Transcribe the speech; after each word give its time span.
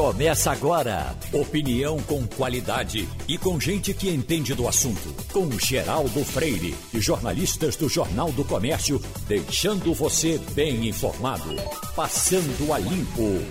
Começa 0.00 0.50
agora. 0.50 1.14
Opinião 1.30 1.98
com 2.04 2.26
qualidade 2.26 3.06
e 3.28 3.36
com 3.36 3.60
gente 3.60 3.92
que 3.92 4.08
entende 4.08 4.54
do 4.54 4.66
assunto. 4.66 5.14
Com 5.30 5.50
Geraldo 5.58 6.24
Freire 6.24 6.74
e 6.94 7.00
jornalistas 7.02 7.76
do 7.76 7.86
Jornal 7.86 8.32
do 8.32 8.42
Comércio, 8.42 8.98
deixando 9.28 9.92
você 9.92 10.38
bem 10.54 10.88
informado. 10.88 11.54
Passando 11.94 12.72
a 12.72 12.78
limpo. 12.78 13.44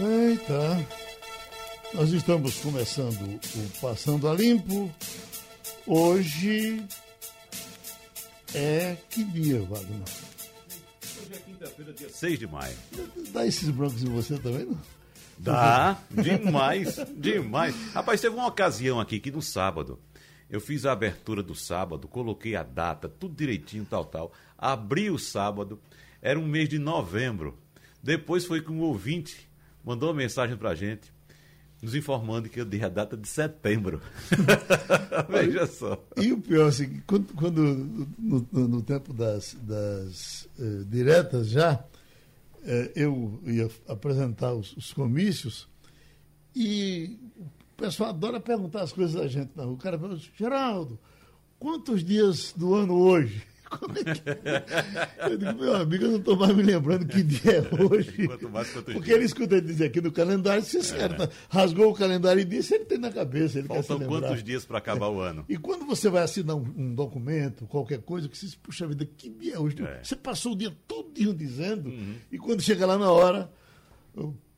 Eita. 0.00 0.84
Nós 1.94 2.10
estamos 2.10 2.56
começando 2.56 3.40
o 3.54 3.80
Passando 3.80 4.28
a 4.28 4.34
Limpo. 4.34 4.90
Hoje 5.86 6.82
é 8.52 8.96
que 9.08 9.22
dia, 9.22 9.60
Wagner? 9.60 10.35
Quinta-feira, 11.56 11.92
dia 11.94 12.08
6 12.10 12.38
de 12.38 12.46
maio. 12.46 12.76
Dá 13.32 13.46
esses 13.46 13.70
brancos 13.70 14.02
em 14.02 14.10
você 14.10 14.38
também, 14.38 14.66
não? 14.66 14.78
Dá, 15.38 15.98
demais, 16.10 16.98
demais. 17.16 17.74
Rapaz, 17.94 18.20
teve 18.20 18.34
uma 18.34 18.46
ocasião 18.46 19.00
aqui 19.00 19.18
que 19.18 19.30
no 19.30 19.40
sábado 19.40 19.98
eu 20.50 20.60
fiz 20.60 20.84
a 20.84 20.92
abertura 20.92 21.42
do 21.42 21.54
sábado, 21.54 22.06
coloquei 22.06 22.56
a 22.56 22.62
data, 22.62 23.08
tudo 23.08 23.34
direitinho, 23.34 23.86
tal, 23.88 24.04
tal. 24.04 24.32
Abri 24.58 25.10
o 25.10 25.18
sábado, 25.18 25.80
era 26.20 26.38
um 26.38 26.46
mês 26.46 26.68
de 26.68 26.78
novembro. 26.78 27.58
Depois 28.02 28.44
foi 28.44 28.60
que 28.60 28.70
um 28.70 28.80
ouvinte 28.80 29.48
mandou 29.82 30.10
uma 30.10 30.16
mensagem 30.16 30.58
pra 30.58 30.74
gente 30.74 31.10
nos 31.82 31.94
informando 31.94 32.48
que 32.48 32.60
eu 32.60 32.64
dei 32.64 32.82
a 32.82 32.88
data 32.88 33.16
de 33.16 33.28
setembro. 33.28 34.00
Veja 35.28 35.66
só. 35.66 36.02
E 36.16 36.32
o 36.32 36.40
pior, 36.40 36.68
assim, 36.68 37.02
quando, 37.06 37.34
quando 37.34 37.62
no, 38.18 38.46
no, 38.52 38.68
no, 38.68 38.82
tempo 38.82 39.12
das, 39.12 39.56
das 39.62 40.48
uh, 40.58 40.84
diretas 40.86 41.48
já, 41.48 41.74
uh, 41.74 42.90
eu 42.94 43.40
ia 43.44 43.70
apresentar 43.88 44.54
os, 44.54 44.76
os, 44.76 44.92
comícios 44.92 45.68
e 46.54 47.18
o 47.38 47.76
pessoal 47.76 48.10
adora 48.10 48.40
perguntar 48.40 48.82
as 48.82 48.92
coisas 48.92 49.14
da 49.14 49.26
gente. 49.28 49.50
Não. 49.54 49.74
O 49.74 49.76
cara 49.76 49.98
pergunta, 49.98 50.22
Geraldo, 50.36 50.98
quantos 51.58 52.02
dias 52.02 52.52
do 52.56 52.74
ano 52.74 52.94
hoje? 52.94 53.42
Como 53.78 53.98
é 53.98 54.04
que... 54.04 55.30
Eu 55.30 55.38
digo, 55.38 55.54
meu 55.54 55.76
amigo, 55.76 56.04
eu 56.04 56.10
não 56.12 56.18
estou 56.18 56.36
mais 56.36 56.54
me 56.54 56.62
lembrando 56.62 57.06
que 57.06 57.22
dia 57.22 57.52
é 57.52 57.82
hoje. 57.82 58.26
Quanto 58.26 58.50
mais, 58.50 58.70
quanto 58.70 58.92
Porque 58.92 59.06
dia. 59.06 59.14
ele 59.14 59.24
escuta 59.24 59.60
dizer 59.60 59.86
aqui 59.86 60.00
no 60.00 60.12
calendário, 60.12 60.62
se 60.62 60.78
esse 60.78 60.94
é. 60.94 60.98
cara 60.98 61.30
rasgou 61.48 61.90
o 61.90 61.94
calendário 61.94 62.40
e 62.40 62.44
disse, 62.44 62.74
ele 62.74 62.84
tem 62.84 62.98
na 62.98 63.10
cabeça. 63.10 63.58
Ele 63.58 63.68
Faltam 63.68 64.00
quantos 64.00 64.42
dias 64.42 64.64
para 64.64 64.78
acabar 64.78 65.06
é. 65.06 65.10
o 65.10 65.20
ano? 65.20 65.44
E 65.48 65.56
quando 65.56 65.86
você 65.86 66.08
vai 66.08 66.22
assinar 66.22 66.56
um, 66.56 66.64
um 66.76 66.94
documento, 66.94 67.66
qualquer 67.66 68.00
coisa, 68.00 68.28
que 68.28 68.36
você 68.36 68.46
diz, 68.46 68.54
puxa 68.54 68.86
vida, 68.86 69.04
que 69.04 69.28
dia 69.28 69.54
é 69.54 69.58
hoje? 69.58 69.76
É. 69.82 70.00
Você 70.02 70.16
passou 70.16 70.52
o 70.52 70.56
dia 70.56 70.72
todo 70.86 71.06
dizendo, 71.34 71.88
uhum. 71.88 72.14
e 72.30 72.38
quando 72.38 72.60
chega 72.60 72.84
lá 72.84 72.98
na 72.98 73.10
hora, 73.10 73.50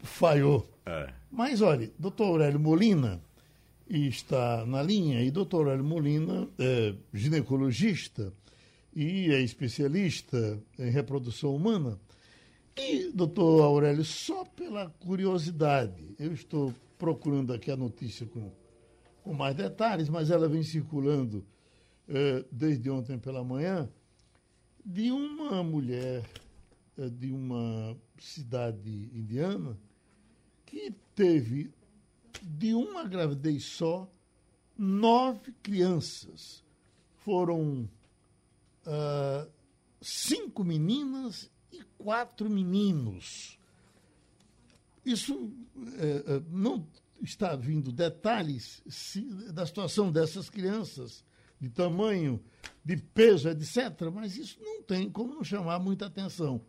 falhou. 0.03 0.69
É. 0.84 1.10
Mas 1.30 1.60
olha, 1.62 1.91
doutor 1.98 2.25
Aurélio 2.25 2.58
Molina 2.58 3.20
está 3.88 4.66
na 4.66 4.82
linha, 4.82 5.22
e 5.22 5.30
doutor 5.30 5.58
Aurélio 5.58 5.84
Molina 5.84 6.48
é 6.58 6.94
ginecologista 7.12 8.32
e 8.94 9.31
é 9.33 9.41
especialista 9.41 10.61
em 10.78 10.91
reprodução 10.91 11.55
humana. 11.55 11.98
E, 12.77 13.11
doutor 13.12 13.62
Aurélio, 13.62 14.05
só 14.05 14.44
pela 14.44 14.89
curiosidade, 15.00 16.14
eu 16.19 16.33
estou 16.33 16.72
procurando 16.97 17.53
aqui 17.53 17.70
a 17.70 17.77
notícia 17.77 18.27
com, 18.27 18.53
com 19.22 19.34
mais 19.34 19.56
detalhes, 19.56 20.09
mas 20.09 20.31
ela 20.31 20.48
vem 20.48 20.62
circulando 20.62 21.44
eh, 22.09 22.44
desde 22.50 22.89
ontem 22.89 23.19
pela 23.19 23.44
manhã, 23.44 23.89
de 24.84 25.11
uma 25.11 25.62
mulher 25.62 26.25
eh, 26.97 27.09
de 27.09 27.33
uma 27.33 27.97
cidade 28.19 29.11
indiana 29.12 29.78
que 30.64 30.92
teve, 31.14 31.70
de 32.42 32.75
uma 32.75 33.05
gravidez 33.05 33.64
só, 33.64 34.11
nove 34.77 35.53
crianças. 35.62 36.65
Foram 37.16 37.88
uh, 38.88 39.50
cinco 40.00 40.65
meninas 40.65 41.50
e 41.71 41.82
quatro 41.99 42.49
meninos. 42.49 43.59
Isso 45.04 45.34
uh, 45.34 45.49
uh, 45.76 46.44
não 46.50 46.87
está 47.22 47.54
vindo 47.54 47.93
detalhes 47.93 48.82
se, 48.88 49.22
da 49.53 49.66
situação 49.66 50.10
dessas 50.10 50.48
crianças, 50.48 51.25
de 51.60 51.69
tamanho, 51.69 52.43
de 52.84 52.97
peso, 52.97 53.48
etc., 53.48 54.10
mas 54.12 54.37
isso 54.37 54.59
não 54.60 54.82
tem 54.82 55.10
como 55.10 55.34
não 55.34 55.44
chamar 55.44 55.78
muita 55.78 56.06
atenção. 56.06 56.65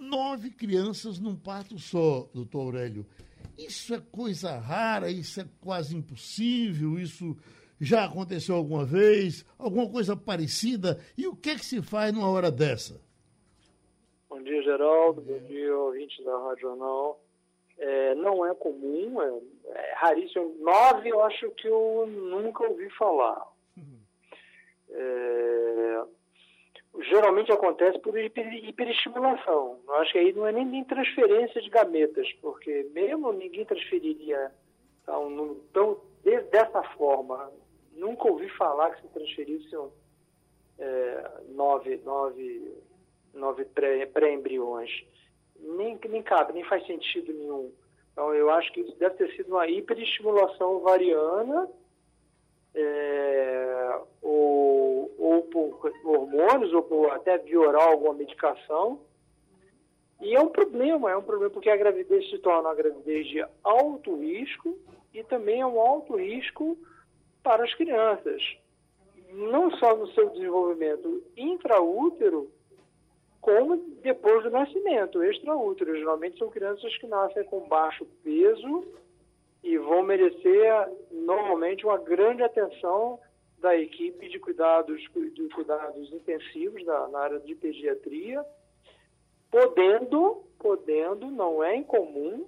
Nove 0.00 0.50
crianças 0.50 1.18
num 1.18 1.36
parto 1.36 1.78
só, 1.78 2.28
doutor 2.34 2.60
Aurélio. 2.60 3.06
Isso 3.56 3.94
é 3.94 4.00
coisa 4.00 4.58
rara, 4.58 5.10
isso 5.10 5.40
é 5.40 5.46
quase 5.60 5.96
impossível, 5.96 6.98
isso 6.98 7.36
já 7.80 8.04
aconteceu 8.04 8.54
alguma 8.56 8.84
vez? 8.84 9.44
Alguma 9.58 9.88
coisa 9.90 10.16
parecida? 10.16 10.98
E 11.16 11.26
o 11.26 11.36
que 11.36 11.50
é 11.50 11.54
que 11.54 11.64
se 11.64 11.82
faz 11.82 12.12
numa 12.12 12.30
hora 12.30 12.50
dessa? 12.50 13.00
Bom 14.28 14.42
dia, 14.42 14.62
Geraldo. 14.62 15.20
Bom 15.20 15.38
dia, 15.46 15.76
ouvintes 15.76 16.24
da 16.24 16.36
Rádio 16.38 16.62
Jornal. 16.62 17.20
É, 17.78 18.14
não 18.14 18.46
é 18.46 18.54
comum, 18.54 19.20
é, 19.20 19.40
é, 19.66 19.94
raríssimo. 19.96 20.54
Nove 20.60 21.08
eu 21.08 21.22
acho 21.22 21.50
que 21.52 21.66
eu 21.66 22.06
nunca 22.06 22.64
ouvi 22.64 22.88
falar. 22.90 23.46
É, 24.90 26.02
geralmente 27.10 27.50
acontece 27.50 27.98
por 27.98 28.16
hiper, 28.16 28.52
hiperestimulação. 28.64 29.78
Eu 29.86 29.94
acho 29.96 30.12
que 30.12 30.18
aí 30.18 30.32
não 30.32 30.46
é 30.46 30.52
nem, 30.52 30.64
nem 30.64 30.84
transferência 30.84 31.60
de 31.60 31.68
gametas, 31.68 32.32
porque 32.40 32.88
mesmo 32.94 33.32
ninguém 33.32 33.64
transferiria 33.64 34.52
tá, 35.04 35.18
um 35.18 35.30
número 35.30 35.60
tão 35.72 36.00
dessa 36.50 36.82
forma 36.96 37.52
nunca 37.96 38.28
ouvi 38.28 38.48
falar 38.50 38.90
que 38.90 39.02
se 39.02 39.08
transferissem 39.08 39.78
é, 40.78 41.30
nove, 41.48 42.00
nove, 42.04 42.74
nove 43.32 43.64
pré-embriões. 43.64 44.90
nem, 45.58 45.98
nem 46.08 46.22
cabe, 46.22 46.52
nem 46.52 46.64
faz 46.64 46.86
sentido 46.86 47.32
nenhum. 47.32 47.72
Então, 48.12 48.32
eu 48.34 48.50
acho 48.50 48.72
que 48.72 48.80
isso 48.80 48.96
deve 48.96 49.16
ter 49.16 49.34
sido 49.34 49.48
uma 49.48 49.66
hiperestimulação 49.66 50.76
ovariana, 50.76 51.68
é, 52.74 54.00
ou, 54.22 55.12
ou 55.18 55.42
por 55.42 55.92
hormônios, 56.04 56.72
ou 56.72 56.82
por 56.82 57.10
até 57.10 57.38
viorar 57.38 57.88
alguma 57.88 58.14
medicação. 58.14 59.00
E 60.20 60.34
é 60.34 60.40
um 60.40 60.48
problema, 60.48 61.10
é 61.10 61.16
um 61.16 61.22
problema 61.22 61.50
porque 61.50 61.68
a 61.68 61.76
gravidez 61.76 62.28
se 62.30 62.38
torna 62.38 62.68
uma 62.68 62.74
gravidez 62.74 63.26
de 63.26 63.44
alto 63.62 64.16
risco 64.16 64.78
e 65.12 65.22
também 65.24 65.60
é 65.60 65.66
um 65.66 65.80
alto 65.80 66.16
risco 66.16 66.78
para 67.44 67.62
as 67.62 67.74
crianças, 67.74 68.42
não 69.30 69.70
só 69.76 69.94
no 69.94 70.08
seu 70.08 70.30
desenvolvimento 70.30 71.22
intraútero, 71.36 72.50
como 73.40 73.76
depois 74.02 74.42
do 74.42 74.50
nascimento, 74.50 75.22
extraútero. 75.22 75.94
Geralmente 75.94 76.38
são 76.38 76.48
crianças 76.48 76.96
que 76.96 77.06
nascem 77.06 77.44
com 77.44 77.68
baixo 77.68 78.06
peso 78.24 78.84
e 79.62 79.76
vão 79.76 80.02
merecer 80.02 80.72
normalmente 81.12 81.84
uma 81.84 81.98
grande 81.98 82.42
atenção 82.42 83.20
da 83.58 83.76
equipe 83.76 84.28
de 84.28 84.38
cuidados, 84.38 85.00
de 85.00 85.48
cuidados 85.54 86.12
intensivos 86.12 86.84
da, 86.84 87.08
na 87.08 87.18
área 87.18 87.40
de 87.40 87.54
pediatria, 87.54 88.44
podendo, 89.50 90.42
podendo, 90.58 91.26
não 91.30 91.62
é 91.62 91.76
incomum, 91.76 92.46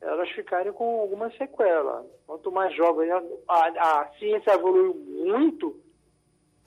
elas 0.00 0.28
ficarem 0.30 0.72
com 0.72 1.00
alguma 1.00 1.30
sequela. 1.32 2.04
Quanto 2.26 2.52
mais 2.52 2.74
jovem, 2.74 3.10
a, 3.10 3.22
a, 3.48 4.08
ciência 4.18 4.52
evoluiu 4.52 4.94
muito, 4.94 5.76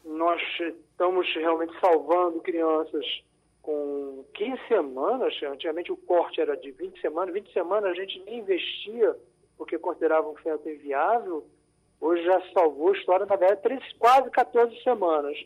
nós 0.03 0.41
estamos 0.59 1.27
realmente 1.35 1.77
salvando 1.79 2.41
crianças 2.41 3.05
com 3.61 4.25
15 4.33 4.67
semanas, 4.67 5.33
antigamente 5.43 5.91
o 5.91 5.97
corte 5.97 6.41
era 6.41 6.57
de 6.57 6.71
20 6.71 6.99
semanas, 7.01 7.33
20 7.33 7.53
semanas 7.53 7.91
a 7.91 7.93
gente 7.93 8.19
nem 8.25 8.39
investia 8.39 9.15
porque 9.57 9.77
considerava 9.77 10.29
um 10.29 10.35
feto 10.35 10.69
inviável, 10.69 11.45
hoje 11.99 12.23
já 12.23 12.41
salvou 12.53 12.89
a 12.89 12.97
história, 12.97 13.25
na 13.25 13.35
verdade, 13.35 13.95
quase 13.99 14.29
14 14.31 14.81
semanas 14.81 15.37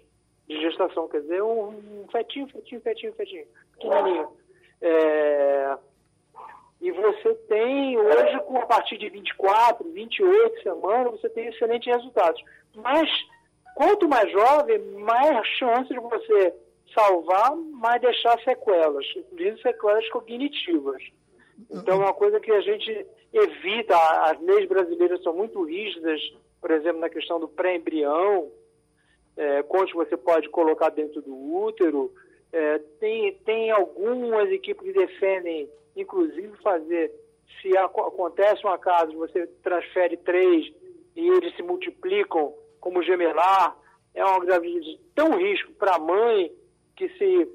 de 0.47 0.62
gestação, 0.62 1.07
quer 1.07 1.21
dizer, 1.21 1.41
um, 1.41 1.69
um 1.69 2.07
fetinho, 2.12 2.47
fetinho, 2.47 2.81
fetinho, 2.81 3.13
fetinho, 3.13 3.47
pequenininho. 3.71 4.30
É, 4.80 5.77
e 6.83 6.91
você 6.91 7.33
tem, 7.47 7.97
hoje, 7.97 8.38
com 8.41 8.57
a 8.57 8.65
partir 8.65 8.97
de 8.97 9.07
24, 9.07 9.89
28 9.89 10.62
semanas, 10.63 11.13
você 11.13 11.30
tem 11.30 11.47
excelentes 11.47 11.88
resultados. 11.88 12.44
Mas, 12.75 13.09
quanto 13.74 14.09
mais 14.09 14.30
jovem, 14.30 14.80
mais 15.00 15.47
chance 15.47 15.88
de 15.88 16.00
você 16.01 16.53
salvar, 16.94 17.56
mais 17.56 18.01
deixar 18.01 18.38
sequelas, 18.41 19.06
inclusive 19.15 19.62
sequelas 19.62 20.09
cognitivas. 20.09 21.01
Então, 21.71 22.01
é 22.01 22.06
uma 22.06 22.13
coisa 22.13 22.41
que 22.41 22.51
a 22.51 22.59
gente 22.59 23.07
evita, 23.31 23.95
as 24.25 24.38
leis 24.41 24.68
brasileiras 24.68 25.24
são 25.24 25.33
muito 25.33 25.63
rígidas, 25.63 26.19
por 26.59 26.69
exemplo, 26.69 27.00
na 27.00 27.09
questão 27.09 27.39
do 27.39 27.47
pré-embrião, 27.47 28.51
é, 29.38 29.63
quantos 29.63 29.94
você 29.94 30.18
pode 30.18 30.50
colocar 30.50 30.89
dentro 30.89 31.21
do 31.21 31.33
útero, 31.33 32.12
É, 32.56 32.77
tem, 33.00 33.33
tem 33.45 33.71
algumas 33.71 34.47
equipes 34.51 34.83
que 34.83 34.94
defendem, 34.94 35.68
inclusive, 35.95 36.56
fazer, 36.62 37.12
se 37.62 37.75
acontece 37.78 38.66
um 38.66 38.69
acaso, 38.69 39.18
você 39.18 39.48
transfere 39.62 40.18
três 40.18 40.74
e 41.16 41.28
eles 41.30 41.56
se 41.56 41.62
multiplicam 41.62 42.54
como 42.80 43.04
gemelar, 43.04 43.78
é 44.13 44.24
uma 44.24 44.44
gravidez 44.44 44.86
tão 45.16 45.38
risco 45.38 45.72
para 45.74 45.95
a 45.95 46.00
mãe 46.00 46.51
que 46.95 47.10
se 47.18 47.48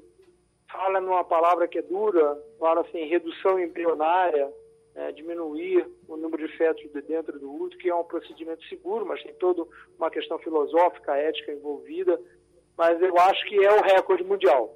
fala 0.71 0.99
numa 0.99 1.23
palavra 1.23 1.67
que 1.67 1.79
é 1.79 1.81
dura, 1.81 2.37
fala 2.59 2.81
assim, 2.81 3.05
redução 3.05 3.59
embrionária, 3.59 4.51
é, 4.95 5.11
diminuir 5.11 5.87
o 6.07 6.17
número 6.17 6.47
de 6.47 6.57
fetos 6.57 6.91
de 6.91 7.01
dentro 7.01 7.39
do 7.39 7.51
útero, 7.53 7.79
que 7.79 7.89
é 7.89 7.95
um 7.95 8.03
procedimento 8.03 8.63
seguro, 8.65 9.05
mas 9.05 9.21
tem 9.23 9.33
toda 9.35 9.65
uma 9.97 10.09
questão 10.09 10.37
filosófica, 10.39 11.15
ética 11.15 11.53
envolvida, 11.53 12.19
mas 12.77 13.01
eu 13.01 13.17
acho 13.17 13.45
que 13.47 13.63
é 13.63 13.71
o 13.71 13.81
recorde 13.81 14.23
mundial. 14.23 14.75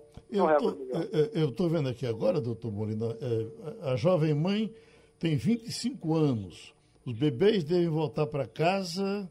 Eu 1.34 1.50
estou 1.50 1.70
vendo 1.70 1.88
aqui 1.90 2.08
agora, 2.08 2.42
doutor 2.42 2.72
Molina, 2.72 3.16
é, 3.22 3.92
a 3.92 3.96
jovem 3.96 4.34
mãe 4.34 4.74
tem 5.20 5.36
25 5.36 6.16
anos. 6.16 6.74
Os 7.06 7.14
bebês 7.14 7.64
devem 7.64 7.88
voltar 7.88 8.26
para 8.26 8.48
casa 8.48 9.30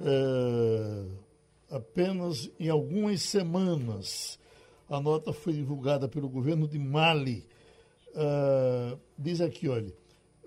é, 0.00 1.04
apenas 1.70 2.50
em 2.58 2.68
algumas 2.68 3.22
semanas. 3.22 4.36
A 4.90 5.00
nota 5.00 5.32
foi 5.32 5.52
divulgada 5.52 6.08
pelo 6.08 6.28
governo 6.28 6.66
de 6.66 6.78
Mali. 6.78 7.46
Uh, 8.08 8.98
diz 9.16 9.40
aqui, 9.40 9.66
olha, 9.68 9.94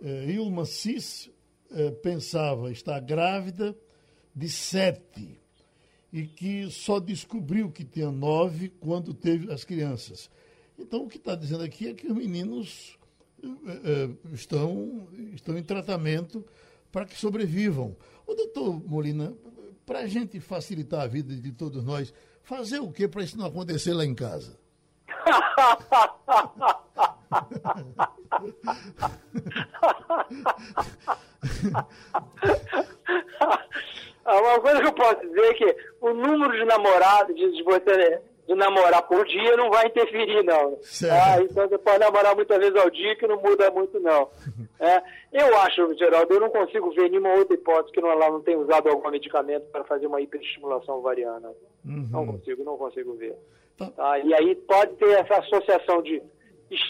uh, 0.01 0.29
Ilma 0.29 0.65
Cis 0.65 1.31
pensava 2.03 2.71
estar 2.71 2.99
grávida 2.99 3.75
de 4.35 4.47
sete 4.47 5.39
e 6.15 6.25
que 6.25 6.71
só 6.71 6.97
descobriu 6.97 7.69
que 7.69 7.83
tinha 7.83 8.09
nove 8.09 8.69
quando 8.79 9.13
teve 9.13 9.51
as 9.51 9.65
crianças. 9.65 10.31
Então, 10.79 11.03
o 11.03 11.09
que 11.09 11.17
está 11.17 11.35
dizendo 11.35 11.61
aqui 11.61 11.89
é 11.89 11.93
que 11.93 12.07
os 12.07 12.15
meninos 12.15 12.97
eh, 13.43 13.49
eh, 13.83 14.09
estão, 14.33 15.09
estão 15.33 15.57
em 15.57 15.63
tratamento 15.63 16.45
para 16.89 17.05
que 17.05 17.19
sobrevivam. 17.19 17.97
O 18.25 18.33
doutor 18.33 18.81
Molina, 18.87 19.33
para 19.85 19.99
a 19.99 20.07
gente 20.07 20.39
facilitar 20.39 21.01
a 21.01 21.07
vida 21.07 21.35
de 21.35 21.51
todos 21.51 21.83
nós, 21.83 22.13
fazer 22.41 22.79
o 22.79 22.89
que 22.89 23.09
para 23.09 23.21
isso 23.21 23.37
não 23.37 23.47
acontecer 23.47 23.93
lá 23.93 24.05
em 24.05 24.15
casa? 24.15 24.57
Uma 34.25 34.59
coisa 34.59 34.81
que 34.81 34.87
eu 34.87 34.93
posso 34.93 35.21
dizer 35.21 35.45
é 35.45 35.53
que 35.53 35.75
o 36.01 36.13
número 36.13 36.51
de 36.53 36.65
namorados, 36.65 37.35
de, 37.35 37.51
de 37.51 37.63
você 37.63 38.21
de 38.47 38.53
namorar 38.53 39.01
por 39.03 39.25
dia 39.25 39.57
não 39.57 39.69
vai 39.71 39.87
interferir, 39.87 40.43
não. 40.43 40.77
Ah, 41.11 41.41
então 41.41 41.67
você 41.67 41.77
pode 41.79 41.99
namorar 41.99 42.35
muitas 42.35 42.57
vezes 42.59 42.75
ao 42.75 42.89
dia 42.91 43.15
que 43.15 43.25
não 43.27 43.41
muda 43.41 43.71
muito, 43.71 43.99
não. 43.99 44.29
É, 44.77 45.01
eu 45.31 45.57
acho, 45.61 45.97
Geraldo, 45.97 46.33
eu 46.33 46.39
não 46.41 46.49
consigo 46.49 46.91
ver 46.91 47.09
nenhuma 47.09 47.33
outra 47.33 47.55
hipótese 47.55 47.93
que 47.93 47.99
ela 47.99 48.29
não 48.29 48.41
tenha 48.41 48.59
usado 48.59 48.89
algum 48.89 49.09
medicamento 49.09 49.65
para 49.71 49.85
fazer 49.85 50.05
uma 50.05 50.19
hiperestimulação 50.19 50.97
ovariana. 50.97 51.47
Uhum. 51.85 52.09
Não 52.11 52.25
consigo, 52.25 52.63
não 52.65 52.77
consigo 52.77 53.13
ver. 53.13 53.35
Tá. 53.77 53.89
Tá, 53.91 54.19
e 54.19 54.33
aí 54.33 54.53
pode 54.53 54.93
ter 54.97 55.09
essa 55.11 55.39
associação 55.39 56.01
de 56.03 56.21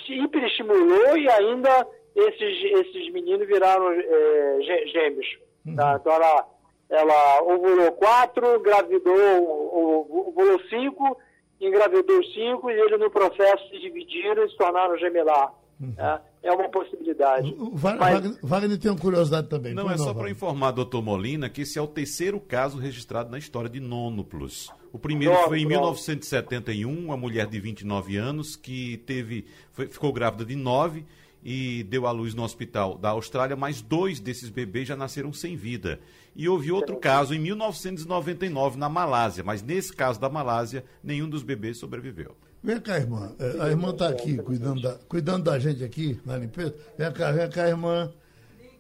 hiperestimulou 0.10 1.16
e 1.16 1.30
ainda 1.30 1.88
esses, 2.16 2.88
esses 2.88 3.14
meninos 3.14 3.48
viraram 3.48 3.92
é, 3.92 4.58
gêmeos. 4.92 5.38
Tá? 5.38 5.70
Uhum. 5.70 5.76
Tá? 5.76 5.98
Então 6.02 6.14
ela, 6.14 6.48
ela 6.90 7.42
ovulou 7.42 7.92
quatro, 7.94 8.60
engravidou, 8.60 10.30
ovulou 10.30 10.60
cinco, 10.70 11.18
engravidou 11.60 12.24
cinco 12.26 12.70
e 12.70 12.74
ele 12.74 12.98
no 12.98 13.10
processo 13.10 13.68
se 13.70 13.80
dividiram 13.80 14.46
e 14.46 14.50
se 14.50 14.58
tornaram 14.58 14.98
gemelar. 14.98 15.54
Uhum. 15.80 15.94
É, 15.98 16.22
é, 16.44 16.52
uma 16.54 16.70
possibilidade. 16.70 17.54
O 17.58 17.76
Wagner, 17.76 18.00
Mas... 18.00 18.40
Wagner 18.42 18.78
tem 18.80 18.92
uma 18.92 19.00
curiosidade 19.00 19.50
também. 19.50 19.74
Não, 19.74 19.92
é 19.92 19.98
só 19.98 20.14
para 20.14 20.30
informar, 20.30 20.72
doutor 20.72 21.02
Molina, 21.02 21.50
que 21.50 21.62
esse 21.62 21.78
é 21.78 21.82
o 21.82 21.88
terceiro 21.88 22.40
caso 22.40 22.78
registrado 22.78 23.30
na 23.30 23.38
história 23.38 23.70
de 23.70 23.82
Nônuplos. 23.82 24.72
O 24.94 25.00
primeiro 25.00 25.36
foi 25.48 25.60
em 25.60 25.68
pronto. 25.68 25.82
1971, 25.82 26.90
uma 26.90 27.18
mulher 27.18 27.48
de 27.48 27.60
29 27.60 28.16
anos 28.16 28.56
que 28.56 28.98
teve, 29.06 29.46
foi, 29.74 29.88
ficou 29.88 30.14
grávida 30.14 30.46
de 30.46 30.56
9 30.56 31.06
e 31.44 31.84
deu 31.84 32.08
à 32.08 32.12
luz 32.12 32.34
no 32.34 32.44
hospital 32.44 32.98
da 32.98 33.10
Austrália, 33.10 33.56
mas 33.56 33.82
dois 33.82 34.20
desses 34.22 34.50
bebês 34.50 34.88
já 34.88 34.96
nasceram 34.96 35.34
sem 35.34 35.58
vida. 35.58 36.00
E 36.36 36.50
houve 36.50 36.72
outro 36.72 36.98
caso 36.98 37.34
em 37.34 37.40
1999 37.40 38.78
na 38.78 38.90
Malásia, 38.90 39.44
mas 39.44 39.62
nesse 39.62 39.94
caso 39.94 40.20
da 40.20 40.30
Malásia, 40.30 40.84
nenhum 41.04 41.30
dos 41.30 41.44
bebês 41.44 41.78
sobreviveu. 41.78 42.36
Vem 42.62 42.80
cá, 42.80 42.98
irmã. 42.98 43.34
É, 43.40 43.62
a 43.62 43.70
irmã 43.70 43.92
está 43.92 44.10
aqui 44.10 44.38
cuidando 44.38 44.82
da, 44.82 44.96
cuidando 45.08 45.44
da 45.44 45.58
gente 45.60 45.84
aqui 45.84 46.20
na 46.26 46.38
limpeza. 46.38 46.76
Vem 46.98 47.12
cá, 47.14 47.32
vem 47.32 47.50
cá, 47.50 47.68
irmã. 47.70 48.12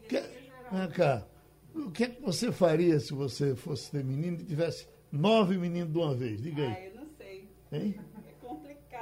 Vem 0.09 0.89
cá. 0.89 1.23
O 1.73 1.91
que, 1.91 2.03
é 2.05 2.07
que 2.07 2.21
você 2.21 2.51
faria 2.51 2.99
se 2.99 3.13
você 3.13 3.55
fosse 3.55 3.91
ter 3.91 4.03
menino 4.03 4.37
e 4.41 4.43
tivesse 4.43 4.87
Nove 5.15 5.57
meninos 5.57 5.93
de 5.93 5.97
uma 5.97 6.13
vez, 6.13 6.41
diga 6.41 6.63
aí. 6.63 6.69
Ah, 6.69 6.85
eu 6.87 6.95
não 6.95 7.07
sei. 7.17 7.49
Hein? 7.71 7.95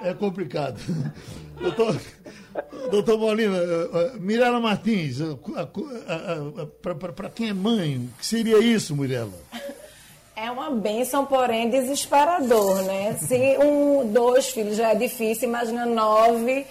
É 0.02 0.14
complicado. 0.14 0.80
Doutor, 1.62 2.02
doutor 2.92 3.18
Molina, 3.18 3.58
eh, 3.58 3.90
eh, 3.94 4.12
Mirela 4.20 4.60
Martins, 4.60 5.22
eh, 5.22 5.26
para 7.16 7.30
quem 7.30 7.50
é 7.50 7.54
mãe, 7.54 7.98
o 7.98 8.18
que 8.18 8.26
seria 8.26 8.58
isso, 8.60 8.96
Mirela? 8.96 9.32
É 10.36 10.52
uma 10.52 10.72
bênção, 10.72 11.26
porém 11.26 11.70
desesperador, 11.70 12.82
né? 12.84 13.14
Se 13.14 13.58
um, 13.60 14.12
dois 14.12 14.50
filhos 14.50 14.76
já 14.76 14.90
é 14.90 14.96
difícil, 14.96 15.48
imagina 15.48 15.86
nove 15.86 16.66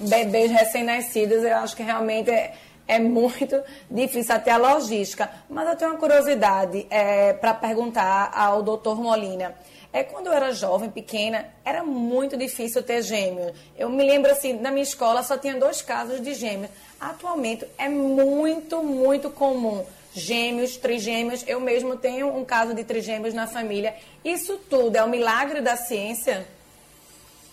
bebês 0.00 0.50
recém-nascidos, 0.50 1.44
eu 1.44 1.56
acho 1.56 1.76
que 1.76 1.82
realmente 1.82 2.30
é, 2.30 2.54
é 2.88 2.98
muito 2.98 3.60
difícil 3.90 4.34
até 4.34 4.50
a 4.50 4.56
logística. 4.56 5.30
Mas 5.48 5.68
eu 5.68 5.76
tenho 5.76 5.90
uma 5.92 6.00
curiosidade 6.00 6.86
é, 6.90 7.32
para 7.34 7.54
perguntar 7.54 8.32
ao 8.34 8.62
doutor 8.62 9.00
Molina. 9.00 9.54
É, 9.92 10.02
quando 10.02 10.28
eu 10.28 10.32
era 10.32 10.52
jovem, 10.52 10.90
pequena, 10.90 11.52
era 11.64 11.84
muito 11.84 12.36
difícil 12.36 12.82
ter 12.82 13.02
gêmeos. 13.02 13.52
Eu 13.76 13.90
me 13.90 14.02
lembro 14.02 14.30
assim, 14.30 14.54
na 14.54 14.70
minha 14.70 14.82
escola 14.82 15.22
só 15.22 15.36
tinha 15.36 15.54
dois 15.54 15.82
casos 15.82 16.22
de 16.22 16.32
gêmeos. 16.32 16.70
Atualmente 16.98 17.66
é 17.76 17.88
muito, 17.88 18.82
muito 18.82 19.28
comum. 19.28 19.84
Gêmeos, 20.14 20.76
trigêmeos, 20.76 21.46
eu 21.46 21.60
mesmo 21.60 21.96
tenho 21.96 22.28
um 22.34 22.44
caso 22.44 22.74
de 22.74 22.84
trigêmeos 22.84 23.34
na 23.34 23.46
família. 23.46 23.94
Isso 24.24 24.58
tudo 24.70 24.96
é 24.96 25.04
um 25.04 25.08
milagre 25.08 25.60
da 25.60 25.76
ciência? 25.76 26.46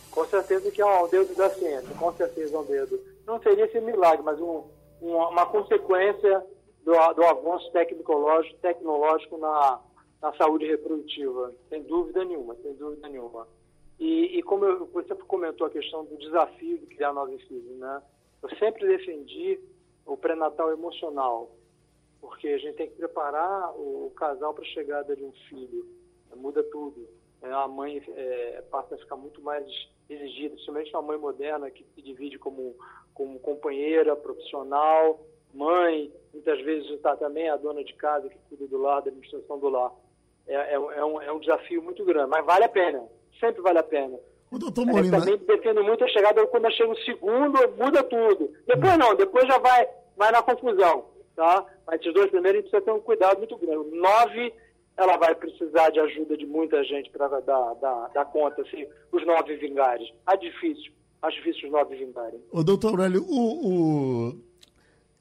Com 0.09 0.25
certeza 0.25 0.71
que 0.71 0.81
é 0.81 0.85
um 0.85 1.07
dedo 1.07 1.35
da 1.35 1.49
ciência, 1.49 1.95
com 1.97 2.13
certeza 2.13 2.55
é 2.55 2.59
um 2.59 2.63
dedo. 2.63 2.99
Não 3.25 3.41
seria 3.41 3.65
esse 3.65 3.79
milagre, 3.79 4.23
mas 4.23 4.39
um, 4.39 4.63
uma, 5.01 5.29
uma 5.29 5.45
consequência 5.45 6.43
do, 6.83 6.93
do, 7.13 7.23
avanço 7.23 7.71
tecnológico, 7.71 8.57
tecnológico 8.59 9.37
na, 9.37 9.79
na 10.21 10.33
saúde 10.33 10.65
reprodutiva, 10.65 11.53
sem 11.69 11.83
dúvida 11.83 12.23
nenhuma, 12.25 12.55
sem 12.55 12.73
dúvida 12.73 13.07
nenhuma. 13.07 13.47
E, 13.99 14.37
e 14.37 14.43
como 14.43 14.65
eu, 14.65 14.85
você 14.87 15.13
comentou 15.15 15.67
a 15.67 15.69
questão 15.69 16.05
do 16.05 16.17
desafio 16.17 16.77
de 16.77 16.85
criar 16.87 17.13
novos 17.13 17.41
filhos, 17.43 17.77
né? 17.77 18.01
Eu 18.41 18.49
sempre 18.57 18.87
defendi 18.87 19.59
o 20.05 20.15
pré-natal 20.15 20.71
emocional, 20.71 21.51
porque 22.21 22.47
a 22.47 22.57
gente 22.57 22.75
tem 22.75 22.89
que 22.89 22.95
preparar 22.95 23.73
o 23.77 24.11
casal 24.15 24.53
para 24.53 24.63
a 24.63 24.67
chegada 24.67 25.15
de 25.15 25.23
um 25.23 25.31
filho. 25.49 25.85
Muda 26.35 26.63
tudo. 26.63 27.07
É, 27.41 27.51
a 27.51 27.67
mãe 27.67 28.01
é, 28.15 28.63
passa 28.69 28.95
a 28.95 28.97
ficar 28.97 29.15
muito 29.15 29.41
mais 29.41 29.65
exigida, 30.09 30.55
principalmente 30.55 30.93
uma 30.93 31.01
mãe 31.01 31.17
moderna 31.17 31.69
que 31.69 31.85
se 31.95 32.01
divide 32.01 32.37
como, 32.37 32.75
como 33.13 33.39
companheira, 33.39 34.15
profissional, 34.15 35.19
mãe, 35.53 36.13
muitas 36.33 36.61
vezes 36.61 36.89
está 36.91 37.15
também 37.15 37.49
a 37.49 37.57
dona 37.57 37.83
de 37.83 37.93
casa 37.93 38.29
que 38.29 38.37
cuida 38.49 38.67
do 38.67 38.77
lar, 38.77 39.01
da 39.01 39.09
administração 39.09 39.59
do 39.59 39.69
lar. 39.69 39.93
É, 40.49 40.55
é, 40.55 40.73
é, 40.73 41.05
um, 41.05 41.21
é 41.21 41.31
um 41.31 41.39
desafio 41.39 41.81
muito 41.81 42.03
grande, 42.03 42.29
mas 42.29 42.43
vale 42.43 42.65
a 42.65 42.69
pena, 42.69 43.03
sempre 43.39 43.61
vale 43.61 43.77
a 43.77 43.83
pena. 43.83 44.17
O 44.51 44.57
doutor 44.57 44.83
Molina... 44.83 45.17
É, 45.17 45.19
também 45.19 45.37
defendo 45.37 45.83
muito 45.83 46.03
a 46.03 46.07
chegada 46.07 46.45
quando 46.47 46.71
chega 46.71 46.91
o 46.91 46.97
segundo, 46.97 47.59
muda 47.77 48.01
tudo. 48.01 48.51
Depois 48.65 48.97
não, 48.97 49.15
depois 49.15 49.47
já 49.47 49.59
vai, 49.59 49.87
vai 50.17 50.31
na 50.31 50.41
confusão, 50.41 51.05
tá? 51.35 51.63
Mas 51.85 52.01
esses 52.01 52.13
dois 52.15 52.31
primeiros 52.31 52.59
a 52.59 52.61
gente 52.61 52.71
precisa 52.71 52.91
ter 52.91 52.97
um 52.97 53.01
cuidado 53.01 53.37
muito 53.37 53.55
grande. 53.57 53.95
Nove 53.95 54.51
ela 54.97 55.17
vai 55.17 55.35
precisar 55.35 55.91
de 55.91 55.99
ajuda 55.99 56.35
de 56.35 56.45
muita 56.45 56.83
gente 56.83 57.09
para 57.11 57.27
dar, 57.27 57.73
dar, 57.75 58.09
dar 58.13 58.25
conta, 58.25 58.63
assim, 58.63 58.87
os 59.11 59.25
nove 59.25 59.55
vingares. 59.55 60.09
É 60.27 60.35
difícil, 60.35 60.91
acho 61.21 61.37
difícil 61.37 61.67
os 61.67 61.71
nove 61.71 61.95
vingarem. 61.95 62.41
O 62.51 62.63
doutor 62.63 62.89
Aurélio, 62.89 63.23
o, 63.23 64.29
o... 64.29 64.39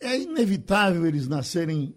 é 0.00 0.16
inevitável 0.16 1.06
eles 1.06 1.28
nascerem 1.28 1.94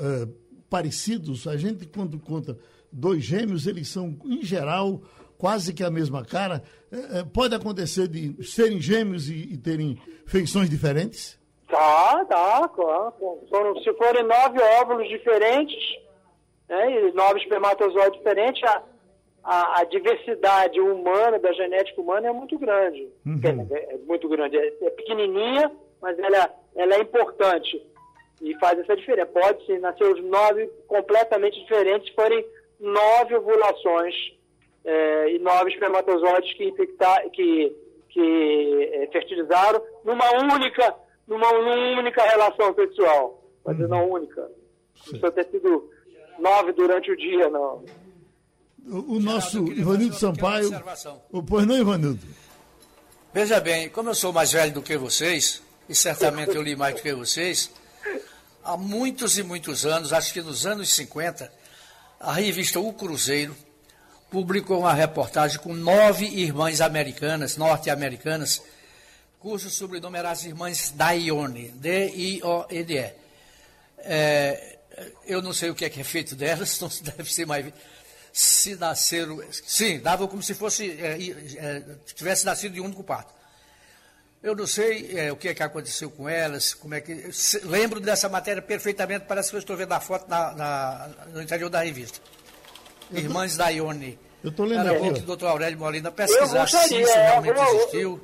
uh, 0.00 0.41
parecidos? 0.72 1.46
A 1.46 1.54
gente, 1.54 1.84
quando 1.86 2.18
conta 2.18 2.56
dois 2.90 3.22
gêmeos, 3.22 3.66
eles 3.66 3.88
são, 3.88 4.16
em 4.24 4.42
geral, 4.42 5.02
quase 5.36 5.74
que 5.74 5.84
a 5.84 5.90
mesma 5.90 6.24
cara. 6.24 6.62
Uh, 6.90 7.26
pode 7.26 7.54
acontecer 7.54 8.08
de 8.08 8.42
serem 8.42 8.80
gêmeos 8.80 9.28
e, 9.28 9.52
e 9.52 9.58
terem 9.58 9.98
feições 10.26 10.70
diferentes? 10.70 11.38
Tá, 11.68 12.24
tá. 12.24 12.68
Claro. 12.68 13.12
Se 13.84 13.92
forem 13.94 14.22
nove 14.22 14.58
óvulos 14.80 15.08
diferentes, 15.08 15.82
né, 16.68 17.08
e 17.08 17.12
nove 17.12 17.40
espermatozoides 17.40 18.18
diferentes, 18.18 18.62
a, 18.64 18.82
a, 19.44 19.80
a, 19.80 19.84
diversidade 19.84 20.80
humana, 20.80 21.38
da 21.38 21.52
genética 21.52 22.00
humana, 22.00 22.28
é 22.28 22.32
muito 22.32 22.58
grande. 22.58 23.10
Uhum. 23.26 23.40
É, 23.44 23.94
é, 23.94 23.98
muito 24.06 24.26
grande. 24.26 24.56
É, 24.56 24.66
é, 24.68 24.90
pequenininha, 24.90 25.70
mas 26.00 26.18
ela, 26.18 26.50
ela 26.76 26.94
é 26.94 27.00
importante. 27.00 27.91
E 28.42 28.58
faz 28.58 28.78
essa 28.78 28.96
diferença. 28.96 29.30
Pode 29.32 29.64
sim 29.66 29.78
nascer 29.78 30.04
os 30.04 30.22
nove 30.24 30.66
completamente 30.88 31.60
diferentes 31.60 32.12
forem 32.14 32.44
nove 32.80 33.36
ovulações 33.36 34.14
é, 34.84 35.34
e 35.34 35.38
nove 35.38 35.70
espermatozoides 35.70 36.52
que, 36.54 36.64
infectar, 36.64 37.30
que, 37.30 37.72
que 38.08 38.90
é, 38.92 39.06
fertilizaram 39.12 39.80
numa 40.04 40.28
única, 40.42 40.94
numa 41.26 41.50
única 41.98 42.22
relação 42.24 42.74
sexual. 42.74 43.42
Pode 43.62 43.82
uhum. 43.82 43.88
não 43.88 44.10
única. 44.10 44.42
Não 44.42 45.20
precisa 45.20 45.30
ter 45.30 45.46
sido 45.50 45.88
nove 46.38 46.72
durante 46.72 47.10
o 47.12 47.16
dia, 47.16 47.48
não. 47.48 47.84
O, 48.84 49.16
o 49.16 49.20
nosso 49.20 49.64
Ivanildo 49.68 50.14
Sampaio. 50.16 50.70
O, 51.30 51.42
pois 51.42 51.66
não, 51.66 51.78
Ivanildo? 51.78 52.20
Veja 53.32 53.60
bem, 53.60 53.88
como 53.88 54.10
eu 54.10 54.14
sou 54.14 54.32
mais 54.32 54.52
velho 54.52 54.74
do 54.74 54.82
que 54.82 54.96
vocês, 54.96 55.62
e 55.88 55.94
certamente 55.94 56.54
eu 56.54 56.62
li 56.62 56.74
mais 56.74 56.96
do 56.96 57.02
que 57.02 57.14
vocês, 57.14 57.72
há 58.64 58.76
muitos 58.76 59.38
e 59.38 59.42
muitos 59.42 59.84
anos, 59.84 60.12
acho 60.12 60.32
que 60.32 60.42
nos 60.42 60.66
anos 60.66 60.90
50, 60.94 61.52
a 62.20 62.32
revista 62.32 62.80
O 62.80 62.92
Cruzeiro 62.92 63.56
publicou 64.30 64.80
uma 64.80 64.94
reportagem 64.94 65.58
com 65.58 65.74
nove 65.74 66.26
irmãs 66.26 66.80
americanas, 66.80 67.56
norte-americanas, 67.56 68.62
cujo 69.38 69.68
sobrenome 69.68 70.18
era 70.18 70.30
as 70.30 70.44
irmãs 70.44 70.90
Daione, 70.90 71.68
D-I-O-N-E. 71.70 73.12
É, 73.98 74.78
eu 75.26 75.42
não 75.42 75.52
sei 75.52 75.70
o 75.70 75.74
que 75.74 75.84
é, 75.84 75.90
que 75.90 76.00
é 76.00 76.04
feito 76.04 76.34
delas, 76.34 76.78
não 76.80 76.88
deve 76.88 77.32
ser 77.32 77.46
mais. 77.46 77.72
Se 78.32 78.74
nasceram. 78.76 79.42
Sim, 79.50 79.98
dava 79.98 80.26
como 80.26 80.42
se 80.42 80.54
fosse. 80.54 80.90
É, 80.92 81.18
é, 81.56 81.82
tivesse 82.14 82.46
nascido 82.46 82.72
de 82.72 82.80
único 82.80 83.04
parto. 83.04 83.34
Eu 84.42 84.56
não 84.56 84.66
sei 84.66 85.16
é, 85.16 85.30
o 85.30 85.36
que 85.36 85.48
é 85.48 85.54
que 85.54 85.62
aconteceu 85.62 86.10
com 86.10 86.28
elas, 86.28 86.74
como 86.74 86.94
é 86.94 87.00
que. 87.00 87.32
Se, 87.32 87.64
lembro 87.64 88.00
dessa 88.00 88.28
matéria 88.28 88.60
perfeitamente, 88.60 89.24
parece 89.28 89.50
que 89.50 89.56
eu 89.56 89.60
estou 89.60 89.76
vendo 89.76 89.92
a 89.92 90.00
foto 90.00 90.28
na, 90.28 90.52
na, 90.52 91.10
no 91.32 91.40
interior 91.40 91.70
da 91.70 91.82
revista. 91.82 92.18
Irmãs 93.12 93.56
da 93.56 93.68
Ione. 93.68 94.18
Eu 94.42 94.50
estou 94.50 94.66
lendo 94.66 94.88
Era 94.88 94.98
bom 94.98 95.12
que 95.12 95.20
o 95.20 95.26
doutor 95.26 95.46
Aurélio 95.46 95.78
Molina 95.78 96.10
pesquisasse 96.10 96.76
se 96.88 97.00
isso 97.00 97.14
realmente 97.14 97.56
eu, 97.56 97.64
existiu. 97.64 98.20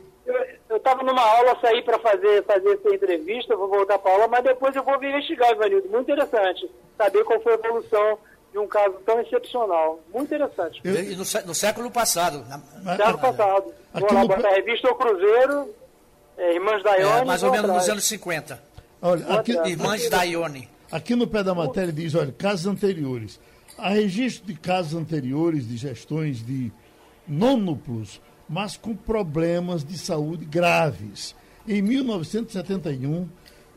Eu 0.68 0.76
estava 0.76 1.02
numa 1.04 1.22
aula, 1.22 1.56
saí 1.60 1.82
para 1.82 1.98
fazer, 2.00 2.44
fazer 2.44 2.74
essa 2.74 2.94
entrevista, 2.94 3.54
vou 3.54 3.68
voltar 3.68 3.98
para 3.98 4.10
a 4.10 4.14
aula, 4.14 4.28
mas 4.28 4.42
depois 4.42 4.74
eu 4.74 4.82
vou 4.82 4.96
investigar, 4.96 5.52
Ivanildo. 5.52 5.88
Muito 5.88 6.10
interessante 6.10 6.68
saber 6.96 7.22
qual 7.24 7.40
foi 7.40 7.52
a 7.52 7.54
evolução 7.54 8.18
de 8.50 8.58
um 8.58 8.66
caso 8.66 8.94
tão 9.06 9.20
excepcional. 9.20 10.00
Muito 10.12 10.34
interessante. 10.34 10.80
Eu... 10.82 10.94
No, 10.94 11.46
no, 11.46 11.54
século 11.54 11.90
passado. 11.90 12.44
No 12.82 12.96
século 12.96 13.18
passado. 13.18 13.74
Vou 13.94 14.12
lá 14.12 14.24
botar 14.24 14.48
a 14.48 14.54
revista 14.54 14.90
O 14.90 14.94
Cruzeiro 14.96 15.74
é, 16.38 16.54
Irmãs 16.54 16.82
da 16.82 16.94
Ione. 16.94 17.20
É, 17.20 17.24
mais 17.24 17.42
ou 17.42 17.50
menos 17.50 17.64
atrás. 17.64 17.82
nos 17.82 17.92
anos 17.92 18.04
50. 18.04 18.62
Olha, 19.02 19.26
aqui, 19.26 19.52
Irmãs 19.52 20.00
aqui, 20.00 20.10
da 20.10 20.22
Ione. 20.22 20.68
Aqui 20.90 21.14
no 21.16 21.26
pé 21.26 21.42
da 21.42 21.54
matéria 21.54 21.92
diz, 21.92 22.14
olha, 22.14 22.32
casos 22.32 22.66
anteriores. 22.66 23.40
Há 23.76 23.90
registro 23.90 24.46
de 24.46 24.54
casos 24.58 24.94
anteriores 24.94 25.68
de 25.68 25.76
gestões 25.76 26.44
de 26.44 26.72
nônuplos, 27.26 28.20
mas 28.48 28.76
com 28.76 28.94
problemas 28.94 29.84
de 29.84 29.98
saúde 29.98 30.44
graves. 30.44 31.34
Em 31.66 31.82
1971, 31.82 33.28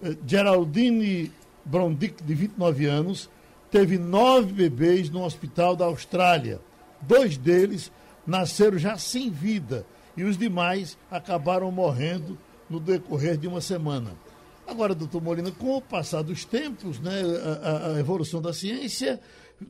eh, 0.03 0.15
Geraldine 0.25 1.31
Brondick, 1.65 2.23
de 2.23 2.33
29 2.33 2.85
anos, 2.85 3.29
teve 3.69 3.97
nove 3.97 4.53
bebês 4.53 5.09
no 5.09 5.23
hospital 5.23 5.75
da 5.75 5.85
Austrália. 5.85 6.59
Dois 7.01 7.37
deles 7.37 7.91
nasceram 8.25 8.77
já 8.77 8.97
sem 8.97 9.29
vida 9.29 9.85
e 10.15 10.23
os 10.23 10.37
demais 10.37 10.97
acabaram 11.09 11.71
morrendo 11.71 12.37
no 12.71 12.79
decorrer 12.79 13.37
de 13.37 13.47
uma 13.47 13.61
semana. 13.61 14.11
Agora, 14.65 14.95
doutor 14.95 15.21
Molina, 15.21 15.51
com 15.51 15.77
o 15.77 15.81
passar 15.81 16.23
dos 16.23 16.45
tempos, 16.45 16.99
né, 16.99 17.21
a, 17.61 17.95
a 17.95 17.99
evolução 17.99 18.41
da 18.41 18.53
ciência, 18.53 19.19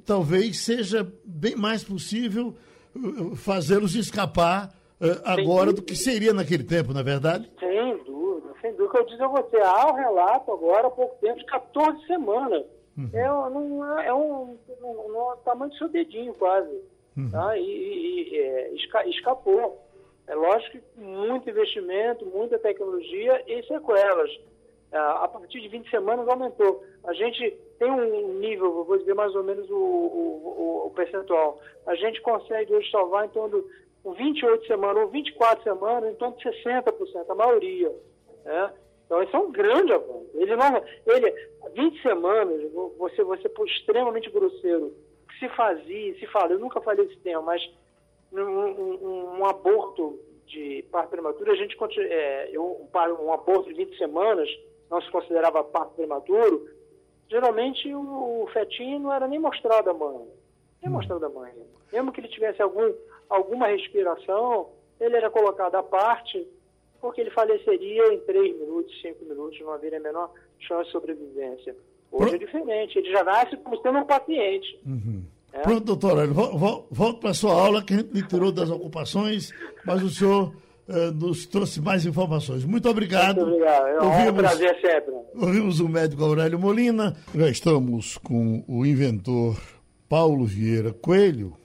talvez 0.06 0.60
seja 0.60 1.12
bem 1.26 1.56
mais 1.56 1.84
possível 1.84 2.56
uh, 2.96 3.36
fazê-los 3.36 3.96
escapar 3.96 4.70
uh, 5.02 5.22
agora 5.26 5.74
do 5.74 5.82
que 5.82 5.96
seria 5.96 6.34
naquele 6.34 6.64
tempo, 6.64 6.94
não 6.94 7.02
é 7.02 7.04
verdade? 7.04 7.50
Sem 7.60 7.98
dúvida, 8.04 8.54
sem 8.62 8.76
dúvida. 8.76 9.00
Eu 9.00 9.06
digo 9.06 9.24
a 9.24 9.28
você, 9.28 9.58
há 9.58 9.92
um 9.92 9.96
relato 9.96 10.52
agora, 10.52 10.88
há 10.88 10.92
pouco 10.92 11.16
tempo, 11.20 11.40
de 11.40 11.46
14 11.46 12.06
semanas. 12.06 12.64
Uhum. 12.98 13.10
É, 13.14 13.28
não, 13.28 14.00
é 14.02 14.14
um, 14.14 14.58
um, 14.84 14.88
um, 14.88 15.36
tamanho 15.44 15.72
do 15.72 15.78
seu 15.78 15.90
dedinho 15.90 16.34
quase. 16.36 16.80
Uhum. 17.18 17.30
Tá? 17.32 17.58
E, 17.58 17.62
e, 17.62 18.30
e 18.34 18.38
é, 18.38 18.74
esca, 18.76 19.08
escapou. 19.08 19.88
É 20.28 20.36
lógico 20.36 20.78
que 20.78 21.02
muito 21.02 21.50
investimento, 21.50 22.26
muita 22.26 22.60
tecnologia 22.60 23.44
e 23.48 23.64
sequelas. 23.64 24.32
A 24.92 25.28
partir 25.28 25.62
de 25.62 25.70
20 25.70 25.90
semanas 25.90 26.28
aumentou. 26.28 26.84
A 27.06 27.14
gente 27.14 27.58
tem 27.80 27.90
um 27.90 28.40
nível, 28.40 28.84
vou 28.84 28.98
dizer 28.98 29.14
mais 29.14 29.34
ou 29.34 29.44
menos 29.44 29.70
o, 29.70 29.76
o, 29.76 30.84
o 30.88 30.92
percentual. 30.92 31.60
A 31.88 31.96
gente 31.96 32.22
consegue 32.22 32.74
hoje 32.74 32.92
salvar 32.92 33.26
em 33.26 33.30
torno 33.30 33.62
de 33.62 34.18
28 34.18 34.68
semanas 34.68 35.04
ou 35.04 35.10
24 35.10 35.64
semanas, 35.64 36.12
em 36.12 36.16
torno 36.16 36.36
de 36.38 36.44
60%, 36.44 37.26
a 37.30 37.36
maioria. 37.36 37.92
Né? 38.44 38.74
Então, 39.06 39.24
isso 39.24 39.36
é 39.36 39.40
um 39.40 39.52
grande 39.52 39.94
avanço. 39.94 40.30
Ele 40.34 40.56
não, 40.56 40.84
ele, 41.06 41.50
20 41.74 42.02
semanas, 42.02 42.72
você, 42.98 43.24
você 43.24 43.50
por 43.50 43.68
extremamente 43.68 44.30
grosseiro, 44.30 44.94
se 45.40 45.50
fazia, 45.50 46.14
se 46.20 46.28
fala, 46.28 46.54
eu 46.54 46.60
nunca 46.60 46.80
falei 46.82 47.06
esse 47.06 47.18
tema, 47.18 47.42
mas 47.42 47.62
um, 48.32 48.40
um, 48.40 49.40
um 49.40 49.46
aborto 49.46 50.20
de 50.48 50.84
parto 50.92 51.10
prematuro, 51.10 51.52
a 51.52 51.56
gente 51.56 51.78
é, 52.00 52.50
eu, 52.52 52.88
um 53.20 53.32
aborto 53.32 53.70
de 53.70 53.76
20 53.76 53.98
semanas 53.98 54.50
não 54.90 55.02
se 55.02 55.10
considerava 55.10 55.64
parto 55.64 55.96
prematuro, 55.96 56.70
geralmente 57.30 57.94
o, 57.94 58.44
o 58.44 58.48
fetinho 58.52 59.00
não 59.00 59.14
era 59.14 59.28
nem 59.28 59.40
mostrado 59.40 59.90
à 59.90 59.94
mãe. 59.94 60.28
Nem 60.82 60.92
hum. 60.92 60.96
mostrado 60.96 61.26
à 61.26 61.30
mãe. 61.30 61.54
Mesmo 61.92 62.12
que 62.12 62.20
ele 62.20 62.28
tivesse 62.28 62.62
algum, 62.62 62.94
alguma 63.30 63.68
respiração, 63.68 64.70
ele 65.00 65.16
era 65.16 65.30
colocado 65.30 65.76
à 65.76 65.84
parte, 65.84 66.48
porque 67.00 67.22
ele 67.22 67.32
faleceria 67.32 68.14
em 68.14 68.20
3 68.20 68.60
minutos, 68.60 69.02
5 69.02 69.26
minutos, 69.26 69.60
não 69.62 69.72
haveria 69.72 70.00
a 70.00 70.02
menor 70.02 70.32
chance 70.60 70.86
de 70.86 70.92
sobrevivência. 70.92 71.76
Hoje 72.12 72.36
é 72.36 72.38
diferente, 72.38 73.00
ele 73.00 73.10
já 73.10 73.24
nasce 73.24 73.56
como 73.58 73.82
sendo 73.82 74.00
um 74.00 74.06
paciente. 74.06 74.80
Uhum. 74.86 75.24
É? 75.54 75.60
Pronto, 75.60 75.84
doutor 75.84 76.20
Hélio, 76.20 76.34
volto 76.34 77.20
para 77.20 77.32
a 77.32 77.34
sua 77.34 77.54
aula, 77.54 77.84
que 77.84 77.94
a 77.94 77.98
gente 77.98 78.14
lhe 78.14 78.24
tirou 78.24 78.52
das 78.52 78.70
ocupações, 78.70 79.52
mas 79.86 80.02
o 80.02 80.10
senhor 80.10 80.54
eh, 80.88 81.12
nos 81.12 81.46
trouxe 81.46 81.80
mais 81.80 82.06
informações. 82.06 82.66
Muito 82.66 82.90
obrigado. 82.90 83.42
Muito 83.42 83.56
obrigado. 83.56 83.88
É 83.88 84.02
um 84.02 84.08
ouvimos, 84.08 84.42
prazer 84.42 84.82
sempre. 84.82 85.14
Ouvimos 85.36 85.80
o 85.80 85.88
médico 85.88 86.24
Aurélio 86.24 86.60
Molina. 86.60 87.16
Já 87.34 87.50
estamos 87.50 88.18
com 88.18 88.64
o 88.68 88.86
inventor 88.86 89.58
Paulo 90.10 90.46
Vieira 90.46 90.92
Coelho, 90.92 91.56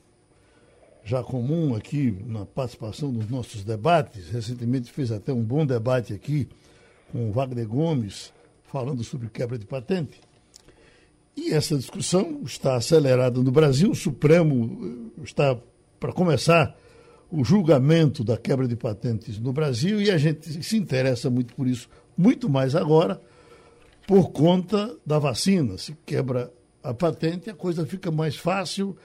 já 1.03 1.23
comum 1.23 1.75
aqui 1.75 2.17
na 2.27 2.45
participação 2.47 3.13
dos 3.13 3.29
nossos 3.29 3.65
debates. 3.65 4.31
Recentemente 4.31 4.93
fez 4.93 5.11
até 5.11 5.33
um 5.33 5.43
bom 5.43 5.67
debate 5.67 6.13
aqui 6.13 6.49
com 7.11 7.29
o 7.29 7.33
Wagner 7.33 7.67
Gomes, 7.67 8.33
falando 8.65 9.03
sobre 9.03 9.29
quebra 9.29 9.59
de 9.59 9.67
patente. 9.67 10.21
E 11.37 11.53
essa 11.53 11.77
discussão 11.77 12.41
está 12.45 12.77
acelerada 12.77 13.43
no 13.43 13.53
Brasil. 13.53 13.91
O 13.91 13.95
Supremo 13.95 15.13
eh, 15.19 15.23
está 15.23 15.57
para 16.01 16.13
começar 16.13 16.75
o 17.31 17.45
julgamento 17.45 18.25
da 18.25 18.37
quebra 18.37 18.67
de 18.67 18.77
patentes 18.77 19.39
no 19.39 19.53
Brasil 19.53 20.01
e 20.01 20.11
a 20.11 20.17
gente 20.17 20.63
se 20.63 20.77
interessa 20.77 21.29
muito 21.29 21.55
por 21.55 21.67
isso, 21.67 21.89
muito 22.17 22.49
mais 22.49 22.75
agora, 22.75 23.21
por 24.07 24.31
conta 24.31 24.97
da 25.05 25.19
vacina. 25.19 25.77
Se 25.77 25.97
quebra 26.07 26.53
a 26.83 26.95
patente, 26.95 27.51
a 27.51 27.55
coisa 27.55 27.85
fica 27.85 28.11
mais 28.11 28.37
fácil 28.37 28.97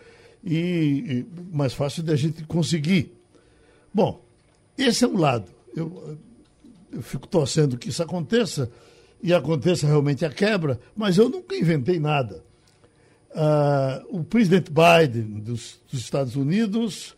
e, 0.43 0.55
e 0.55 1.25
mais 1.51 1.73
fácil 1.73 2.03
de 2.03 2.11
a 2.11 2.15
gente 2.15 2.43
conseguir. 2.45 3.11
Bom, 3.93 4.23
esse 4.77 5.03
é 5.03 5.07
um 5.07 5.17
lado. 5.17 5.51
Eu, 5.75 6.17
eu 6.91 7.01
fico 7.01 7.27
torcendo 7.27 7.77
que 7.77 7.89
isso 7.89 8.03
aconteça 8.03 8.71
e 9.21 9.33
aconteça 9.33 9.85
realmente 9.85 10.25
a 10.25 10.29
quebra, 10.29 10.79
mas 10.95 11.17
eu 11.17 11.29
nunca 11.29 11.55
inventei 11.55 11.99
nada. 11.99 12.43
Uh, 13.31 14.19
o 14.19 14.23
presidente 14.23 14.71
Biden 14.71 15.39
dos, 15.39 15.79
dos 15.89 16.01
Estados 16.01 16.35
Unidos 16.35 17.15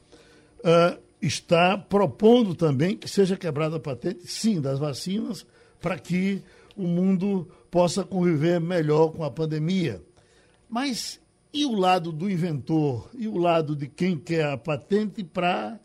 uh, 0.59 0.99
está 1.21 1.77
propondo 1.77 2.53
também 2.53 2.95
que 2.95 3.09
seja 3.09 3.37
quebrada 3.37 3.77
a 3.77 3.79
patente, 3.79 4.27
sim, 4.27 4.61
das 4.61 4.77
vacinas, 4.77 5.45
para 5.81 5.97
que 5.97 6.41
o 6.75 6.83
mundo 6.83 7.49
possa 7.71 8.03
conviver 8.03 8.59
melhor 8.59 9.09
com 9.09 9.23
a 9.23 9.31
pandemia. 9.31 10.01
Mas 10.69 11.19
e 11.53 11.65
o 11.65 11.73
lado 11.73 12.11
do 12.11 12.29
inventor? 12.29 13.09
E 13.13 13.27
o 13.27 13.37
lado 13.37 13.75
de 13.75 13.87
quem 13.87 14.17
quer 14.17 14.45
a 14.45 14.57
patente 14.57 15.23
para 15.23 15.79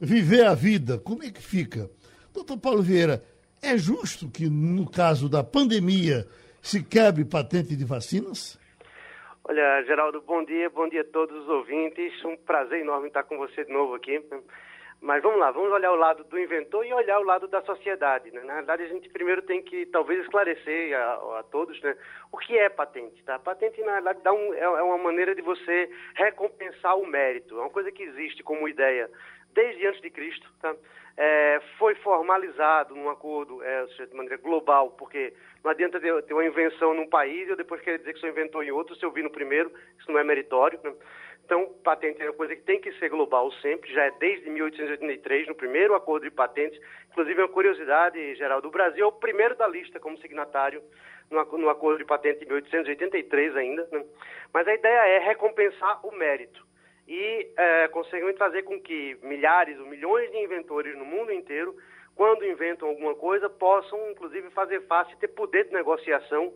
viver 0.00 0.46
a 0.46 0.54
vida? 0.54 0.98
Como 0.98 1.22
é 1.22 1.30
que 1.30 1.42
fica? 1.42 1.90
Doutor 2.32 2.56
Paulo 2.56 2.82
Vieira, 2.82 3.22
é 3.62 3.76
justo 3.76 4.30
que, 4.30 4.48
no 4.48 4.90
caso 4.90 5.28
da 5.28 5.44
pandemia, 5.44 6.26
se 6.62 6.82
quebre 6.82 7.24
patente 7.24 7.76
de 7.76 7.84
vacinas? 7.84 8.58
Olha, 9.44 9.82
Geraldo, 9.84 10.20
bom 10.20 10.44
dia, 10.44 10.70
bom 10.70 10.88
dia 10.88 11.00
a 11.00 11.12
todos 11.12 11.36
os 11.42 11.48
ouvintes. 11.48 12.12
Um 12.24 12.36
prazer 12.36 12.80
enorme 12.80 13.08
estar 13.08 13.24
com 13.24 13.36
você 13.36 13.64
de 13.64 13.72
novo 13.72 13.94
aqui. 13.94 14.22
Mas 15.00 15.22
vamos 15.22 15.40
lá, 15.40 15.50
vamos 15.50 15.72
olhar 15.72 15.92
o 15.92 15.96
lado 15.96 16.24
do 16.24 16.38
inventor 16.38 16.84
e 16.84 16.92
olhar 16.92 17.18
o 17.18 17.24
lado 17.24 17.48
da 17.48 17.62
sociedade. 17.62 18.30
Né? 18.30 18.42
Na 18.44 18.56
verdade, 18.56 18.82
a 18.82 18.88
gente 18.88 19.08
primeiro 19.08 19.40
tem 19.40 19.62
que 19.62 19.86
talvez 19.86 20.20
esclarecer 20.20 20.94
a, 20.94 21.38
a 21.38 21.42
todos 21.50 21.80
né, 21.80 21.96
o 22.30 22.36
que 22.36 22.56
é 22.58 22.68
patente. 22.68 23.22
Tá? 23.24 23.38
Patente, 23.38 23.80
na 23.80 23.94
verdade, 23.94 24.20
dá 24.22 24.30
um, 24.30 24.52
é, 24.52 24.60
é 24.60 24.82
uma 24.82 24.98
maneira 24.98 25.34
de 25.34 25.40
você 25.40 25.90
recompensar 26.14 26.98
o 26.98 27.06
mérito. 27.06 27.56
É 27.56 27.62
uma 27.62 27.70
coisa 27.70 27.90
que 27.90 28.02
existe 28.02 28.42
como 28.42 28.68
ideia 28.68 29.10
desde 29.54 29.86
antes 29.86 30.00
de 30.00 30.10
Cristo. 30.10 30.48
Tá? 30.60 30.74
É, 31.16 31.60
foi 31.78 31.94
formalizado 31.96 32.94
num 32.94 33.10
acordo 33.10 33.62
é, 33.62 33.84
de 33.84 34.14
maneira 34.14 34.36
global, 34.38 34.90
porque 34.92 35.32
não 35.62 35.70
adianta 35.70 36.00
ter 36.00 36.32
uma 36.32 36.44
invenção 36.44 36.94
num 36.94 37.08
país 37.08 37.46
e 37.46 37.50
eu 37.50 37.56
depois 37.56 37.80
querer 37.82 37.98
dizer 37.98 38.14
que 38.14 38.20
sou 38.20 38.28
inventor 38.28 38.64
em 38.64 38.70
outro, 38.70 38.94
se 38.96 39.04
eu 39.04 39.10
vi 39.10 39.22
no 39.22 39.30
primeiro, 39.30 39.70
isso 39.98 40.10
não 40.10 40.18
é 40.18 40.24
meritório. 40.24 40.80
Né? 40.82 40.94
Então, 41.44 41.66
patente 41.82 42.22
é 42.22 42.26
uma 42.26 42.32
coisa 42.32 42.54
que 42.54 42.62
tem 42.62 42.80
que 42.80 42.92
ser 42.92 43.08
global 43.08 43.50
sempre, 43.54 43.92
já 43.92 44.04
é 44.04 44.10
desde 44.12 44.48
1883, 44.48 45.48
no 45.48 45.54
primeiro 45.54 45.94
acordo 45.96 46.22
de 46.22 46.30
patentes. 46.30 46.80
Inclusive, 47.10 47.42
uma 47.42 47.48
curiosidade 47.48 48.36
geral 48.36 48.62
do 48.62 48.70
Brasil 48.70 49.04
é 49.04 49.08
o 49.08 49.12
primeiro 49.12 49.56
da 49.56 49.66
lista 49.66 49.98
como 49.98 50.16
signatário 50.18 50.80
no 51.28 51.68
acordo 51.68 51.98
de 51.98 52.04
patente 52.04 52.40
de 52.40 52.46
1883 52.46 53.56
ainda. 53.56 53.88
Né? 53.90 54.04
Mas 54.54 54.66
a 54.66 54.74
ideia 54.74 55.08
é 55.08 55.18
recompensar 55.18 56.04
o 56.06 56.12
mérito 56.12 56.69
e, 57.10 57.50
é, 57.56 57.88
conseguimos 57.88 58.38
fazer 58.38 58.62
com 58.62 58.80
que 58.80 59.18
milhares 59.20 59.76
ou 59.80 59.86
milhões 59.86 60.30
de 60.30 60.38
inventores 60.38 60.96
no 60.96 61.04
mundo 61.04 61.32
inteiro, 61.32 61.74
quando 62.14 62.46
inventam 62.46 62.88
alguma 62.88 63.16
coisa, 63.16 63.50
possam, 63.50 63.98
inclusive, 64.12 64.48
fazer 64.50 64.86
face, 64.86 65.16
ter 65.16 65.26
poder 65.26 65.64
de 65.64 65.72
negociação 65.72 66.54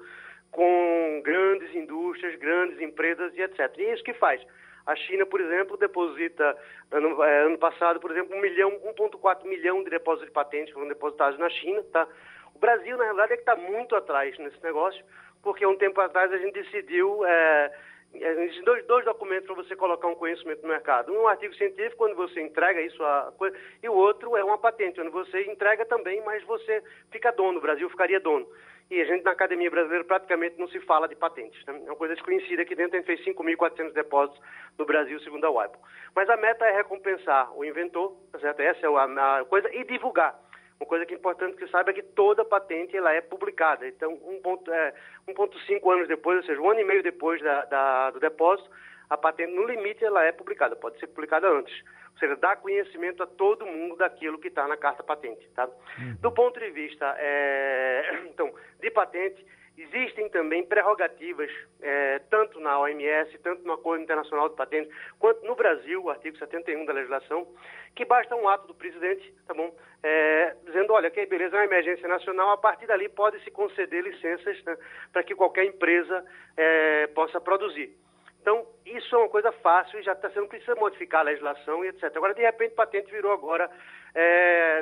com 0.53 1.21
grandes 1.25 1.75
indústrias, 1.75 2.37
grandes 2.37 2.81
empresas 2.81 3.37
e 3.37 3.43
etc. 3.43 3.77
E 3.79 3.85
é 3.85 3.95
isso 3.95 4.05
que 4.05 4.15
faz. 4.15 4.41
A 4.87 4.95
China, 4.95 5.27
por 5.27 5.41
exemplo, 5.41 5.77
deposita, 5.77 6.57
ano, 6.93 7.21
é, 7.25 7.47
ano 7.47 7.59
passado, 7.59 7.99
por 7.99 8.13
exemplo, 8.13 8.37
1 8.37 8.41
milhão, 8.41 8.71
1,4 8.71 9.45
milhão 9.49 9.83
de 9.83 9.91
depósitos 9.91 10.29
de 10.29 10.33
patentes 10.33 10.73
foram 10.73 10.87
depositados 10.87 11.37
na 11.37 11.51
China. 11.51 11.83
Tá? 11.93 12.07
O 12.55 12.61
Brasil, 12.61 12.97
na 12.97 13.07
verdade, 13.07 13.33
é 13.33 13.37
que 13.37 13.43
está 13.43 13.57
muito 13.57 13.97
atrás 13.97 14.39
nesse 14.39 14.63
negócio, 14.63 15.05
porque 15.43 15.67
um 15.67 15.77
tempo 15.77 16.01
atrás 16.01 16.33
a 16.33 16.39
gente 16.39 16.55
decidiu. 16.55 17.27
É, 17.27 17.73
Existem 18.15 18.65
dois, 18.65 18.87
dois 18.87 19.05
documentos 19.05 19.47
para 19.47 19.57
você 19.57 19.77
colocar 19.77 20.09
um 20.09 20.15
conhecimento 20.15 20.63
no 20.63 20.69
mercado. 20.69 21.13
Um, 21.13 21.23
um 21.23 21.29
artigo 21.29 21.55
científico, 21.55 21.97
quando 21.97 22.15
você 22.15 22.41
entrega 22.41 22.81
isso 22.81 23.03
a 23.03 23.33
coisa, 23.37 23.57
e 23.83 23.89
o 23.89 23.95
outro 23.95 24.37
é 24.37 24.45
uma 24.45 24.59
patente, 24.59 25.01
onde 25.01 25.11
você 25.11 25.43
entrega 25.45 25.85
também, 25.85 26.23
mas 26.25 26.43
você 26.45 26.83
fica 27.11 27.33
dono, 27.33 27.59
o 27.59 27.63
Brasil 27.63 27.89
ficaria 27.91 28.21
dono 28.21 28.47
e 28.91 29.01
a 29.01 29.05
gente 29.05 29.25
na 29.25 29.31
Academia 29.31 29.71
Brasileira 29.71 30.05
praticamente 30.05 30.59
não 30.59 30.69
se 30.69 30.79
fala 30.81 31.09
de 31.09 31.17
patentes. 31.17 31.65
Né? 31.67 31.81
É 31.87 31.91
uma 31.91 31.97
coisa 31.97 32.15
desconhecida 32.15 32.63
aqui 32.63 32.75
dentro, 32.75 32.97
a 32.97 33.01
gente 33.01 33.07
fez 33.07 33.25
5.400 33.25 33.93
depósitos 33.93 34.41
no 34.79 34.85
Brasil, 34.85 35.19
segundo 35.21 35.45
a 35.47 35.51
WIPO. 35.51 35.79
Mas 36.15 36.29
a 36.29 36.37
meta 36.37 36.67
é 36.67 36.77
recompensar 36.77 37.57
o 37.57 37.65
inventor, 37.65 38.15
tá 38.31 38.39
certo? 38.39 38.61
essa 38.61 38.87
é 38.87 38.89
a, 38.89 39.45
coisa, 39.47 39.75
e 39.75 39.85
divulgar. 39.85 40.39
Uma 40.85 40.89
coisa 40.89 41.07
que 41.07 41.15
é 41.15 41.17
importante 41.17 41.57
que 41.57 41.67
saiba 41.69 41.91
é 41.91 41.95
que 41.95 42.03
toda 42.03 42.45
patente 42.45 42.95
ela 42.95 43.11
é 43.11 43.23
publicada. 43.23 43.89
Então, 43.89 44.19
1,5 44.19 44.69
é, 44.69 45.93
anos 45.95 46.07
depois, 46.07 46.37
ou 46.37 46.45
seja, 46.45 46.61
um 46.61 46.71
ano 46.71 46.81
e 46.81 46.85
meio 46.85 47.03
depois 47.03 47.41
da, 47.41 47.65
da, 47.65 48.11
do 48.11 48.21
depósito, 48.21 48.71
a 49.09 49.17
patente, 49.17 49.53
no 49.53 49.67
limite, 49.67 50.05
ela 50.05 50.23
é 50.23 50.31
publicada. 50.31 50.77
Pode 50.77 51.01
ser 51.01 51.07
publicada 51.07 51.49
antes. 51.49 51.75
Ou 52.13 52.19
seja, 52.19 52.37
dá 52.37 52.55
conhecimento 52.55 53.23
a 53.23 53.27
todo 53.27 53.65
mundo 53.65 53.97
daquilo 53.97 54.39
que 54.39 54.49
está 54.49 54.69
na 54.69 54.77
carta 54.77 55.03
patente. 55.03 55.49
Tá? 55.55 55.67
Uhum. 55.67 56.17
Do 56.21 56.31
ponto 56.31 56.61
de 56.61 56.71
vista 56.71 57.15
é, 57.19 58.21
então, 58.29 58.53
de 58.79 58.91
patente, 58.91 59.43
existem 59.77 60.29
também 60.29 60.65
prerrogativas, 60.65 61.51
é, 61.83 62.21
tanto 62.31 62.61
na 62.61 62.79
OMS, 62.79 63.37
tanto 63.39 63.63
no 63.67 63.73
Acordo 63.73 64.03
Internacional 64.03 64.49
de 64.49 64.55
Patentes, 64.55 64.93
quanto 65.19 65.45
no 65.45 65.55
Brasil, 65.55 66.03
o 66.03 66.11
artigo 66.11 66.39
71 66.39 66.85
da 66.85 66.93
legislação, 66.93 67.47
que 67.95 68.05
basta 68.05 68.37
um 68.37 68.49
ato 68.49 68.69
do 68.69 68.75
presidente, 68.75 69.35
tá 69.47 69.55
bom, 69.55 69.75
é, 70.03 70.55
dizendo, 70.65 70.93
olha, 70.93 71.11
que 71.11 71.27
beleza, 71.27 71.57
é 71.57 71.61
uma 71.61 71.65
emergência 71.65 72.07
nacional, 72.07 72.51
a 72.51 72.57
partir 72.57 72.87
dali 72.87 73.09
pode 73.09 73.43
se 73.43 73.51
conceder 73.51 74.03
licenças 74.05 74.63
né, 74.65 74.77
para 75.13 75.25
que 75.25 75.35
qualquer 75.35 75.65
empresa 75.65 76.25
é, 76.57 77.09
possa 77.09 77.41
produzir. 77.41 77.97
Então, 78.41 78.67
isso 78.85 79.15
é 79.17 79.19
uma 79.19 79.29
coisa 79.29 79.51
fácil 79.51 79.99
e 79.99 80.03
já 80.03 80.13
está 80.13 80.29
sendo 80.31 80.47
precisa 80.49 80.75
modificar 80.75 81.23
a 81.23 81.25
legislação 81.25 81.83
e 81.83 81.89
etc. 81.89 82.15
Agora, 82.15 82.35
de 82.35 82.43
repente, 82.43 82.75
patente 82.75 83.11
virou 83.11 83.33
agora, 83.33 83.71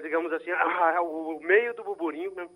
digamos 0.03 0.33
assim, 0.33 0.51
o 1.01 1.39
meio 1.41 1.73
do 1.73 1.85
burburinho. 1.85 2.35
Né? 2.35 2.49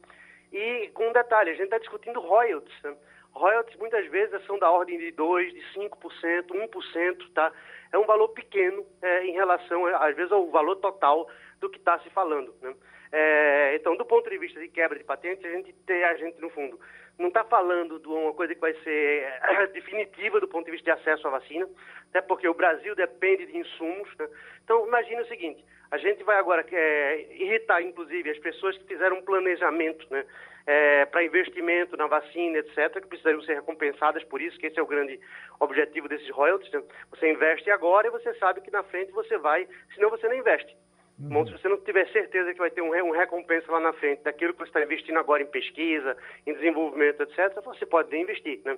E 0.57 0.89
com 0.95 1.09
um 1.09 1.13
detalhe, 1.13 1.51
a 1.51 1.53
gente 1.53 1.65
está 1.65 1.77
discutindo 1.77 2.19
royalties. 2.19 2.83
Né? 2.83 2.97
Royalties 3.35 3.79
muitas 3.79 4.07
vezes 4.07 4.43
são 4.47 4.59
da 4.59 4.71
ordem 4.71 4.97
de 4.97 5.13
2%, 5.13 5.53
de 5.53 5.61
5%, 5.75 6.47
1%, 6.47 7.33
tá? 7.35 7.53
É 7.93 7.99
um 7.99 8.07
valor 8.07 8.29
pequeno 8.31 8.83
é, 9.03 9.27
em 9.27 9.33
relação, 9.33 9.85
às 9.85 10.17
vezes, 10.17 10.33
ao 10.33 10.47
valor 10.51 10.77
total 10.77 11.29
do 11.61 11.69
que 11.69 11.77
está 11.77 11.99
se 11.99 12.09
falando. 12.09 12.55
Né? 12.63 12.75
É, 13.13 13.77
então, 13.77 13.99
do 13.99 14.07
ponto 14.07 14.31
de 14.31 14.39
vista 14.39 14.59
de 14.59 14.69
quebra 14.69 14.99
de 14.99 15.05
patente, 15.05 15.47
a 15.47 15.51
gente 15.51 15.75
tem, 15.85 16.03
a 16.05 16.15
gente, 16.17 16.41
no 16.41 16.49
fundo, 16.49 16.81
não 17.19 17.29
está 17.29 17.45
falando 17.45 18.01
de 18.01 18.09
uma 18.09 18.33
coisa 18.33 18.55
que 18.55 18.61
vai 18.61 18.73
ser 18.83 19.25
é, 19.43 19.67
definitiva 19.77 20.41
do 20.41 20.49
ponto 20.49 20.65
de 20.65 20.71
vista 20.71 20.87
de 20.87 20.99
acesso 20.99 21.29
à 21.29 21.33
vacina, 21.33 21.69
até 22.09 22.23
porque 22.23 22.49
o 22.49 22.55
Brasil 22.55 22.95
depende 22.95 23.45
de 23.45 23.59
insumos. 23.59 24.09
Né? 24.19 24.27
Então, 24.65 24.87
imagine 24.87 25.21
o 25.21 25.29
seguinte: 25.29 25.63
a 25.91 25.99
gente 25.99 26.23
vai 26.25 26.37
agora 26.37 26.65
é, 26.71 27.27
irritar, 27.35 27.83
inclusive, 27.83 28.31
as 28.31 28.39
pessoas 28.39 28.77
que 28.79 28.85
fizeram 28.85 29.19
um 29.19 29.23
planejamento 29.23 30.07
né, 30.11 30.25
é, 30.67 31.05
para 31.07 31.25
investimento 31.25 31.97
na 31.97 32.07
vacina, 32.07 32.59
etc., 32.59 33.01
que 33.01 33.09
precisariam 33.09 33.43
ser 33.43 33.55
recompensadas 33.55 34.25
por 34.25 34.41
isso, 34.41 34.59
que 34.59 34.67
esse 34.67 34.79
é 34.79 34.83
o 34.83 34.87
grande 34.87 35.19
objetivo 35.61 36.09
desses 36.09 36.29
royalties. 36.31 36.73
Né? 36.73 36.83
Você 37.11 37.31
investe 37.31 37.71
agora 37.71 38.09
e 38.09 38.11
você 38.11 38.35
sabe 38.35 38.61
que 38.61 38.71
na 38.71 38.83
frente 38.83 39.13
você 39.13 39.39
vai, 39.39 39.69
senão 39.95 40.11
você 40.11 40.29
não 40.29 40.35
investe. 40.35 40.77
Uhum. 41.19 41.47
Se 41.47 41.53
você 41.53 41.69
não 41.69 41.79
tiver 41.79 42.07
certeza 42.13 42.53
que 42.53 42.59
vai 42.59 42.71
ter 42.71 42.83
um, 42.83 42.93
um 42.93 43.11
recompensa 43.11 43.73
lá 43.73 43.81
na 43.81 43.93
frente 43.95 44.23
daquilo 44.23 44.53
que 44.53 44.59
você 44.59 44.69
está 44.69 44.83
investindo 44.83 45.19
agora 45.19 45.43
em 45.43 45.47
pesquisa, 45.47 46.15
em 46.47 46.53
desenvolvimento, 46.53 47.23
etc., 47.23 47.59
você 47.65 47.87
pode 47.87 48.15
investir. 48.15 48.61
Né? 48.65 48.77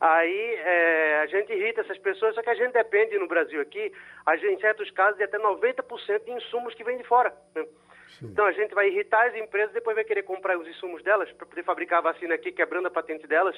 Aí 0.00 0.54
é, 0.54 1.20
a 1.22 1.26
gente 1.26 1.52
irrita 1.52 1.80
essas 1.80 1.98
pessoas, 1.98 2.36
só 2.36 2.42
que 2.42 2.50
a 2.50 2.54
gente 2.54 2.72
depende 2.72 3.18
no 3.18 3.26
Brasil 3.26 3.60
aqui, 3.60 3.92
a 4.24 4.36
gente, 4.36 4.54
em 4.54 4.60
certos 4.60 4.90
casos, 4.92 5.16
de 5.16 5.24
até 5.24 5.38
90% 5.38 6.24
de 6.24 6.30
insumos 6.30 6.72
que 6.74 6.84
vêm 6.84 6.98
de 6.98 7.04
fora. 7.04 7.34
Né? 7.54 7.66
Então 8.22 8.46
a 8.46 8.52
gente 8.52 8.74
vai 8.74 8.88
irritar 8.88 9.26
as 9.26 9.34
empresas, 9.34 9.72
depois 9.72 9.96
vai 9.96 10.04
querer 10.04 10.22
comprar 10.22 10.56
os 10.56 10.68
insumos 10.68 11.02
delas 11.02 11.30
para 11.32 11.46
poder 11.46 11.64
fabricar 11.64 11.98
a 11.98 12.12
vacina 12.12 12.34
aqui, 12.34 12.52
quebrando 12.52 12.86
a 12.86 12.90
patente 12.90 13.26
delas. 13.26 13.56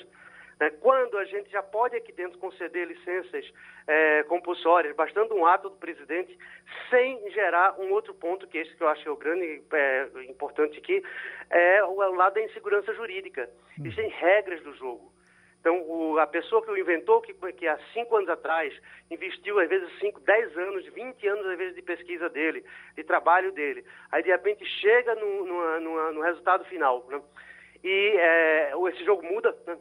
Né? 0.61 0.71
Quando 0.71 1.19
a 1.19 1.25
gente 1.25 1.51
já 1.51 1.62
pode 1.62 1.97
aqui 1.97 2.12
dentro 2.12 2.38
conceder 2.38 2.87
licenças 2.87 3.53
é, 3.87 4.23
compulsórias, 4.25 4.95
bastando 4.95 5.35
um 5.35 5.47
ato 5.47 5.71
do 5.71 5.77
presidente, 5.77 6.38
sem 6.90 7.31
gerar 7.31 7.79
um 7.81 7.93
outro 7.93 8.14
ponto, 8.14 8.47
que 8.47 8.59
esse 8.59 8.75
que 8.77 8.83
eu 8.83 8.88
acho 8.88 9.03
que 9.03 9.09
é 9.09 9.12
o 9.12 9.17
grande 9.17 9.62
é, 9.73 10.09
importante 10.29 10.79
aqui, 10.79 11.03
é 11.51 11.85
o 11.85 12.14
lado 12.14 12.35
da 12.35 12.43
insegurança 12.43 12.95
jurídica. 12.95 13.49
Hum. 13.79 13.87
Existem 13.87 14.09
regras 14.09 14.62
do 14.62 14.75
jogo. 14.75 15.12
Então, 15.61 15.81
o, 15.88 16.19
a 16.19 16.27
pessoa 16.27 16.62
que 16.62 16.71
o 16.71 16.77
inventou, 16.77 17.23
que, 17.23 17.33
que 17.55 17.67
há 17.67 17.79
cinco 17.95 18.17
anos 18.17 18.29
atrás 18.29 18.79
investiu, 19.11 19.59
às 19.59 19.67
vezes, 19.67 19.88
cinco, 19.99 20.21
dez 20.21 20.55
anos, 20.59 20.85
vinte 20.93 21.27
anos, 21.27 21.47
às 21.47 21.57
vezes, 21.57 21.75
de 21.75 21.81
pesquisa 21.81 22.29
dele, 22.29 22.62
de 22.95 23.03
trabalho 23.03 23.51
dele, 23.51 23.83
aí, 24.12 24.23
de 24.23 24.29
repente, 24.29 24.62
chega 24.67 25.14
no, 25.14 25.47
no, 25.47 25.81
no, 25.81 26.12
no 26.12 26.21
resultado 26.21 26.67
final, 26.67 27.07
né? 27.09 27.19
E 27.83 28.14
é, 28.19 28.73
esse 28.90 29.05
jogo 29.07 29.23
muda, 29.23 29.57
né? 29.67 29.79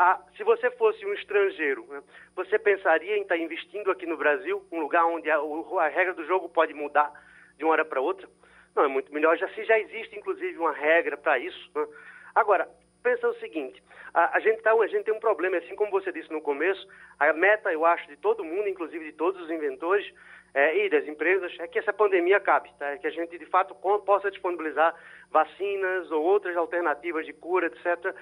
Ah, 0.00 0.20
se 0.36 0.44
você 0.44 0.70
fosse 0.70 1.04
um 1.04 1.12
estrangeiro, 1.12 1.84
né, 1.88 2.00
você 2.36 2.56
pensaria 2.56 3.16
em 3.16 3.22
estar 3.22 3.36
investindo 3.36 3.90
aqui 3.90 4.06
no 4.06 4.16
Brasil, 4.16 4.64
um 4.70 4.78
lugar 4.78 5.04
onde 5.04 5.28
a, 5.28 5.38
a 5.38 5.88
regra 5.88 6.14
do 6.14 6.24
jogo 6.24 6.48
pode 6.48 6.72
mudar 6.72 7.12
de 7.56 7.64
uma 7.64 7.72
hora 7.72 7.84
para 7.84 8.00
outra? 8.00 8.28
Não, 8.76 8.84
é 8.84 8.86
muito 8.86 9.12
melhor, 9.12 9.36
já 9.36 9.48
se 9.48 9.64
já 9.64 9.76
existe 9.76 10.16
inclusive 10.16 10.56
uma 10.56 10.70
regra 10.70 11.16
para 11.16 11.36
isso. 11.40 11.68
Né? 11.74 11.84
Agora, 12.32 12.68
pensa 13.02 13.28
o 13.28 13.34
seguinte, 13.34 13.82
a, 14.14 14.36
a, 14.36 14.40
gente 14.40 14.62
tá, 14.62 14.72
a 14.72 14.86
gente 14.86 15.04
tem 15.04 15.14
um 15.14 15.20
problema, 15.20 15.56
assim 15.56 15.76
como 15.76 15.90
você 15.90 16.10
disse 16.12 16.30
no 16.32 16.40
começo, 16.40 16.86
a 17.18 17.32
meta, 17.32 17.72
eu 17.72 17.84
acho, 17.84 18.06
de 18.08 18.16
todo 18.16 18.44
mundo, 18.44 18.68
inclusive 18.68 19.04
de 19.04 19.12
todos 19.12 19.40
os 19.42 19.50
inventores, 19.50 20.06
é, 20.54 20.84
e 20.84 20.88
das 20.88 21.06
empresas 21.06 21.54
é 21.60 21.68
que 21.68 21.78
essa 21.78 21.92
pandemia 21.92 22.38
acabe, 22.38 22.70
tá? 22.78 22.90
É 22.90 22.98
que 22.98 23.06
a 23.06 23.10
gente 23.10 23.38
de 23.38 23.46
fato 23.46 23.74
possa 23.74 24.30
disponibilizar 24.30 24.94
vacinas 25.30 26.10
ou 26.10 26.22
outras 26.22 26.56
alternativas 26.56 27.26
de 27.26 27.32
cura, 27.34 27.66
etc., 27.66 28.14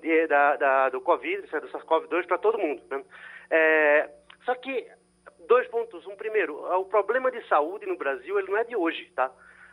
de, 0.00 0.26
da, 0.26 0.56
da, 0.56 0.88
do 0.88 1.00
Covid, 1.00 1.44
etc., 1.44 1.60
do 1.60 1.68
SARS-CoV-2 1.68 2.26
para 2.26 2.38
todo 2.38 2.58
mundo. 2.58 2.82
Né? 2.90 3.04
É, 3.50 4.10
só 4.44 4.54
que, 4.56 4.86
dois 5.46 5.66
pontos. 5.68 6.06
Um, 6.06 6.16
primeiro, 6.16 6.56
o 6.56 6.84
problema 6.84 7.30
de 7.30 7.46
saúde 7.46 7.86
no 7.86 7.96
Brasil 7.96 8.38
ele 8.38 8.50
não 8.50 8.58
é 8.58 8.64
de 8.64 8.74
hoje, 8.74 9.10
tá? 9.14 9.30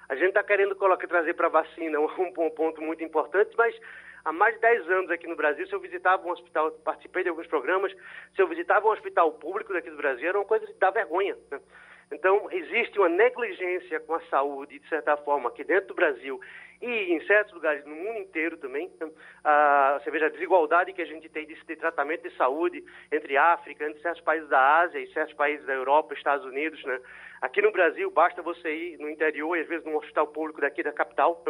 A 0.09 0.15
gente 0.15 0.29
está 0.29 0.43
querendo 0.43 0.75
colocar, 0.75 1.07
trazer 1.07 1.33
para 1.33 1.47
a 1.47 1.51
vacina 1.51 1.99
um, 1.99 2.05
um, 2.05 2.49
ponto 2.51 2.81
muito 2.81 3.03
importante, 3.03 3.51
mas 3.57 3.75
há 4.27 4.31
mais 4.33 4.55
de 4.55 4.61
10 4.61 4.89
anos 4.89 5.11
aqui 5.11 5.25
no 5.25 5.37
Brasil, 5.37 5.65
se 5.67 5.73
eu 5.73 5.79
visitava 5.79 6.27
um 6.27 6.31
hospital, 6.31 6.71
participei 6.83 7.23
de 7.23 7.29
alguns 7.29 7.47
programas, 7.47 7.93
se 8.35 8.41
eu 8.41 8.47
visitava 8.47 8.85
um 8.85 8.91
hospital 8.91 9.31
público 9.31 9.71
daqui 9.71 9.89
do 9.89 9.95
Brasil, 9.95 10.27
era 10.27 10.37
uma 10.37 10.45
coisa 10.45 10.65
de 10.65 10.73
dar 10.73 10.91
vergonha. 10.91 11.37
Né? 11.49 11.59
Então, 12.11 12.47
existe 12.51 12.99
uma 12.99 13.07
negligência 13.07 13.99
com 14.01 14.15
a 14.15 14.21
saúde, 14.29 14.79
de 14.79 14.89
certa 14.89 15.15
forma, 15.17 15.49
aqui 15.49 15.63
dentro 15.63 15.89
do 15.89 15.93
Brasil 15.93 16.39
e 16.81 17.13
em 17.13 17.25
certos 17.25 17.53
lugares 17.53 17.85
no 17.85 17.95
mundo 17.95 18.19
inteiro 18.19 18.57
também. 18.57 18.91
Ah, 19.43 19.99
você 19.99 20.11
veja 20.11 20.27
a 20.27 20.29
desigualdade 20.29 20.93
que 20.93 21.01
a 21.01 21.05
gente 21.05 21.27
tem 21.29 21.45
de, 21.45 21.55
de, 21.55 21.75
tratamento 21.75 22.29
de 22.29 22.35
saúde 22.35 22.83
entre 23.11 23.35
África, 23.35 23.85
entre 23.85 24.01
certos 24.01 24.21
países 24.21 24.47
da 24.49 24.79
Ásia 24.79 24.99
e 24.99 25.11
certos 25.11 25.35
países 25.35 25.65
da 25.65 25.73
Europa, 25.73 26.13
Estados 26.13 26.45
Unidos. 26.45 26.81
Né? 26.83 26.99
Aqui 27.41 27.61
no 27.61 27.71
Brasil, 27.71 28.11
basta 28.11 28.41
você 28.41 28.73
ir 28.73 28.99
no 28.99 29.09
interior 29.09 29.57
e 29.57 29.61
às 29.61 29.67
vezes 29.67 29.85
num 29.85 29.97
hospital 29.97 30.27
público 30.27 30.61
daqui 30.61 30.83
da 30.83 30.93
capital. 30.93 31.43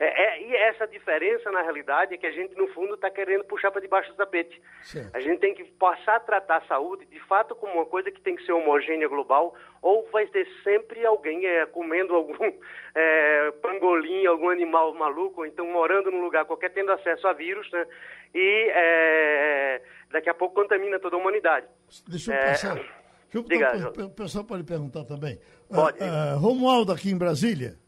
É, 0.00 0.06
é, 0.06 0.42
e 0.42 0.56
essa 0.56 0.86
diferença, 0.86 1.50
na 1.50 1.60
realidade, 1.60 2.14
é 2.14 2.16
que 2.16 2.26
a 2.26 2.30
gente, 2.30 2.56
no 2.56 2.66
fundo, 2.68 2.94
está 2.94 3.10
querendo 3.10 3.44
puxar 3.44 3.70
para 3.70 3.82
debaixo 3.82 4.10
do 4.10 4.16
tapete. 4.16 4.58
Certo. 4.82 5.14
A 5.14 5.20
gente 5.20 5.40
tem 5.40 5.54
que 5.54 5.62
passar 5.72 6.16
a 6.16 6.20
tratar 6.20 6.56
a 6.56 6.66
saúde, 6.66 7.04
de 7.04 7.20
fato, 7.26 7.54
como 7.54 7.74
uma 7.74 7.84
coisa 7.84 8.10
que 8.10 8.18
tem 8.18 8.34
que 8.34 8.42
ser 8.46 8.52
homogênea 8.52 9.06
global, 9.08 9.54
ou 9.82 10.08
vai 10.10 10.26
ter 10.26 10.48
sempre 10.64 11.04
alguém 11.04 11.44
é, 11.46 11.66
comendo 11.66 12.14
algum 12.14 12.50
é, 12.94 13.50
pangolim, 13.60 14.24
algum 14.24 14.48
animal 14.48 14.94
maluco, 14.94 15.42
ou 15.42 15.46
então 15.46 15.66
morando 15.66 16.10
num 16.10 16.22
lugar 16.22 16.46
qualquer, 16.46 16.70
tendo 16.70 16.90
acesso 16.92 17.28
a 17.28 17.34
vírus, 17.34 17.70
né? 17.70 17.86
E 18.34 18.70
é, 18.72 19.82
daqui 20.10 20.30
a 20.30 20.34
pouco 20.34 20.54
contamina 20.54 20.98
toda 20.98 21.16
a 21.16 21.18
humanidade. 21.18 21.66
Deixa 22.08 22.32
eu 22.32 22.36
é, 22.36 22.46
passar. 22.46 22.74
Deixa 22.74 22.88
eu, 23.34 23.42
Diga, 23.42 23.92
o 24.02 24.10
pessoal 24.10 24.44
pode 24.44 24.64
perguntar 24.64 25.04
também. 25.04 25.38
Pode. 25.68 25.98
Uh, 25.98 26.36
uh, 26.36 26.38
Romualdo, 26.38 26.90
aqui 26.90 27.10
em 27.10 27.18
Brasília. 27.18 27.78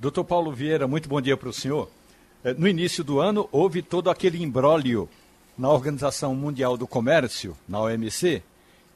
Doutor 0.00 0.24
Paulo 0.24 0.50
Vieira, 0.50 0.88
muito 0.88 1.10
bom 1.10 1.20
dia 1.20 1.36
para 1.36 1.50
o 1.50 1.52
senhor. 1.52 1.86
É, 2.42 2.54
no 2.54 2.66
início 2.66 3.04
do 3.04 3.20
ano, 3.20 3.46
houve 3.52 3.82
todo 3.82 4.08
aquele 4.08 4.42
imbróglio 4.42 5.06
na 5.58 5.68
Organização 5.68 6.34
Mundial 6.34 6.74
do 6.78 6.86
Comércio, 6.86 7.54
na 7.68 7.82
OMC, 7.82 8.42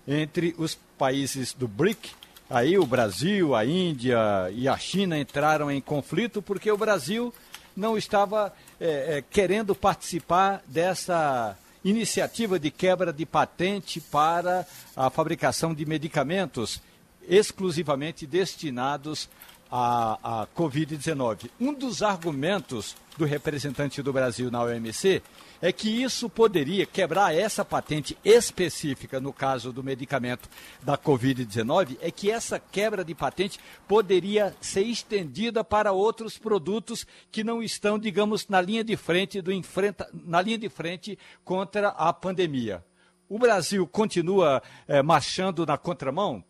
entre 0.09 0.55
os 0.57 0.79
países 0.97 1.53
do 1.53 1.69
BRIC. 1.69 2.11
Aí 2.49 2.79
o 2.79 2.87
Brasil, 2.87 3.55
a 3.55 3.67
Índia 3.67 4.17
e 4.55 4.67
a 4.67 4.79
China 4.79 5.19
entraram 5.19 5.71
em 5.71 5.79
conflito 5.79 6.41
porque 6.41 6.73
o 6.73 6.79
Brasil 6.79 7.35
não 7.77 7.99
estava 7.99 8.51
é, 8.81 9.19
é, 9.19 9.25
querendo 9.31 9.75
participar 9.75 10.63
dessa 10.67 11.55
iniciativa 11.85 12.59
de 12.59 12.71
quebra 12.71 13.13
de 13.13 13.27
patente 13.27 14.01
para 14.01 14.67
a 14.97 15.11
fabricação 15.11 15.75
de 15.75 15.85
medicamentos 15.85 16.81
exclusivamente 17.29 18.27
destinados 18.27 19.29
a, 19.77 20.43
a 20.43 20.47
Covid-19. 20.57 21.51
Um 21.61 21.75
dos 21.75 22.01
argumentos 22.01 22.95
do 23.19 23.25
representante 23.25 24.01
do 24.03 24.13
Brasil 24.13 24.49
na 24.49 24.63
OMC 24.63 25.21
é 25.61 25.73
que 25.73 25.89
isso 25.89 26.31
poderia 26.31 26.87
quebrar 26.87 27.35
essa 27.35 27.65
patente 27.65 28.17
específica 28.25 29.19
no 29.19 29.33
caso 29.33 29.73
do 29.73 29.83
medicamento 29.83 30.49
da 30.81 30.97
Covid-19, 30.97 31.97
é 32.01 32.09
que 32.13 32.31
essa 32.31 32.61
quebra 32.61 33.05
de 33.05 33.17
patente 33.17 33.59
poderia 33.89 34.55
ser 34.61 34.83
estendida 34.83 35.65
para 35.65 35.91
outros 35.91 36.39
produtos 36.39 37.05
que 37.33 37.43
não 37.43 37.61
estão, 37.61 37.99
digamos, 37.99 38.47
na 38.47 38.61
linha 38.61 38.85
de 38.85 38.97
frente 38.97 39.43
do 39.43 39.51
enfrenta, 39.51 40.09
na 40.13 40.41
linha 40.41 40.59
de 40.59 40.69
frente 40.69 41.19
contra 41.45 41.89
a 41.89 42.13
pandemia. 42.13 42.85
O 43.29 43.41
Brasil 43.41 43.85
continua 43.89 44.63
é, 44.87 45.03
marchando 45.03 45.67
na 45.67 45.77
contramão? 45.77 46.45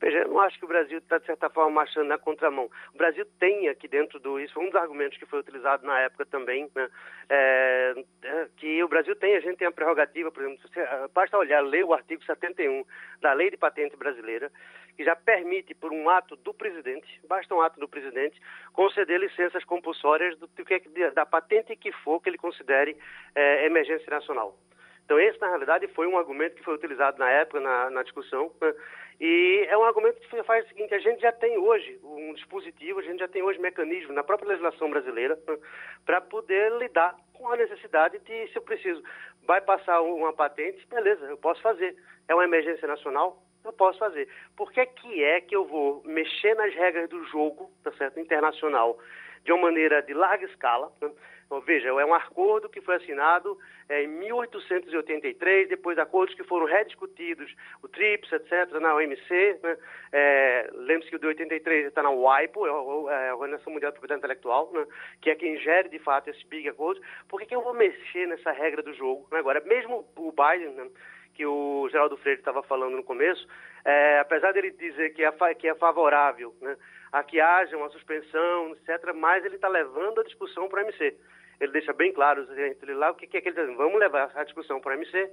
Veja, 0.00 0.18
eu 0.18 0.38
acho 0.40 0.58
que 0.58 0.64
o 0.64 0.68
Brasil 0.68 0.98
está, 0.98 1.18
de 1.18 1.26
certa 1.26 1.50
forma, 1.50 1.70
marchando 1.70 2.06
na 2.06 2.18
contramão. 2.18 2.70
O 2.94 2.98
Brasil 2.98 3.26
tem 3.38 3.68
aqui 3.68 3.88
dentro 3.88 4.20
do. 4.20 4.38
Isso 4.38 4.54
foi 4.54 4.64
um 4.64 4.70
dos 4.70 4.80
argumentos 4.80 5.18
que 5.18 5.26
foi 5.26 5.40
utilizado 5.40 5.84
na 5.84 5.98
época 6.00 6.24
também, 6.24 6.70
né? 6.74 6.88
é, 7.28 7.94
é, 8.22 8.48
que 8.56 8.82
o 8.82 8.88
Brasil 8.88 9.16
tem, 9.16 9.36
a 9.36 9.40
gente 9.40 9.56
tem 9.56 9.66
a 9.66 9.72
prerrogativa, 9.72 10.30
por 10.30 10.42
exemplo, 10.42 10.60
você, 10.68 10.80
ah, 10.80 11.08
basta 11.12 11.36
olhar, 11.36 11.60
ler 11.60 11.84
o 11.84 11.92
artigo 11.92 12.24
71 12.24 12.84
da 13.20 13.32
Lei 13.32 13.50
de 13.50 13.56
Patente 13.56 13.96
Brasileira, 13.96 14.52
que 14.96 15.04
já 15.04 15.16
permite, 15.16 15.74
por 15.74 15.92
um 15.92 16.08
ato 16.08 16.36
do 16.36 16.54
presidente, 16.54 17.20
basta 17.28 17.52
um 17.54 17.60
ato 17.60 17.80
do 17.80 17.88
presidente, 17.88 18.40
conceder 18.72 19.18
licenças 19.18 19.64
compulsórias 19.64 20.38
do, 20.38 20.46
do, 20.46 21.14
da 21.14 21.26
patente 21.26 21.74
que 21.74 21.90
for 21.90 22.20
que 22.20 22.30
ele 22.30 22.38
considere 22.38 22.96
é, 23.34 23.66
emergência 23.66 24.08
nacional. 24.10 24.56
Então, 25.04 25.18
esse, 25.18 25.40
na 25.40 25.48
realidade, 25.48 25.88
foi 25.88 26.06
um 26.06 26.18
argumento 26.18 26.54
que 26.54 26.62
foi 26.62 26.74
utilizado 26.74 27.18
na 27.18 27.30
época, 27.30 27.60
na, 27.60 27.88
na 27.88 28.02
discussão, 28.02 28.52
né? 28.60 28.74
E 29.20 29.66
é 29.68 29.76
um 29.76 29.84
argumento 29.84 30.20
que 30.20 30.42
faz 30.44 30.64
o 30.64 30.68
seguinte: 30.68 30.94
a 30.94 30.98
gente 30.98 31.20
já 31.20 31.32
tem 31.32 31.58
hoje 31.58 31.98
um 32.04 32.34
dispositivo, 32.34 33.00
a 33.00 33.02
gente 33.02 33.18
já 33.18 33.28
tem 33.28 33.42
hoje 33.42 33.58
mecanismo 33.58 34.12
na 34.12 34.22
própria 34.22 34.48
legislação 34.48 34.88
brasileira 34.90 35.36
né, 35.46 35.58
para 36.06 36.20
poder 36.20 36.72
lidar 36.78 37.16
com 37.34 37.48
a 37.48 37.56
necessidade 37.56 38.18
de, 38.20 38.48
se 38.48 38.56
eu 38.56 38.62
preciso, 38.62 39.02
vai 39.46 39.60
passar 39.60 40.00
uma 40.02 40.32
patente, 40.32 40.86
beleza, 40.86 41.24
eu 41.26 41.36
posso 41.36 41.60
fazer. 41.62 41.96
É 42.28 42.34
uma 42.34 42.44
emergência 42.44 42.86
nacional, 42.86 43.42
eu 43.64 43.72
posso 43.72 43.98
fazer. 43.98 44.28
Por 44.56 44.70
que, 44.70 44.84
que 44.86 45.24
é 45.24 45.40
que 45.40 45.54
eu 45.56 45.64
vou 45.64 46.02
mexer 46.04 46.54
nas 46.54 46.72
regras 46.74 47.08
do 47.08 47.24
jogo, 47.24 47.70
tá 47.82 47.90
certo, 47.92 48.20
internacional, 48.20 48.98
de 49.44 49.52
uma 49.52 49.62
maneira 49.62 50.02
de 50.02 50.14
larga 50.14 50.44
escala? 50.46 50.92
Né? 51.00 51.10
Então, 51.48 51.62
veja, 51.62 51.88
é 51.88 52.04
um 52.04 52.14
acordo 52.14 52.68
que 52.68 52.82
foi 52.82 52.96
assinado 52.96 53.58
é, 53.88 54.02
em 54.02 54.06
1883, 54.06 55.68
depois 55.70 55.98
acordos 55.98 56.34
que 56.34 56.44
foram 56.44 56.66
rediscutidos, 56.66 57.50
o 57.82 57.88
TRIPS, 57.88 58.30
etc., 58.32 58.78
na 58.78 58.94
OMC. 58.94 59.58
Né? 59.62 59.76
É, 60.12 60.70
Lembre-se 60.74 61.08
que 61.08 61.16
o 61.16 61.18
de 61.18 61.26
83 61.26 61.86
está 61.86 62.02
na 62.02 62.10
WIPO, 62.10 62.66
é, 62.66 62.70
é 63.14 63.28
a 63.30 63.34
Organização 63.34 63.72
Mundial 63.72 63.92
de 63.92 63.98
Propriedade 63.98 64.20
Intelectual, 64.20 64.70
né? 64.74 64.86
que 65.22 65.30
é 65.30 65.34
quem 65.34 65.58
gere, 65.58 65.88
de 65.88 65.98
fato, 65.98 66.28
esse 66.28 66.46
big 66.46 66.68
acordo. 66.68 67.00
Por 67.26 67.40
que, 67.40 67.46
que 67.46 67.54
eu 67.54 67.62
vou 67.62 67.72
mexer 67.72 68.26
nessa 68.26 68.52
regra 68.52 68.82
do 68.82 68.92
jogo? 68.92 69.26
Né? 69.32 69.38
Agora, 69.38 69.62
mesmo 69.62 70.06
o 70.16 70.30
Biden, 70.30 70.74
né? 70.74 70.86
que 71.38 71.46
o 71.46 71.88
Geraldo 71.88 72.16
Freire 72.16 72.40
estava 72.40 72.64
falando 72.64 72.96
no 72.96 73.04
começo, 73.04 73.48
é, 73.84 74.18
apesar 74.18 74.52
dele 74.52 74.72
dizer 74.72 75.10
que 75.10 75.24
é, 75.24 75.54
que 75.54 75.68
é 75.68 75.74
favorável 75.76 76.52
né, 76.60 76.76
a 77.12 77.22
que 77.22 77.40
haja 77.40 77.76
uma 77.76 77.88
suspensão, 77.90 78.72
etc., 78.72 79.12
mas 79.14 79.44
ele 79.44 79.56
está 79.56 79.68
levando 79.68 80.20
a 80.20 80.24
discussão 80.24 80.68
para 80.68 80.80
o 80.80 80.84
MC 80.84 81.16
ele 81.60 81.72
deixa 81.72 81.92
bem 81.92 82.12
claro 82.12 82.46
entre 82.66 82.94
lá 82.94 83.10
o 83.10 83.14
que, 83.14 83.36
é 83.36 83.40
que 83.40 83.48
ele 83.48 83.66
diz. 83.66 83.76
Vamos 83.76 83.98
levar 83.98 84.30
a 84.34 84.44
discussão 84.44 84.80
para 84.80 84.92
o 84.92 84.94
MC, 84.94 85.30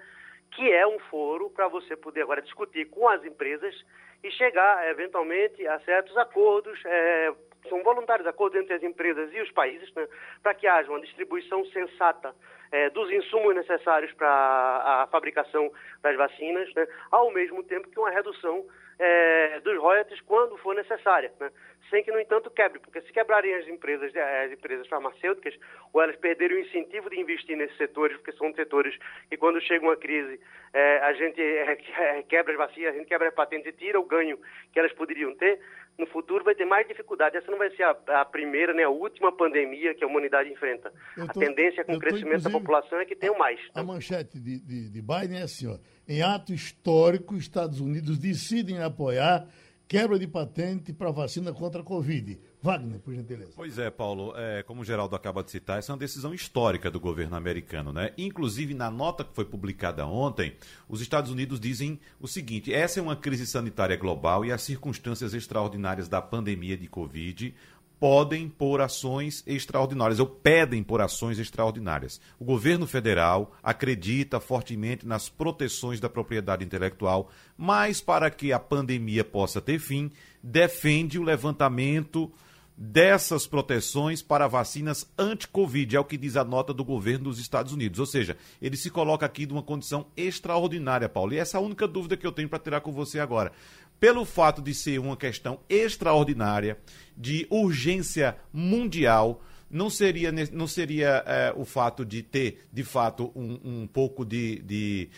que 0.51 0.71
é 0.71 0.85
um 0.88 0.99
foro 0.99 1.49
para 1.49 1.67
você 1.67 1.95
poder 1.95 2.23
agora 2.23 2.41
discutir 2.41 2.85
com 2.85 3.07
as 3.07 3.23
empresas 3.23 3.75
e 4.23 4.31
chegar, 4.31 4.89
eventualmente, 4.89 5.65
a 5.67 5.79
certos 5.81 6.17
acordos, 6.17 6.79
é, 6.85 7.31
são 7.69 7.83
voluntários 7.83 8.27
acordos 8.27 8.59
entre 8.59 8.73
as 8.73 8.83
empresas 8.83 9.31
e 9.33 9.41
os 9.41 9.51
países, 9.51 9.91
né, 9.93 10.07
para 10.41 10.53
que 10.53 10.67
haja 10.67 10.89
uma 10.89 11.01
distribuição 11.01 11.63
sensata 11.65 12.33
é, 12.71 12.89
dos 12.89 13.11
insumos 13.11 13.55
necessários 13.55 14.11
para 14.13 14.27
a 14.27 15.07
fabricação 15.11 15.71
das 16.01 16.15
vacinas, 16.15 16.73
né, 16.73 16.88
ao 17.11 17.31
mesmo 17.31 17.63
tempo 17.63 17.89
que 17.89 17.99
uma 17.99 18.09
redução 18.09 18.65
é, 18.99 19.60
dos 19.60 19.77
royalties 19.77 20.21
quando 20.21 20.58
for 20.58 20.75
necessária, 20.75 21.31
né? 21.39 21.51
sem 21.89 22.03
que, 22.03 22.12
no 22.12 22.19
entanto, 22.19 22.49
quebre, 22.49 22.79
porque 22.79 23.01
se 23.01 23.12
quebrarem 23.12 23.53
as 23.55 23.67
empresas, 23.67 24.12
as 24.15 24.51
empresas 24.51 24.88
farmacêuticas, 24.88 25.53
ou 25.93 26.01
elas 26.01 26.15
perderem 26.15 26.58
o 26.58 26.60
incentivo 26.62 27.10
de 27.10 27.19
investir 27.19 27.55
nesses 27.55 27.77
setores, 27.77 28.17
porque 28.17 28.31
são 28.34 28.53
setores 28.53 28.97
que, 29.29 29.38
quando 29.38 29.62
chega 29.62 29.86
uma 29.86 29.95
crise, 29.95 30.39
é, 30.73 30.97
a 30.99 31.13
gente 31.13 31.39
é, 31.41 32.23
quebra 32.23 32.53
as 32.53 32.58
vacinas, 32.58 32.95
a 32.95 32.97
gente 32.97 33.08
quebra 33.08 33.29
as 33.29 33.36
patentes 33.36 33.67
e 33.67 33.77
tira 33.77 33.99
o 33.99 34.05
ganho 34.05 34.39
que 34.73 34.79
elas 34.79 34.91
poderiam 34.93 35.36
ter, 35.36 35.60
no 35.97 36.05
futuro 36.08 36.43
vai 36.43 36.55
ter 36.55 36.65
mais 36.65 36.88
dificuldade. 36.88 37.38
Essa 37.38 37.49
não 37.49 37.58
vai 37.58 37.69
ser 37.75 37.84
a, 37.84 38.21
a 38.21 38.25
primeira 38.25 38.73
nem 38.73 38.84
a 38.84 38.89
última 38.89 39.31
pandemia 39.31 39.93
que 39.93 40.03
a 40.03 40.08
humanidade 40.08 40.51
enfrenta. 40.51 40.91
Tô, 41.15 41.21
a 41.21 41.27
tendência 41.27 41.86
com 41.86 41.93
o 41.93 41.99
crescimento 41.99 42.43
da 42.43 42.49
população 42.49 42.99
é 42.99 43.05
que 43.05 43.15
tenham 43.15 43.38
mais. 43.38 43.60
A, 43.73 43.79
a 43.79 43.84
manchete 43.84 44.39
de, 44.39 44.60
de, 44.60 44.89
de 44.89 45.01
Biden 45.01 45.39
é 45.39 45.43
assim, 45.43 45.67
ó, 45.67 45.77
em 46.08 46.22
ato 46.22 46.54
histórico, 46.54 47.36
Estados 47.36 47.80
Unidos 47.80 48.18
decidem 48.18 48.80
apoiar 48.80 49.48
quebra 49.88 50.18
de 50.18 50.28
patente 50.28 50.91
para 50.91 51.12
vacina 51.12 51.54
contra 51.54 51.82
a 51.82 51.84
Covid. 51.84 52.39
Wagner, 52.62 53.00
por 53.00 53.13
gentileza. 53.13 53.52
Pois 53.56 53.78
é, 53.78 53.91
Paulo, 53.91 54.34
é, 54.36 54.63
como 54.63 54.82
o 54.82 54.84
Geraldo 54.84 55.15
acaba 55.15 55.44
de 55.44 55.52
citar, 55.52 55.78
essa 55.78 55.91
é 55.91 55.94
uma 55.94 56.00
decisão 56.00 56.34
histórica 56.34 56.89
do 56.89 57.00
governo 57.00 57.36
americano, 57.36 57.94
né? 57.94 58.12
Inclusive, 58.18 58.74
na 58.74 58.89
nota 58.89 59.24
que 59.24 59.36
foi 59.36 59.46
publicada 59.46 60.08
ontem, 60.08 60.56
os 60.89 61.00
Estados 61.00 61.30
Unidos 61.30 61.60
dizem 61.60 62.00
o 62.20 62.28
seguinte: 62.28 62.74
essa 62.74 63.00
é 63.00 63.04
uma 63.04 63.15
crise 63.15 63.46
sanitária 63.46 63.96
global 63.96 64.44
e 64.44 64.52
as 64.52 64.63
circunstâncias 64.63 65.36
extraordinárias 65.36 66.08
da 66.08 66.20
pandemia 66.24 66.76
de 66.76 66.88
Covid 66.88 67.54
podem 67.99 68.49
por 68.49 68.81
ações 68.81 69.43
extraordinárias, 69.47 70.19
ou 70.19 70.27
pedem 70.27 70.84
por 70.84 71.01
ações 71.01 71.39
extraordinárias. 71.39 72.19
O 72.39 72.45
governo 72.45 72.86
federal 72.86 73.53
acredita 73.63 74.39
fortemente 74.39 75.05
nas 75.05 75.29
proteções 75.29 75.99
da 75.99 76.10
propriedade 76.10 76.63
intelectual, 76.63 77.29
mas 77.58 78.01
para 78.01 78.29
que 78.29 78.51
a 78.51 78.60
pandemia 78.60 79.23
possa 79.23 79.62
ter 79.62 79.79
fim, 79.79 80.12
defende 80.43 81.17
o 81.17 81.23
levantamento 81.23 82.31
dessas 82.77 83.47
proteções 83.47 84.21
para 84.21 84.47
vacinas 84.47 85.10
anti-Covid, 85.17 85.95
é 85.95 85.99
o 85.99 86.03
que 86.03 86.17
diz 86.17 86.36
a 86.36 86.43
nota 86.43 86.73
do 86.73 86.84
governo 86.84 87.25
dos 87.25 87.39
Estados 87.39 87.71
Unidos. 87.71 87.99
Ou 87.99 88.05
seja, 88.05 88.36
ele 88.62 88.75
se 88.75 88.89
coloca 88.89 89.25
aqui 89.25 89.45
numa 89.45 89.63
condição 89.63 90.08
extraordinária, 90.17 91.08
Paulo. 91.08 91.34
E 91.34 91.38
essa 91.38 91.58
é 91.58 91.60
a 91.60 91.63
única 91.63 91.88
dúvida 91.88 92.17
que 92.17 92.27
eu 92.27 92.31
tenho 92.31 92.49
para 92.49 92.60
tirar 92.60 92.81
com 92.81 92.91
você 92.91 93.19
agora. 93.19 93.51
Pelo 93.99 94.25
fato 94.25 94.62
de 94.62 94.73
ser 94.73 94.99
uma 94.99 95.15
questão 95.15 95.60
extraordinária, 95.69 96.77
de 97.15 97.47
urgência 97.49 98.36
mundial, 98.51 99.41
não 99.69 99.89
seria, 99.89 100.31
não 100.51 100.67
seria 100.67 101.23
é, 101.25 101.53
o 101.55 101.65
fato 101.65 102.05
de 102.05 102.21
ter, 102.21 102.63
de 102.71 102.84
fato, 102.84 103.31
um, 103.36 103.60
um 103.63 103.88
pouco 103.88 104.25
de, 104.25 104.62
de, 104.62 105.10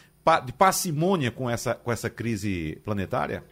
de 0.45 0.53
parcimônia 0.53 1.31
com 1.31 1.49
essa, 1.49 1.75
com 1.75 1.91
essa 1.91 2.09
crise 2.09 2.79
planetária? 2.83 3.43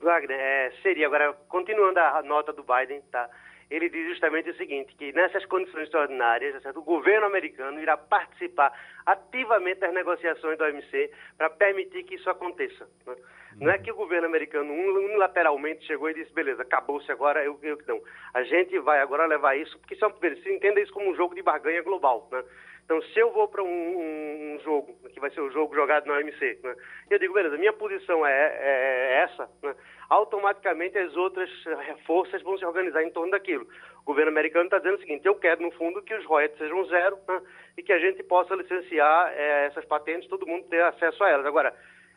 Wagner, 0.00 0.38
é, 0.38 0.72
seria. 0.82 1.06
Agora, 1.06 1.32
continuando 1.48 1.98
a 2.00 2.22
nota 2.22 2.52
do 2.52 2.64
Biden, 2.64 3.00
tá? 3.10 3.28
Ele 3.72 3.88
diz 3.88 4.06
justamente 4.10 4.50
o 4.50 4.56
seguinte, 4.56 4.94
que 4.96 5.12
nessas 5.12 5.46
condições 5.46 5.84
extraordinárias, 5.84 6.62
o 6.76 6.82
governo 6.82 7.26
americano 7.26 7.80
irá 7.80 7.96
participar 7.96 8.70
ativamente 9.06 9.80
das 9.80 9.94
negociações 9.94 10.58
da 10.58 10.66
OMC 10.66 11.10
para 11.38 11.48
permitir 11.48 12.04
que 12.04 12.16
isso 12.16 12.28
aconteça. 12.28 12.86
Né? 13.06 13.16
Não 13.56 13.70
é 13.70 13.78
que 13.78 13.90
o 13.90 13.96
governo 13.96 14.26
americano 14.26 14.72
unilateralmente 14.72 15.86
chegou 15.86 16.10
e 16.10 16.14
disse, 16.14 16.32
beleza, 16.32 16.62
acabou-se 16.62 17.10
agora, 17.10 17.42
eu, 17.42 17.58
eu 17.62 17.78
não. 17.86 18.00
A 18.34 18.42
gente 18.42 18.78
vai 18.78 19.00
agora 19.00 19.26
levar 19.26 19.56
isso, 19.56 19.78
porque 19.78 19.94
é, 19.94 20.34
se 20.36 20.52
entenda 20.52 20.80
isso 20.80 20.92
como 20.92 21.10
um 21.10 21.14
jogo 21.14 21.34
de 21.34 21.42
barganha 21.42 21.82
global, 21.82 22.28
né? 22.30 22.44
Então, 22.84 23.00
se 23.02 23.18
eu 23.18 23.32
vou 23.32 23.48
para 23.48 23.62
um, 23.62 23.66
um, 23.66 24.54
um, 24.54 24.60
jogo, 24.60 24.94
que 25.10 25.20
vai 25.20 25.30
ser 25.30 25.40
o 25.40 25.50
jogo 25.50 25.74
jogado 25.74 26.06
na 26.06 26.14
OMC, 26.14 26.58
né, 26.62 26.74
eu 27.10 27.18
digo, 27.18 27.32
beleza, 27.32 27.56
minha 27.56 27.72
posição 27.72 28.26
é, 28.26 28.32
é, 28.32 28.60
é 28.60 29.14
essa, 29.22 29.48
né, 29.62 29.74
automaticamente 30.10 30.98
as 30.98 31.16
outras 31.16 31.48
forças 32.06 32.42
vão 32.42 32.58
se 32.58 32.64
organizar 32.64 33.02
em 33.02 33.10
torno 33.10 33.30
daquilo. 33.30 33.66
O 34.00 34.04
governo 34.04 34.30
americano 34.30 34.64
está 34.64 34.78
dizendo 34.78 34.96
o 34.96 35.00
seguinte, 35.00 35.26
eu 35.26 35.34
quero, 35.36 35.62
no 35.62 35.70
fundo, 35.72 36.02
que 36.02 36.14
os 36.14 36.24
royalties 36.26 36.58
sejam 36.58 36.84
zero 36.86 37.16
né, 37.28 37.40
e 37.78 37.82
que 37.82 37.92
a 37.92 37.98
gente 37.98 38.22
possa 38.24 38.54
licenciar 38.54 39.32
é, 39.32 39.66
essas 39.66 39.84
patentes, 39.84 40.28
todo 40.28 40.46
mundo 40.46 40.68
ter 40.68 40.82
acesso 40.82 41.22
a 41.22 41.30
elas. 41.30 41.46
Agora, 41.46 41.74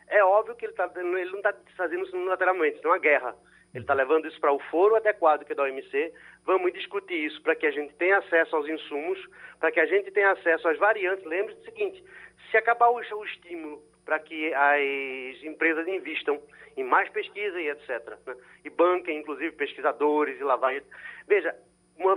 é 0.08 0.24
óbvio 0.24 0.56
que 0.56 0.66
ele, 0.66 0.74
tá, 0.74 0.92
ele 0.96 1.30
não 1.32 1.38
está 1.38 1.54
fazendo 1.78 2.04
isso 2.04 2.16
unilateralmente, 2.16 2.78
isso 2.78 2.88
é 2.88 2.92
uma 2.92 2.98
guerra. 2.98 3.36
Ele 3.76 3.84
está 3.84 3.94
levando 3.94 4.26
isso 4.26 4.40
para 4.40 4.54
o 4.54 4.60
foro 4.72 4.96
adequado 4.96 5.44
que 5.44 5.52
é 5.52 5.56
da 5.56 5.64
OMC. 5.64 6.14
Vamos 6.46 6.72
discutir 6.72 7.26
isso 7.26 7.42
para 7.42 7.54
que 7.56 7.68
a 7.68 7.72
gente 7.72 7.94
tenha 7.96 8.20
acesso 8.20 8.56
aos 8.56 8.70
insumos, 8.70 9.20
para 9.60 9.70
que 9.70 9.82
a 9.82 9.86
gente 9.86 10.10
tenha 10.12 10.32
acesso 10.32 10.66
às 10.70 10.78
variantes. 10.78 11.26
Lembre-se 11.26 11.60
do 11.60 11.66
seguinte: 11.66 12.04
se 12.50 12.56
acabar 12.56 12.90
o, 12.90 12.96
o 12.96 13.26
estímulo 13.26 13.84
para 14.06 14.18
que 14.20 14.54
as 14.54 15.44
empresas 15.44 15.86
investam 15.90 16.42
em 16.78 16.86
mais 16.86 17.10
pesquisa 17.10 17.60
e 17.60 17.70
etc., 17.70 18.18
né? 18.26 18.36
e 18.64 18.70
banquem, 18.70 19.20
inclusive, 19.20 19.52
pesquisadores 19.56 20.40
e 20.40 20.44
lavagem. 20.44 20.82
Veja, 21.28 21.54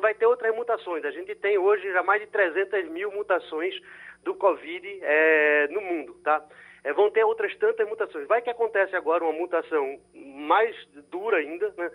vai 0.01 0.15
ter 0.15 0.27
outras 0.27 0.55
mutações. 0.55 1.05
A 1.05 1.11
gente 1.11 1.35
tem 1.35 1.59
hoje 1.59 1.91
já 1.93 2.05
mais 2.05 2.21
de 2.21 2.29
300 2.29 2.89
mil 2.91 3.11
mutações 3.11 3.75
do 4.23 4.33
Covid 4.35 4.87
é, 5.03 5.67
no 5.69 5.81
mundo, 5.81 6.15
tá? 6.23 6.45
É, 6.85 6.93
vão 6.93 7.11
ter 7.11 7.25
outras 7.25 7.57
tantas 7.57 7.89
mutações. 7.89 8.27
Vai 8.27 8.43
que 8.43 8.51
acontece 8.51 8.95
agora 8.97 9.25
uma 9.25 9.33
mutação 9.33 9.99
mais 10.15 10.75
dura 11.11 11.39
ainda, 11.39 11.73
né? 11.77 11.91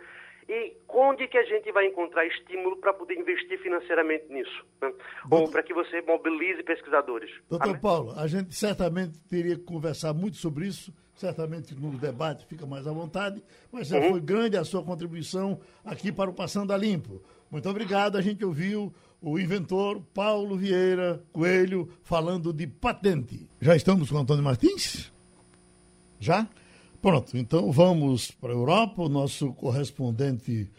E 0.48 0.76
onde 0.89 1.28
que 1.28 1.38
a 1.38 1.43
gente 1.43 1.72
vai 1.72 1.88
encontrar 1.88 2.26
estímulo 2.26 2.78
para 2.78 2.93
poder 2.93 3.15
investir 3.15 3.58
financeiramente 3.60 4.26
nisso? 4.30 4.65
Né? 4.82 4.91
Ou 5.32 5.50
para 5.50 5.63
que 5.63 5.74
você 5.74 6.02
mobilize 6.02 6.62
pesquisadores? 6.63 7.32
Doutor 7.50 7.69
Amém? 7.69 7.82
Paulo, 7.82 8.13
a 8.17 8.28
gente 8.28 8.54
certamente 8.54 9.17
teria 9.30 9.56
que 9.56 9.63
conversar 9.63 10.13
muito 10.13 10.38
sobre 10.38 10.67
isso, 10.67 10.93
certamente 11.15 11.74
no 11.74 11.98
debate 11.98 12.46
fica 12.46 12.65
mais 12.65 12.86
à 12.86 12.91
vontade, 12.91 13.41
mas 13.72 13.91
uhum. 13.91 14.12
foi 14.12 14.19
grande 14.19 14.58
a 14.58 14.65
sua 14.65 14.84
contribuição 14.84 15.62
aqui 15.86 16.12
para 16.12 16.30
o 16.30 16.34
Passando 16.34 16.74
a 16.74 16.78
Limpo. 16.78 17.22
Muito 17.50 17.69
obrigado, 17.69 18.17
a 18.17 18.22
gente 18.22 18.43
ouviu 18.43 18.93
o 19.23 19.39
inventor 19.39 20.01
Paulo 20.13 20.57
Vieira 20.57 21.23
Coelho 21.31 21.89
falando 22.03 22.51
de 22.51 22.67
patente. 22.67 23.47
Já 23.62 23.73
estamos 23.73 24.12
com 24.12 24.17
Antônio 24.17 24.43
Martins? 24.43 25.12
Já? 26.19 26.47
Pronto, 27.01 27.38
então 27.38 27.71
vamos 27.71 28.31
para 28.31 28.51
a 28.51 28.55
Europa. 28.55 29.01
O 29.01 29.09
nosso 29.09 29.53
correspondente 29.53 30.69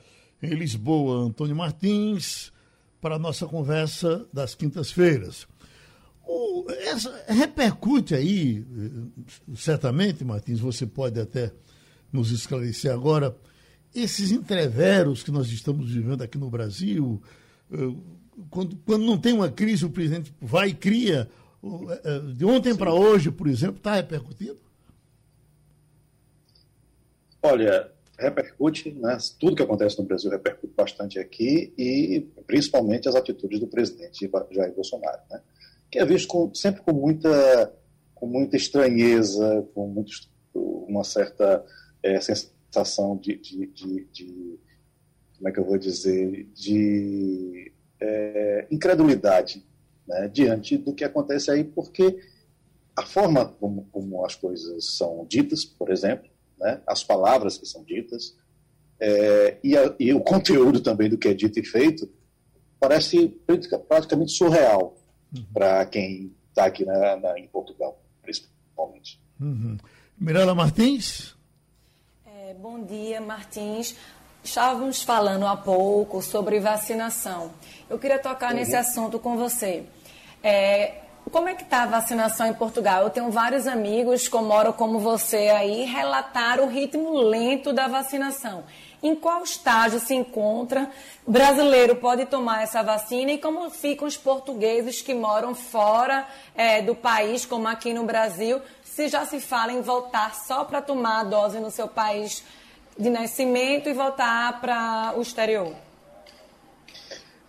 em 0.43 0.51
Lisboa, 0.51 1.25
Antônio 1.25 1.57
Martins, 1.57 2.53
para 3.01 3.17
a 3.17 3.19
nossa 3.19 3.47
conversa 3.47 4.27
das 4.31 4.55
quintas-feiras. 4.55 5.47
repercute 7.27 8.15
aí, 8.15 8.63
certamente, 9.57 10.23
Martins, 10.23 10.61
você 10.61 10.87
pode 10.87 11.19
até 11.19 11.51
nos 12.13 12.31
esclarecer 12.31 12.93
agora, 12.93 13.35
esses 13.95 14.31
entreveros 14.33 15.23
que 15.23 15.31
nós 15.31 15.49
estamos 15.49 15.91
vivendo 15.91 16.23
aqui 16.23 16.37
no 16.37 16.51
Brasil, 16.51 17.23
eh, 17.73 17.95
quando, 18.51 18.77
quando 18.85 19.05
não 19.05 19.19
tem 19.19 19.33
uma 19.33 19.51
crise, 19.51 19.85
o 19.85 19.91
presidente 19.91 20.33
vai 20.41 20.69
e 20.69 20.75
cria. 20.75 21.29
É, 21.89 22.17
é, 22.17 22.19
de 22.35 22.45
ontem 22.45 22.75
para 22.75 22.93
hoje, 22.93 23.31
por 23.31 23.49
exemplo, 23.49 23.77
está 23.77 23.95
repercutindo? 23.95 24.59
Olha, 27.43 27.91
repercute, 28.19 28.93
né? 28.93 29.17
tudo 29.39 29.57
que 29.57 29.63
acontece 29.63 29.99
no 29.99 30.05
Brasil 30.05 30.31
repercute 30.31 30.73
bastante 30.75 31.19
aqui 31.19 31.73
e 31.77 32.27
principalmente 32.47 33.09
as 33.09 33.15
atitudes 33.15 33.61
do 33.61 33.67
presidente 33.67 34.31
Jair 34.51 34.75
Bolsonaro, 34.75 35.21
né? 35.31 35.41
que 35.91 35.99
é 35.99 36.05
visto 36.05 36.29
com, 36.29 36.55
sempre 36.55 36.83
com 36.83 36.93
muita, 36.93 37.73
com 38.15 38.27
muita 38.27 38.57
estranheza, 38.57 39.67
com 39.75 39.89
muito, 39.89 40.11
uma 40.55 41.05
certa 41.05 41.65
é, 42.03 42.21
sensação 42.21 43.17
de, 43.17 43.37
de, 43.37 43.67
de, 43.67 44.05
de, 44.13 44.59
como 45.37 45.49
é 45.49 45.53
que 45.53 45.61
eu 45.61 45.65
vou 45.65 45.79
dizer, 45.79 46.49
de 46.55 47.73
é, 48.05 48.67
incredulidade 48.71 49.65
né, 50.07 50.29
diante 50.29 50.77
do 50.77 50.93
que 50.95 51.05
acontece 51.05 51.51
aí, 51.51 51.65
porque 51.65 52.19
a 52.95 53.05
forma 53.05 53.47
como, 53.47 53.89
como 53.91 54.25
as 54.25 54.35
coisas 54.35 54.97
são 54.97 55.27
ditas, 55.29 55.65
por 55.65 55.91
exemplo, 55.91 56.29
né, 56.59 56.81
as 56.87 57.03
palavras 57.03 57.57
que 57.57 57.67
são 57.67 57.83
ditas, 57.83 58.37
é, 59.01 59.59
e, 59.65 59.77
a, 59.77 59.95
e, 59.99 60.13
o 60.13 60.21
conteúdo 60.21 60.81
também 60.81 61.09
do 61.09 61.19
que 61.19 61.29
é 61.29 61.35
dito 61.35 61.59
e 61.59 61.65
feito, 61.65 62.09
parece 62.79 63.29
praticamente 63.89 64.33
surreal 64.33 64.97
uhum. 65.35 65.45
para 65.53 65.85
quem 65.87 66.33
está 66.51 66.67
aqui 66.67 66.85
na, 66.85 67.17
na, 67.17 67.39
em 67.39 67.49
Portugal, 67.49 68.01
principalmente. 68.23 69.21
Uhum. 69.41 69.77
Mirela 70.17 70.55
Martins? 70.55 71.35
É, 72.25 72.55
bom 72.55 72.85
dia, 72.85 73.21
Martins. 73.21 73.97
Estávamos 74.45 75.03
falando 75.03 75.47
há 75.47 75.57
pouco 75.57 76.21
sobre 76.21 76.61
vacinação. 76.61 77.51
Eu 77.89 77.99
queria 77.99 78.19
tocar 78.19 78.51
uhum. 78.51 78.57
nesse 78.57 78.77
assunto 78.77 79.19
com 79.19 79.39
você. 79.39 79.85
É, 80.43 80.97
como 81.33 81.49
é 81.49 81.55
que 81.55 81.63
está 81.63 81.85
a 81.85 81.87
vacinação 81.87 82.47
em 82.47 82.53
Portugal? 82.53 83.05
Eu 83.05 83.11
tenho 83.11 83.31
vários 83.31 83.67
amigos 83.67 84.29
que 84.29 84.37
moram 84.37 84.71
como 84.71 84.99
você 84.99 85.49
aí, 85.49 85.85
relataram 85.85 86.65
o 86.65 86.69
ritmo 86.69 87.15
lento 87.15 87.73
da 87.73 87.89
vacinação. 87.89 88.65
Em 89.03 89.17
qual 89.17 89.43
estágio 89.43 89.99
se 89.99 90.15
encontra? 90.15 90.91
Brasileiro 91.27 91.97
pode 91.97 92.27
tomar 92.27 92.63
essa 92.63 92.83
vacina 92.83 93.33
e 93.33 93.39
como 93.39 93.71
ficam 93.71 94.07
os 94.07 94.19
portugueses 94.19 95.01
que 95.01 95.15
moram 95.15 95.55
fora 95.55 96.27
é, 96.55 96.83
do 96.83 96.95
país, 96.95 97.47
como 97.47 97.67
aqui 97.67 97.95
no 97.95 98.05
Brasil, 98.05 98.61
se 98.85 99.09
já 99.09 99.25
se 99.25 99.41
fala 99.41 99.73
em 99.73 99.81
voltar 99.81 100.35
só 100.35 100.65
para 100.65 100.83
tomar 100.83 101.21
a 101.21 101.25
dose 101.25 101.59
no 101.59 101.71
seu 101.71 101.89
país 101.89 102.45
de 102.99 103.11
nascimento 103.11 103.89
e 103.89 103.93
voltar 103.93 104.61
para 104.61 105.15
o 105.17 105.23
exterior? 105.23 105.75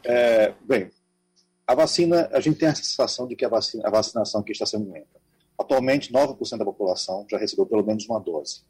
É, 0.04 0.54
bem, 0.62 0.92
a 1.68 1.74
vacina, 1.74 2.30
a 2.32 2.40
gente 2.40 2.60
tem 2.60 2.68
a 2.68 2.76
sensação 2.76 3.28
de 3.28 3.36
que 3.36 3.44
a, 3.44 3.50
vacina, 3.50 3.88
a 3.88 3.90
vacinação 3.90 4.42
aqui 4.42 4.52
está 4.52 4.66
sendo 4.66 4.92
lenta. 4.92 5.20
Atualmente, 5.58 6.12
9% 6.12 6.58
da 6.58 6.66
população 6.66 7.26
já 7.30 7.38
recebeu 7.38 7.66
pelo 7.66 7.86
menos 7.86 8.06
uma 8.08 8.20
dose. 8.20 8.62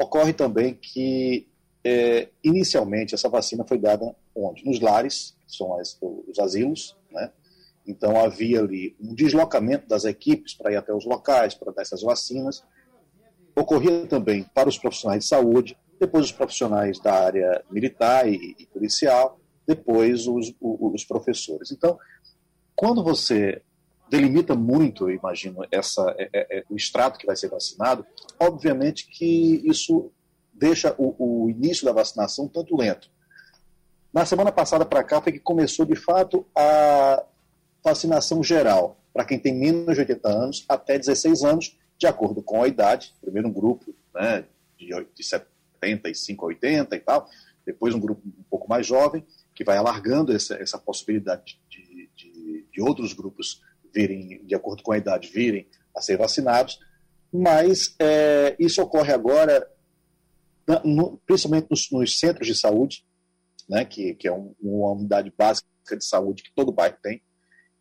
Ocorre 0.00 0.32
também 0.32 0.74
que, 0.74 1.48
é, 1.84 2.28
inicialmente, 2.42 3.14
essa 3.14 3.28
vacina 3.28 3.64
foi 3.64 3.78
dada 3.78 4.14
onde? 4.34 4.64
Nos 4.64 4.80
lares, 4.80 5.36
que 5.46 5.56
são 5.56 5.78
as, 5.78 5.98
os 6.00 6.38
asilos, 6.38 6.96
né? 7.10 7.32
Então, 7.86 8.18
havia 8.18 8.60
ali 8.60 8.94
um 9.00 9.14
deslocamento 9.14 9.88
das 9.88 10.04
equipes 10.04 10.54
para 10.54 10.72
ir 10.72 10.76
até 10.76 10.92
os 10.94 11.04
locais, 11.04 11.54
para 11.54 11.72
dar 11.72 11.82
essas 11.82 12.02
vacinas, 12.02 12.62
ocorria 13.60 14.06
também 14.06 14.44
para 14.54 14.68
os 14.68 14.78
profissionais 14.78 15.24
de 15.24 15.28
saúde, 15.28 15.76
depois 15.98 16.26
os 16.26 16.32
profissionais 16.32 16.98
da 17.00 17.12
área 17.12 17.64
militar 17.70 18.28
e, 18.28 18.56
e 18.58 18.66
policial, 18.66 19.38
depois 19.66 20.26
os, 20.26 20.54
os, 20.60 20.94
os, 20.94 21.04
professores. 21.04 21.70
Então, 21.70 21.98
quando 22.74 23.02
você 23.02 23.60
delimita 24.08 24.54
muito, 24.54 25.10
eu 25.10 25.16
imagino, 25.16 25.66
essa, 25.70 26.14
é, 26.18 26.30
é, 26.32 26.58
é, 26.58 26.64
o 26.70 26.76
extrato 26.76 27.18
que 27.18 27.26
vai 27.26 27.36
ser 27.36 27.48
vacinado, 27.48 28.06
obviamente 28.38 29.06
que 29.06 29.62
isso 29.64 30.10
deixa 30.54 30.94
o, 30.96 31.14
o 31.44 31.50
início 31.50 31.84
da 31.84 31.92
vacinação 31.92 32.46
um 32.46 32.48
tanto 32.48 32.76
lento. 32.76 33.10
Na 34.12 34.24
semana 34.24 34.50
passada 34.50 34.86
para 34.86 35.04
cá 35.04 35.20
foi 35.20 35.32
que 35.32 35.38
começou, 35.38 35.84
de 35.84 35.94
fato, 35.94 36.46
a 36.54 37.22
vacinação 37.84 38.42
geral 38.42 38.96
para 39.12 39.24
quem 39.24 39.38
tem 39.38 39.54
menos 39.54 39.94
de 39.94 40.00
80 40.00 40.28
anos 40.28 40.64
até 40.68 40.98
16 40.98 41.42
anos, 41.42 41.77
de 41.98 42.06
acordo 42.06 42.42
com 42.42 42.62
a 42.62 42.68
idade, 42.68 43.12
primeiro 43.20 43.48
um 43.48 43.52
grupo 43.52 43.94
né, 44.14 44.44
de, 44.76 44.88
de 45.14 45.24
75 45.24 46.44
a 46.44 46.48
80 46.48 46.96
e 46.96 47.00
tal, 47.00 47.28
depois 47.66 47.94
um 47.94 48.00
grupo 48.00 48.22
um 48.26 48.44
pouco 48.48 48.68
mais 48.68 48.86
jovem, 48.86 49.26
que 49.54 49.64
vai 49.64 49.76
alargando 49.76 50.32
essa, 50.32 50.54
essa 50.54 50.78
possibilidade 50.78 51.60
de, 51.68 52.08
de, 52.14 52.66
de 52.72 52.80
outros 52.80 53.12
grupos 53.12 53.60
virem, 53.92 54.44
de 54.44 54.54
acordo 54.54 54.82
com 54.82 54.92
a 54.92 54.98
idade, 54.98 55.28
virem 55.28 55.66
a 55.94 56.00
ser 56.00 56.16
vacinados, 56.16 56.78
mas 57.32 57.94
é, 57.98 58.54
isso 58.58 58.80
ocorre 58.80 59.12
agora, 59.12 59.68
no, 60.84 61.18
principalmente 61.26 61.66
nos, 61.68 61.90
nos, 61.90 62.18
centros 62.18 62.46
de 62.46 62.54
saúde, 62.54 63.04
né, 63.68 63.84
que, 63.84 64.14
que 64.14 64.28
é 64.28 64.32
um, 64.32 64.54
uma 64.60 64.92
unidade 64.92 65.32
básica 65.36 65.68
de 65.90 66.04
saúde 66.04 66.42
que 66.42 66.52
todo 66.54 66.72
bairro 66.72 66.96
tem, 67.02 67.20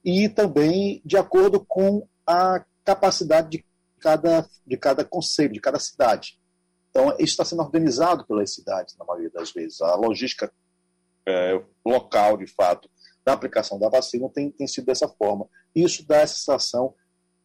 e 0.04 0.28
também 0.28 1.02
de 1.06 1.18
acordo 1.18 1.64
com 1.64 2.08
a 2.26 2.66
capacidade 2.84 3.50
de 3.50 3.67
cada, 4.00 4.48
de 4.66 4.78
cada 4.78 5.04
conselho, 5.04 5.54
de 5.54 5.60
cada 5.60 5.80
cidade. 5.80 6.40
Então, 6.90 7.10
isso 7.14 7.34
está 7.34 7.46
sendo 7.46 7.62
organizado 7.62 8.26
pelas 8.26 8.54
cidades, 8.54 8.96
na 8.98 9.06
maioria 9.06 9.30
das 9.30 9.52
vezes. 9.52 9.82
A 9.82 9.96
logística 9.96 10.52
é, 11.28 11.62
local, 11.86 12.38
de 12.38 12.48
fato, 12.48 12.90
da 13.26 13.34
aplicação 13.34 13.78
da 13.78 13.90
vacina 13.90 14.30
tem, 14.30 14.52
tem 14.52 14.68
sido 14.68 14.86
dessa 14.86 15.08
forma. 15.08 15.48
Isso 15.76 16.08
dá 16.08 16.18
essa 16.18 16.36
sensação, 16.36 16.96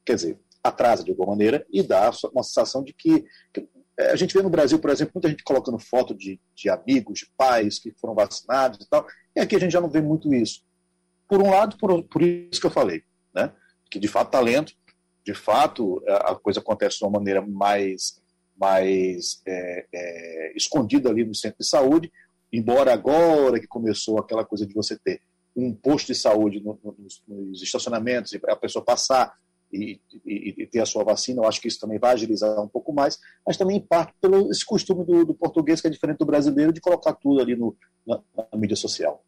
quer 0.04 0.14
dizer, 0.14 0.38
atrasa 0.62 1.02
de 1.02 1.10
alguma 1.10 1.32
maneira 1.32 1.66
e 1.70 1.82
dá 1.82 2.10
uma 2.32 2.44
sensação 2.44 2.84
de 2.84 2.92
que, 2.92 3.26
que 3.52 3.68
é, 3.98 4.12
a 4.12 4.16
gente 4.16 4.32
vê 4.32 4.42
no 4.42 4.48
Brasil, 4.48 4.78
por 4.78 4.90
exemplo, 4.90 5.12
muita 5.16 5.28
gente 5.28 5.42
colocando 5.42 5.78
foto 5.78 6.14
de, 6.14 6.40
de 6.54 6.70
amigos, 6.70 7.20
de 7.20 7.26
pais 7.36 7.78
que 7.78 7.92
foram 7.92 8.14
vacinados 8.14 8.84
e 8.84 8.88
tal, 8.88 9.06
e 9.34 9.40
aqui 9.40 9.56
a 9.56 9.58
gente 9.58 9.72
já 9.72 9.80
não 9.80 9.90
vê 9.90 10.00
muito 10.00 10.32
isso. 10.32 10.62
Por 11.28 11.42
um 11.42 11.50
lado, 11.50 11.76
por, 11.76 12.02
por 12.04 12.22
isso 12.22 12.60
que 12.60 12.66
eu 12.66 12.70
falei, 12.70 13.02
né? 13.34 13.52
que 13.90 13.98
de 13.98 14.08
fato 14.08 14.30
talento, 14.30 14.72
de 15.24 15.34
fato 15.34 16.02
a 16.08 16.34
coisa 16.34 16.60
acontece 16.60 16.98
de 16.98 17.04
uma 17.04 17.18
maneira 17.18 17.40
mais, 17.40 18.20
mais 18.56 19.40
é, 19.46 19.86
é, 19.92 20.52
escondida 20.56 21.10
ali 21.10 21.24
no 21.24 21.34
centro 21.34 21.58
de 21.60 21.68
saúde, 21.68 22.12
embora 22.52 22.92
agora 22.92 23.60
que 23.60 23.66
começou 23.66 24.18
aquela 24.18 24.44
coisa 24.44 24.66
de 24.66 24.74
você 24.74 24.98
ter 24.98 25.20
um 25.54 25.74
posto 25.74 26.08
de 26.08 26.14
saúde 26.14 26.60
no, 26.60 26.78
no, 26.82 26.94
nos, 26.98 27.22
nos, 27.28 27.62
estacionamentos 27.62 28.32
e 28.32 28.40
a 28.48 28.56
pessoa 28.56 28.84
passar 28.84 29.34
e, 29.72 30.00
e, 30.24 30.54
e, 30.62 30.66
ter 30.66 30.80
a 30.80 30.86
sua 30.86 31.04
vacina, 31.04 31.40
eu 31.40 31.48
acho 31.48 31.60
que 31.60 31.68
isso 31.68 31.80
também 31.80 31.98
vai 31.98 32.12
agilizar 32.12 32.60
um 32.60 32.68
pouco 32.68 32.92
mais, 32.92 33.18
mas 33.46 33.56
também 33.56 33.76
em 33.76 33.80
parte 33.80 34.12
pelo 34.20 34.50
esse 34.50 34.64
costume 34.64 35.04
do, 35.04 35.24
do 35.24 35.34
português 35.34 35.80
que 35.80 35.86
é 35.86 35.90
diferente 35.90 36.18
do 36.18 36.26
brasileiro 36.26 36.72
de 36.72 36.80
colocar 36.80 37.14
tudo 37.14 37.40
ali 37.40 37.56
no, 37.56 37.76
na, 38.06 38.20
na 38.36 38.58
mídia 38.58 38.76
social. 38.76 39.22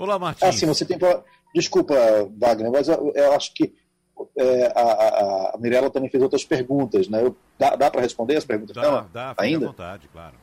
Olá, 0.00 0.18
Martins. 0.18 0.48
Assim, 0.48 0.66
você 0.66 0.84
tem. 0.86 0.98
Desculpa, 1.54 1.94
Wagner, 2.36 2.70
mas 2.70 2.88
eu, 2.88 3.12
eu 3.14 3.32
acho 3.32 3.52
que 3.54 3.74
é, 4.36 4.72
a, 4.74 5.54
a, 5.54 5.58
Mirella 5.58 5.90
também 5.90 6.10
fez 6.10 6.22
outras 6.22 6.44
perguntas, 6.44 7.08
né? 7.08 7.22
Eu, 7.22 7.36
dá 7.58 7.76
dá 7.76 7.90
para 7.90 8.00
responder 8.00 8.36
as 8.36 8.44
perguntas? 8.44 8.74
Dá, 8.74 8.82
não, 8.82 9.08
dá, 9.12 9.34
ainda? 9.38 9.66
à 9.66 9.68
vontade, 9.68 10.08
claro. 10.08 10.34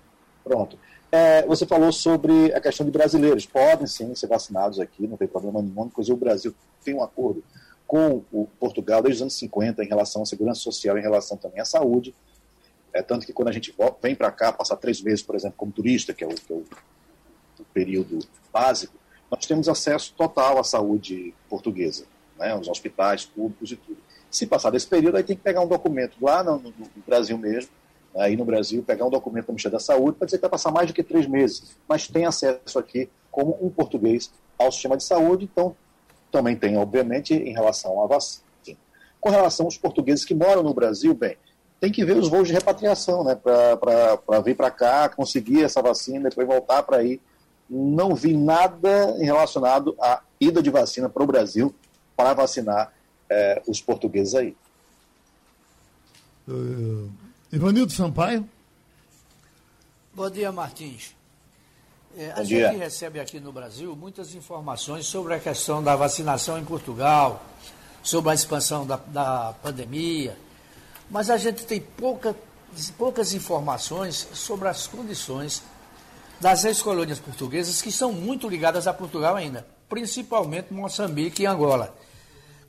Pronto. 0.43 0.77
É, 1.11 1.45
você 1.45 1.65
falou 1.65 1.91
sobre 1.91 2.53
a 2.53 2.59
questão 2.59 2.85
de 2.85 2.91
brasileiros. 2.91 3.45
Podem 3.45 3.87
sim 3.87 4.13
ser 4.15 4.27
vacinados 4.27 4.79
aqui, 4.79 5.07
não 5.07 5.17
tem 5.17 5.27
problema 5.27 5.61
nenhum. 5.61 5.85
Inclusive, 5.85 6.13
o 6.13 6.19
Brasil 6.19 6.53
tem 6.83 6.95
um 6.95 7.03
acordo 7.03 7.43
com 7.85 8.23
o 8.31 8.47
Portugal 8.59 9.01
desde 9.01 9.17
os 9.17 9.21
anos 9.23 9.33
50 9.35 9.83
em 9.83 9.87
relação 9.87 10.21
à 10.21 10.25
segurança 10.25 10.59
social, 10.59 10.97
em 10.97 11.01
relação 11.01 11.37
também 11.37 11.61
à 11.61 11.65
saúde. 11.65 12.13
É, 12.91 13.01
tanto 13.01 13.25
que 13.25 13.33
quando 13.33 13.49
a 13.49 13.51
gente 13.51 13.73
vem 14.01 14.15
para 14.15 14.31
cá, 14.31 14.51
passar 14.51 14.75
três 14.75 15.01
meses, 15.01 15.21
por 15.21 15.35
exemplo, 15.35 15.55
como 15.57 15.71
turista, 15.71 16.13
que 16.13 16.23
é 16.23 16.27
o, 16.27 16.35
que 16.35 16.51
é 16.51 16.55
o, 16.55 16.65
o 17.59 17.65
período 17.73 18.19
básico, 18.51 18.96
nós 19.29 19.45
temos 19.45 19.67
acesso 19.67 20.13
total 20.17 20.59
à 20.59 20.63
saúde 20.63 21.33
portuguesa, 21.49 22.05
né, 22.37 22.51
aos 22.51 22.67
hospitais 22.67 23.25
públicos 23.25 23.71
e 23.71 23.75
tudo. 23.75 23.97
Se 24.29 24.45
passar 24.45 24.71
desse 24.71 24.87
período, 24.87 25.17
aí 25.17 25.23
tem 25.23 25.35
que 25.35 25.43
pegar 25.43 25.61
um 25.61 25.67
documento 25.67 26.17
lá 26.21 26.43
no, 26.43 26.59
no, 26.59 26.69
no 26.71 27.03
Brasil 27.05 27.37
mesmo, 27.37 27.71
né, 28.13 28.23
aí 28.23 28.35
no 28.35 28.45
Brasil, 28.45 28.83
pegar 28.83 29.05
um 29.05 29.09
documento 29.09 29.45
do 29.45 29.51
Ministério 29.51 29.77
da 29.77 29.83
Saúde 29.83 30.17
para 30.17 30.25
dizer 30.25 30.37
que 30.37 30.41
vai 30.41 30.51
passar 30.51 30.71
mais 30.71 30.87
do 30.87 30.93
que 30.93 31.03
três 31.03 31.27
meses, 31.27 31.77
mas 31.87 32.07
tem 32.07 32.25
acesso 32.25 32.79
aqui 32.79 33.09
como 33.31 33.57
um 33.61 33.69
português 33.69 34.31
ao 34.57 34.71
sistema 34.71 34.97
de 34.97 35.03
saúde, 35.03 35.49
então 35.51 35.75
também 36.31 36.55
tem, 36.55 36.77
obviamente, 36.77 37.33
em 37.33 37.53
relação 37.53 38.01
à 38.03 38.07
vacina. 38.07 38.47
Com 39.19 39.29
relação 39.29 39.65
aos 39.65 39.77
portugueses 39.77 40.23
que 40.23 40.33
moram 40.33 40.63
no 40.63 40.73
Brasil, 40.73 41.13
bem, 41.13 41.37
tem 41.79 41.91
que 41.91 42.03
ver 42.03 42.17
os 42.17 42.27
voos 42.27 42.47
de 42.47 42.53
repatriação, 42.53 43.23
né, 43.23 43.35
para 43.35 44.39
vir 44.41 44.55
para 44.55 44.71
cá, 44.71 45.09
conseguir 45.09 45.63
essa 45.63 45.81
vacina, 45.81 46.29
depois 46.29 46.47
voltar 46.47 46.83
para 46.83 46.97
aí 46.97 47.19
não 47.69 48.15
vi 48.15 48.33
nada 48.33 49.17
relacionado 49.17 49.95
à 49.99 50.21
ida 50.39 50.61
de 50.61 50.69
vacina 50.69 51.09
para 51.09 51.23
o 51.23 51.27
Brasil 51.27 51.73
para 52.15 52.33
vacinar 52.33 52.93
eh, 53.29 53.61
os 53.67 53.81
portugueses 53.81 54.33
aí. 54.35 54.55
Uh, 56.47 57.11
Ivanildo 57.51 57.91
Sampaio. 57.91 58.47
Bom 60.13 60.29
dia, 60.29 60.51
Martins. 60.51 61.15
É, 62.17 62.31
a 62.31 62.35
Bom 62.35 62.43
gente 62.45 62.69
dia. 62.69 62.71
recebe 62.71 63.19
aqui 63.19 63.39
no 63.39 63.51
Brasil 63.51 63.95
muitas 63.95 64.33
informações 64.33 65.05
sobre 65.05 65.35
a 65.35 65.39
questão 65.39 65.83
da 65.83 65.95
vacinação 65.95 66.57
em 66.57 66.65
Portugal, 66.65 67.43
sobre 68.01 68.31
a 68.31 68.33
expansão 68.33 68.87
da, 68.87 68.95
da 68.95 69.53
pandemia, 69.61 70.37
mas 71.11 71.29
a 71.29 71.37
gente 71.37 71.65
tem 71.65 71.79
pouca, 71.79 72.35
poucas 72.97 73.33
informações 73.33 74.27
sobre 74.33 74.67
as 74.67 74.87
condições 74.87 75.61
das 76.39 76.65
ex-colônias 76.65 77.19
portuguesas 77.19 77.81
que 77.81 77.91
são 77.91 78.11
muito 78.11 78.47
ligadas 78.47 78.87
a 78.87 78.93
Portugal 78.93 79.35
ainda, 79.35 79.65
principalmente 79.89 80.73
Moçambique 80.73 81.43
e 81.43 81.45
Angola. 81.45 81.95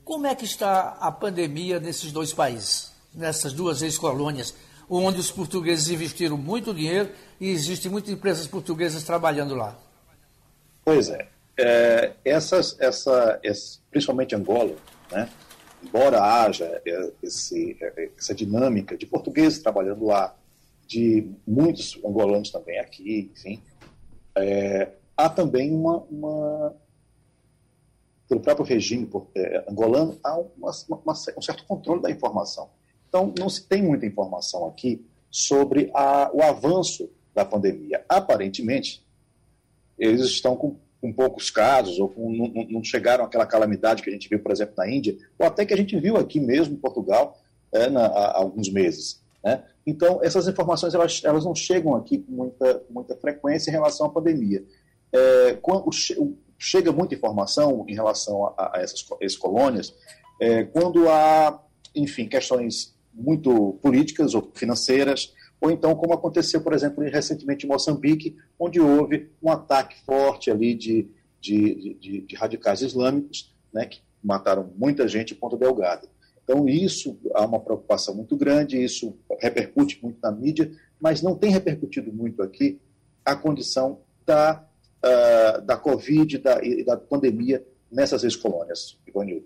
Como 0.03 0.25
é 0.25 0.33
que 0.33 0.45
está 0.45 0.97
a 0.99 1.11
pandemia 1.11 1.79
nesses 1.79 2.11
dois 2.11 2.33
países, 2.33 2.91
nessas 3.13 3.53
duas 3.53 3.81
ex-colônias, 3.81 4.55
onde 4.89 5.19
os 5.19 5.29
portugueses 5.29 5.89
investiram 5.89 6.35
muito 6.35 6.73
dinheiro 6.73 7.11
e 7.39 7.49
existem 7.49 7.91
muitas 7.91 8.11
empresas 8.11 8.47
portuguesas 8.47 9.03
trabalhando 9.03 9.53
lá? 9.53 9.77
Pois 10.83 11.09
é. 11.09 11.27
é 11.57 12.13
essas, 12.25 12.75
essa, 12.79 13.39
essa, 13.43 13.79
principalmente 13.91 14.35
Angola, 14.35 14.75
né? 15.11 15.29
embora 15.83 16.21
haja 16.21 16.81
esse, 17.21 17.77
essa 18.17 18.33
dinâmica 18.33 18.97
de 18.97 19.05
portugueses 19.05 19.59
trabalhando 19.59 20.05
lá, 20.05 20.35
de 20.89 21.31
muitos 21.45 21.99
angolanos 22.03 22.49
também 22.49 22.79
aqui, 22.79 23.31
enfim. 23.31 23.61
É, 24.35 24.91
há 25.15 25.29
também 25.29 25.71
uma, 25.71 25.97
uma, 26.09 26.75
pelo 28.27 28.41
próprio 28.41 28.65
regime 28.65 29.07
é, 29.35 29.65
angolano, 29.69 30.19
há 30.23 30.35
uma, 30.39 30.71
uma, 30.89 31.13
um 31.37 31.41
certo 31.41 31.63
controle 31.67 32.01
da 32.01 32.09
informação. 32.09 32.71
Então, 33.07 33.31
não 33.37 33.47
se 33.47 33.67
tem 33.67 33.83
muita 33.83 34.07
informação 34.07 34.67
aqui 34.67 35.05
sobre 35.29 35.91
a, 35.93 36.31
o 36.33 36.41
avanço 36.41 37.07
da 37.35 37.45
pandemia. 37.45 38.03
Aparentemente, 38.09 39.05
eles 39.95 40.21
estão 40.21 40.55
com, 40.55 40.75
com 40.99 41.13
poucos 41.13 41.51
casos, 41.51 41.99
ou 41.99 42.09
com, 42.09 42.31
não, 42.31 42.65
não, 42.67 42.83
chegaram 42.83 43.23
àquela 43.23 43.45
calamidade 43.45 44.01
que 44.01 44.09
a 44.09 44.13
gente 44.13 44.27
viu, 44.27 44.39
por 44.39 44.51
exemplo, 44.51 44.73
na 44.75 44.89
Índia, 44.89 45.15
ou 45.37 45.45
até 45.45 45.67
que 45.67 45.73
a 45.73 45.77
gente 45.77 45.95
viu 45.99 46.17
aqui 46.17 46.39
mesmo 46.39 46.73
em 46.73 46.79
Portugal 46.79 47.39
é, 47.71 47.87
na, 47.91 48.07
há 48.07 48.37
alguns 48.37 48.71
meses. 48.71 49.21
Né? 49.43 49.63
Então, 49.89 50.19
essas 50.21 50.47
informações 50.47 50.93
elas, 50.93 51.21
elas 51.23 51.43
não 51.43 51.55
chegam 51.55 51.95
aqui 51.95 52.19
com 52.19 52.31
muita, 52.31 52.83
muita 52.91 53.15
frequência 53.15 53.71
em 53.71 53.73
relação 53.73 54.05
à 54.05 54.09
pandemia. 54.09 54.63
É, 55.11 55.57
quando 55.59 55.89
chega 56.59 56.91
muita 56.91 57.15
informação 57.15 57.85
em 57.87 57.95
relação 57.95 58.45
a, 58.45 58.71
a 58.75 58.81
essas, 58.81 59.03
essas, 59.19 59.35
colônias, 59.35 59.95
é, 60.39 60.63
quando 60.63 61.09
há, 61.09 61.59
enfim, 61.95 62.27
questões 62.27 62.95
muito 63.11 63.79
políticas 63.81 64.35
ou 64.35 64.51
financeiras, 64.53 65.33
ou 65.59 65.71
então 65.71 65.95
como 65.95 66.13
aconteceu, 66.13 66.61
por 66.61 66.73
exemplo, 66.73 67.03
recentemente 67.03 67.65
em 67.65 67.69
Moçambique, 67.69 68.37
onde 68.59 68.79
houve 68.79 69.31
um 69.41 69.49
ataque 69.49 69.99
forte 70.05 70.51
ali 70.51 70.75
de, 70.75 71.09
de, 71.41 71.95
de, 71.95 72.21
de 72.21 72.35
radicais 72.35 72.81
islâmicos, 72.81 73.51
né, 73.73 73.87
que 73.87 74.01
mataram 74.23 74.71
muita 74.77 75.07
gente 75.07 75.33
em 75.33 75.37
Ponta 75.37 75.57
Delgada. 75.57 76.07
Então, 76.49 76.67
isso 76.67 77.15
há 77.35 77.45
uma 77.45 77.59
preocupação 77.59 78.15
muito 78.15 78.35
grande, 78.35 78.83
isso 78.83 79.15
repercute 79.39 79.99
muito 80.01 80.17
na 80.19 80.31
mídia, 80.31 80.71
mas 80.99 81.21
não 81.21 81.35
tem 81.35 81.51
repercutido 81.51 82.11
muito 82.11 82.41
aqui 82.41 82.79
a 83.23 83.35
condição 83.35 83.99
da, 84.25 84.65
uh, 84.97 85.61
da 85.61 85.77
Covid 85.77 86.39
da, 86.39 86.59
e 86.65 86.83
da 86.83 86.97
pandemia 86.97 87.63
nessas 87.91 88.23
ex-colônias, 88.23 88.97
Ivanildo. 89.05 89.45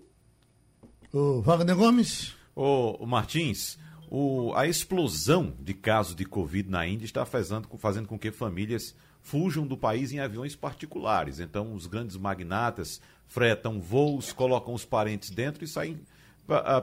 O 1.12 1.42
Wagner 1.42 1.76
Gomes. 1.76 2.32
O, 2.56 3.04
Martins, 3.04 3.78
o, 4.10 4.54
a 4.54 4.66
explosão 4.66 5.52
de 5.60 5.74
casos 5.74 6.16
de 6.16 6.24
Covid 6.24 6.70
na 6.70 6.86
Índia 6.86 7.04
está 7.04 7.26
fazendo, 7.26 7.68
fazendo 7.76 8.08
com 8.08 8.18
que 8.18 8.32
famílias 8.32 8.94
fujam 9.20 9.66
do 9.66 9.76
país 9.76 10.10
em 10.10 10.20
aviões 10.20 10.56
particulares. 10.56 11.38
Então, 11.38 11.74
os 11.74 11.86
grandes 11.86 12.16
magnatas 12.16 12.98
fretam 13.26 13.78
voos, 13.78 14.32
colocam 14.32 14.72
os 14.72 14.86
parentes 14.86 15.28
dentro 15.28 15.64
e 15.64 15.68
saem 15.68 16.00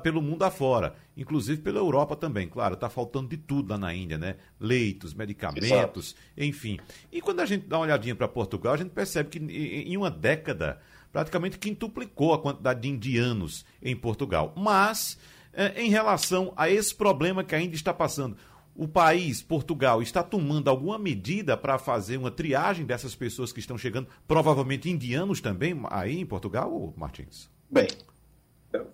pelo 0.04 0.22
mundo 0.22 0.44
afora, 0.44 0.96
inclusive 1.16 1.62
pela 1.62 1.80
Europa 1.80 2.16
também. 2.16 2.48
Claro, 2.48 2.74
está 2.74 2.90
faltando 2.90 3.30
de 3.30 3.38
tudo 3.38 3.72
lá 3.72 3.78
na 3.78 3.94
Índia, 3.94 4.18
né? 4.18 4.36
Leitos, 4.60 5.14
medicamentos, 5.14 6.16
Exato. 6.16 6.16
enfim. 6.38 6.80
E 7.12 7.22
quando 7.22 7.42
a 7.42 7.46
gente 7.46 7.68
dá 7.68 7.78
uma 7.78 7.86
olhadinha 7.86 8.16
para 8.16 8.28
Portugal, 8.28 8.74
a 8.74 8.78
gente 8.78 8.92
percebe 8.92 9.30
que 9.30 9.40
em 9.40 9.96
uma 9.98 10.10
década 10.10 10.80
praticamente 11.12 11.60
quintuplicou 11.60 12.34
a 12.34 12.40
quantidade 12.40 12.82
de 12.82 12.90
indianos 12.90 13.66
em 13.82 13.96
Portugal. 13.96 14.54
Mas, 14.56 15.18
eh, 15.54 15.84
em 15.84 15.90
relação 15.90 16.54
a 16.56 16.70
esse 16.70 16.96
problema 16.96 17.44
que 17.44 17.54
a 17.54 17.62
Índia 17.62 17.76
está 17.76 17.94
passando, 17.94 18.38
o 18.74 18.88
país, 18.88 19.42
Portugal, 19.42 20.02
está 20.02 20.24
tomando 20.24 20.70
alguma 20.70 20.98
medida 20.98 21.58
para 21.58 21.78
fazer 21.78 22.18
uma 22.18 22.32
triagem 22.32 22.86
dessas 22.86 23.14
pessoas 23.14 23.52
que 23.52 23.60
estão 23.60 23.78
chegando, 23.78 24.08
provavelmente 24.28 24.90
indianos 24.90 25.42
também, 25.42 25.80
aí 25.90 26.20
em 26.20 26.26
Portugal, 26.26 26.94
Martins? 26.96 27.50
Bem, 27.70 27.88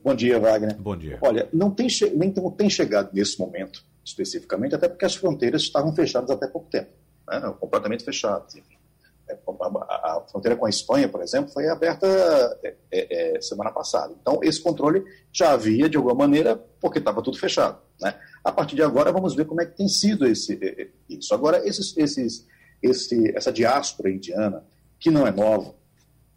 Bom 0.04 0.16
dia, 0.16 0.40
Wagner. 0.40 0.76
Bom 0.78 0.98
dia. 0.98 1.20
Olha, 1.22 1.48
não 1.54 1.72
tem, 1.72 1.88
nem 2.16 2.34
não 2.34 2.52
tem 2.52 2.70
chegado 2.70 3.10
nesse 3.14 3.40
momento 3.40 3.84
especificamente, 4.04 4.74
até 4.74 4.88
porque 4.88 5.06
as 5.06 5.16
fronteiras 5.16 5.64
estavam 5.64 5.94
fechadas 5.94 6.30
até 6.32 6.48
pouco 6.48 6.70
tempo, 6.70 6.90
né? 7.28 7.54
completamente 7.60 8.06
fechadas. 8.06 8.56
É, 9.30 9.38
a, 9.90 10.24
fronteira 10.32 10.56
com 10.56 10.66
a 10.66 10.70
Espanha, 10.70 11.10
por 11.10 11.22
exemplo, 11.22 11.52
foi 11.52 11.68
aberta 11.68 12.08
é, 12.64 12.76
é, 12.90 13.36
é, 13.36 13.42
semana 13.42 13.70
passada. 13.72 14.16
Então, 14.22 14.40
esse 14.42 14.62
controle 14.62 15.04
já 15.34 15.52
havia, 15.52 15.90
de 15.90 15.98
alguma 15.98 16.16
maneira, 16.16 16.56
porque 16.80 17.00
estava 17.00 17.22
tudo 17.22 17.38
fechado. 17.38 17.80
Né? 18.00 18.18
A 18.44 18.52
partir 18.52 18.76
de 18.78 18.84
agora, 18.84 19.12
vamos 19.12 19.36
ver 19.36 19.46
como 19.46 19.62
é 19.62 19.66
que 19.66 19.76
tem 19.76 19.90
sido 19.90 20.26
esse, 20.26 20.90
isso. 21.10 21.34
Agora, 21.34 21.68
esses, 21.68 21.96
esses, 21.98 22.48
esse, 22.82 23.36
essa 23.36 23.52
diáspora 23.52 24.10
indiana, 24.10 24.64
que 24.98 25.12
não 25.12 25.28
é 25.28 25.32
nova, 25.32 25.76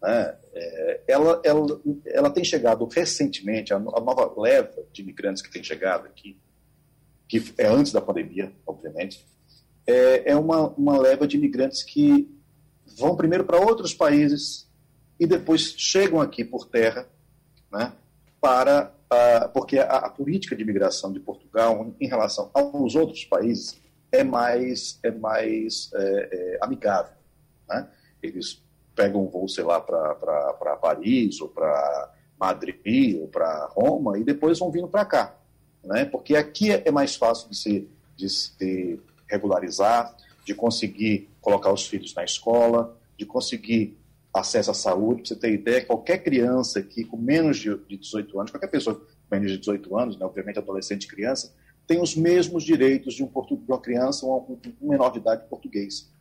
né, 0.03 0.35
é, 0.53 1.01
ela, 1.07 1.41
ela, 1.45 1.81
ela 2.07 2.31
tem 2.31 2.45
chegado 2.45 2.85
recentemente, 2.87 3.73
a, 3.73 3.79
nova 3.79 4.33
leva 4.41 4.85
de 4.93 5.03
imigrantes 5.03 5.43
que 5.43 5.51
tem 5.51 5.63
chegado 5.63 6.07
aqui, 6.07 6.37
que 7.29 7.43
é 7.57 7.67
antes 7.67 7.93
da 7.93 8.01
pandemia, 8.01 8.53
obviamente, 8.67 9.25
é, 9.87 10.31
é 10.33 10.37
uma, 10.37 10.69
uma 10.71 10.99
leva 10.99 11.27
de 11.27 11.37
imigrantes 11.37 11.83
que 11.83 12.29
vão 12.99 13.17
primeiro 13.17 13.45
para 13.45 13.61
outros 13.61 13.95
países 13.95 14.69
e 15.19 15.27
depois 15.27 15.75
chegam 15.77 16.21
aqui 16.21 16.45
por 16.45 16.67
terra, 16.67 17.09
né, 17.71 17.93
para 18.41 18.93
porque 19.53 19.77
a, 19.77 19.97
a, 19.97 20.11
política 20.11 20.55
de 20.55 20.63
imigração 20.63 21.13
de 21.13 21.19
Portugal 21.19 21.93
em 22.01 22.07
relação 22.07 22.49
aos 22.55 22.95
outros 22.95 23.25
países 23.25 23.81
é 24.13 24.23
mais 24.23 25.01
é 25.03 25.11
mais 25.11 25.91
é, 25.93 26.29
é, 26.33 26.59
amigável, 26.61 27.17
né? 27.69 27.89
Eles 28.23 28.63
pegam 29.01 29.25
um 29.25 29.29
voo, 29.29 29.49
sei 29.49 29.65
lá, 29.65 29.81
para 29.81 30.77
Paris 30.77 31.41
ou 31.41 31.49
para 31.49 32.13
Madrid 32.39 33.19
ou 33.19 33.29
para 33.29 33.67
Roma 33.73 34.19
e 34.19 34.25
depois 34.25 34.59
vão 34.59 34.71
vindo 34.71 34.89
para 34.89 35.07
cá, 35.07 35.35
né? 35.83 36.05
Porque 36.05 36.37
aqui 36.37 36.71
é, 36.71 36.83
é 36.85 36.91
mais 36.91 37.17
fácil 37.17 37.49
de 37.49 37.57
se, 37.57 37.89
de 38.15 38.29
se 38.29 39.01
regularizar, 39.27 40.15
de 40.45 40.55
conseguir 40.55 41.31
colocar 41.41 41.73
os 41.73 41.87
filhos 41.87 42.15
na 42.15 42.25
escola, 42.25 42.95
de 43.17 43.25
conseguir 43.25 43.97
acesso 44.35 44.71
à 44.71 44.75
saúde. 44.75 45.23
Para 45.23 45.29
você 45.29 45.37
ter 45.37 45.55
ideia, 45.55 45.83
qualquer 45.83 46.19
criança 46.19 46.83
que 46.83 47.03
com 47.03 47.17
menos 47.17 47.57
de 47.57 47.75
18 47.97 48.39
anos, 48.39 48.51
qualquer 48.51 48.69
pessoa 48.69 48.97
com 48.97 49.35
menos 49.35 49.51
de 49.51 49.57
18 49.57 49.97
anos, 49.97 50.19
né, 50.19 50.27
obviamente 50.27 50.59
adolescente 50.59 51.05
e 51.05 51.09
criança, 51.09 51.55
tem 51.87 52.03
os 52.03 52.15
mesmos 52.15 52.65
direitos 52.65 53.15
de, 53.15 53.25
um 53.25 53.27
de 53.27 53.65
uma 53.67 53.81
criança 53.81 54.27
ou 54.27 54.61
um 54.83 54.91
menor 54.91 55.11
de 55.11 55.21
idade 55.21 55.49
português. 55.49 56.13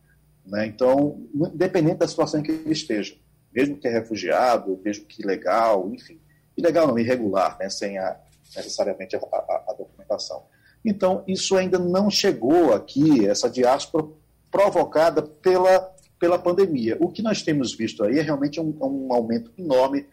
Né? 0.49 0.67
Então, 0.67 1.25
independente 1.33 1.97
da 1.97 2.07
situação 2.07 2.39
em 2.39 2.43
que 2.43 2.51
ele 2.51 2.71
esteja, 2.71 3.15
mesmo 3.53 3.77
que 3.77 3.87
é 3.87 3.91
refugiado, 3.91 4.79
mesmo 4.83 5.05
que 5.05 5.21
ilegal, 5.21 5.89
enfim, 5.93 6.19
ilegal 6.57 6.87
não, 6.87 6.97
irregular, 6.97 7.57
né? 7.59 7.69
sem 7.69 7.97
a, 7.97 8.19
necessariamente 8.55 9.15
a, 9.15 9.19
a, 9.19 9.63
a 9.69 9.73
documentação. 9.77 10.43
Então, 10.83 11.23
isso 11.27 11.55
ainda 11.55 11.77
não 11.77 12.09
chegou 12.09 12.73
aqui, 12.73 13.27
essa 13.27 13.49
diáspora 13.49 14.07
provocada 14.49 15.21
pela 15.21 15.93
pela 16.19 16.37
pandemia. 16.37 16.97
O 16.99 17.09
que 17.09 17.21
nós 17.21 17.41
temos 17.41 17.73
visto 17.73 18.03
aí 18.03 18.19
é 18.19 18.21
realmente 18.21 18.59
um, 18.59 18.75
um 18.81 19.13
aumento 19.13 19.51
enorme, 19.57 20.05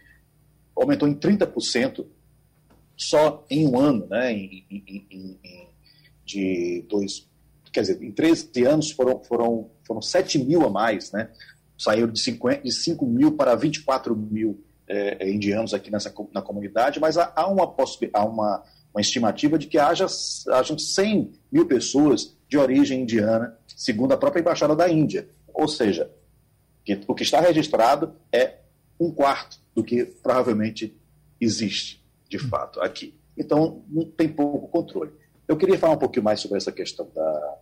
aumentou 0.75 1.09
em 1.09 1.15
30% 1.15 2.07
só 2.97 3.45
em 3.51 3.67
um 3.67 3.79
ano, 3.79 4.07
né? 4.07 4.33
Em, 4.33 4.65
em, 4.71 5.07
em, 5.11 5.69
de 6.25 6.85
dois, 6.89 7.29
quer 7.73 7.81
dizer, 7.83 8.03
em 8.03 8.13
13 8.13 8.65
anos 8.65 8.91
foram, 8.93 9.23
foram, 9.23 9.71
foram 9.87 10.03
7 10.03 10.39
mil 10.39 10.65
a 10.65 10.71
mais, 10.71 11.13
né? 11.13 11.31
Saíram 11.79 12.11
de, 12.11 12.21
50, 12.21 12.63
de 12.63 12.73
5 12.73 13.07
mil 13.07 13.33
para 13.33 13.55
24 13.55 14.17
mil 14.17 14.65
é, 14.89 15.29
indianos 15.31 15.75
aqui 15.75 15.91
nessa, 15.91 16.13
na 16.33 16.41
comunidade, 16.41 17.01
mas 17.01 17.19
há, 17.19 17.33
há, 17.35 17.47
uma, 17.47 17.75
há 18.13 18.25
uma, 18.25 18.63
uma 18.95 19.01
estimativa 19.01 19.59
de 19.59 19.67
que 19.67 19.79
haja, 19.79 20.07
hajam 20.53 20.79
100 20.79 21.33
mil 21.53 21.67
pessoas 21.67 22.37
de 22.49 22.57
origem 22.57 23.03
indiana, 23.03 23.57
segundo 23.67 24.13
a 24.13 24.17
própria 24.17 24.41
Embaixada 24.41 24.75
da 24.75 24.89
Índia. 24.89 25.29
Ou 25.53 25.69
seja, 25.69 26.11
que 26.85 27.01
o 27.07 27.15
que 27.15 27.23
está 27.23 27.41
registrado 27.41 28.15
é 28.33 28.59
um 28.99 29.11
quarto 29.11 29.59
do 29.75 29.83
que 29.83 30.05
provavelmente 30.05 30.97
existe, 31.41 32.03
de 32.29 32.39
fato, 32.39 32.81
aqui. 32.81 33.15
Então, 33.37 33.85
tem 34.17 34.29
pouco 34.29 34.69
controle. 34.69 35.13
Eu 35.47 35.57
queria 35.57 35.79
falar 35.79 35.95
um 35.95 35.99
pouquinho 35.99 36.25
mais 36.25 36.41
sobre 36.41 36.57
essa 36.57 36.73
questão 36.73 37.09
da, 37.15 37.59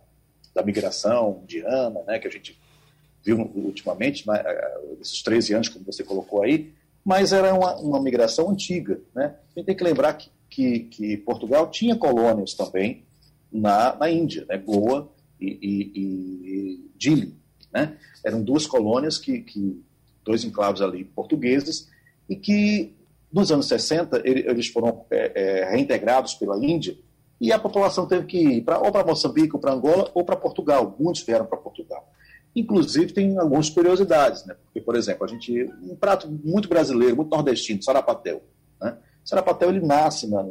da 0.55 0.63
migração 0.63 1.41
indiana, 1.43 2.01
né, 2.07 2.17
que 2.17 2.27
a 2.27 2.31
gente 2.31 2.57
viu 3.23 3.51
ultimamente, 3.53 4.25
né, 4.25 4.41
esses 5.01 5.21
13 5.21 5.53
anos, 5.53 5.69
como 5.69 5.83
você 5.83 6.03
colocou 6.03 6.43
aí, 6.43 6.73
mas 7.03 7.33
era 7.33 7.53
uma, 7.53 7.75
uma 7.75 8.01
migração 8.01 8.49
antiga. 8.49 8.99
Né? 9.13 9.35
A 9.55 9.59
gente 9.59 9.65
tem 9.65 9.75
que 9.75 9.83
lembrar 9.83 10.13
que, 10.13 10.31
que, 10.49 10.79
que 10.79 11.17
Portugal 11.17 11.69
tinha 11.69 11.95
colônias 11.95 12.53
também 12.53 13.03
na, 13.51 13.95
na 13.95 14.09
Índia, 14.09 14.45
né? 14.49 14.57
Goa 14.57 15.11
e, 15.39 15.47
e, 15.61 16.01
e 16.01 16.91
Dili. 16.97 17.35
Né? 17.71 17.95
Eram 18.23 18.41
duas 18.41 18.65
colônias, 18.65 19.19
que, 19.19 19.41
que 19.41 19.83
dois 20.23 20.43
enclaves 20.43 20.81
ali 20.81 21.03
portugueses, 21.03 21.89
e 22.27 22.35
que 22.35 22.95
nos 23.31 23.51
anos 23.51 23.67
60 23.67 24.21
eles 24.25 24.67
foram 24.67 25.05
é, 25.11 25.31
é, 25.35 25.69
reintegrados 25.69 26.33
pela 26.33 26.57
Índia 26.57 26.97
e 27.39 27.51
a 27.51 27.59
população 27.59 28.07
teve 28.07 28.25
que 28.25 28.37
ir 28.37 28.61
pra, 28.61 28.79
ou 28.79 28.91
para 28.91 29.05
Moçambique, 29.05 29.53
ou 29.53 29.59
para 29.59 29.73
Angola, 29.73 30.09
ou 30.13 30.23
para 30.23 30.35
Portugal. 30.35 30.95
Muitos 30.99 31.21
vieram 31.23 31.45
para 31.45 31.57
Portugal. 31.57 32.09
Inclusive, 32.55 33.11
tem 33.11 33.37
algumas 33.37 33.69
curiosidades, 33.69 34.45
né? 34.45 34.55
Porque, 34.63 34.79
por 34.79 34.95
exemplo, 34.95 35.25
a 35.25 35.27
gente. 35.27 35.63
Um 35.81 35.95
prato 35.95 36.29
muito 36.29 36.69
brasileiro, 36.69 37.17
muito 37.17 37.29
nordestino, 37.29 37.83
sarapatel. 37.83 38.41
Né? 38.81 38.97
Sarapatel, 39.23 39.69
ele 39.69 39.85
nasce, 39.85 40.27
na, 40.27 40.45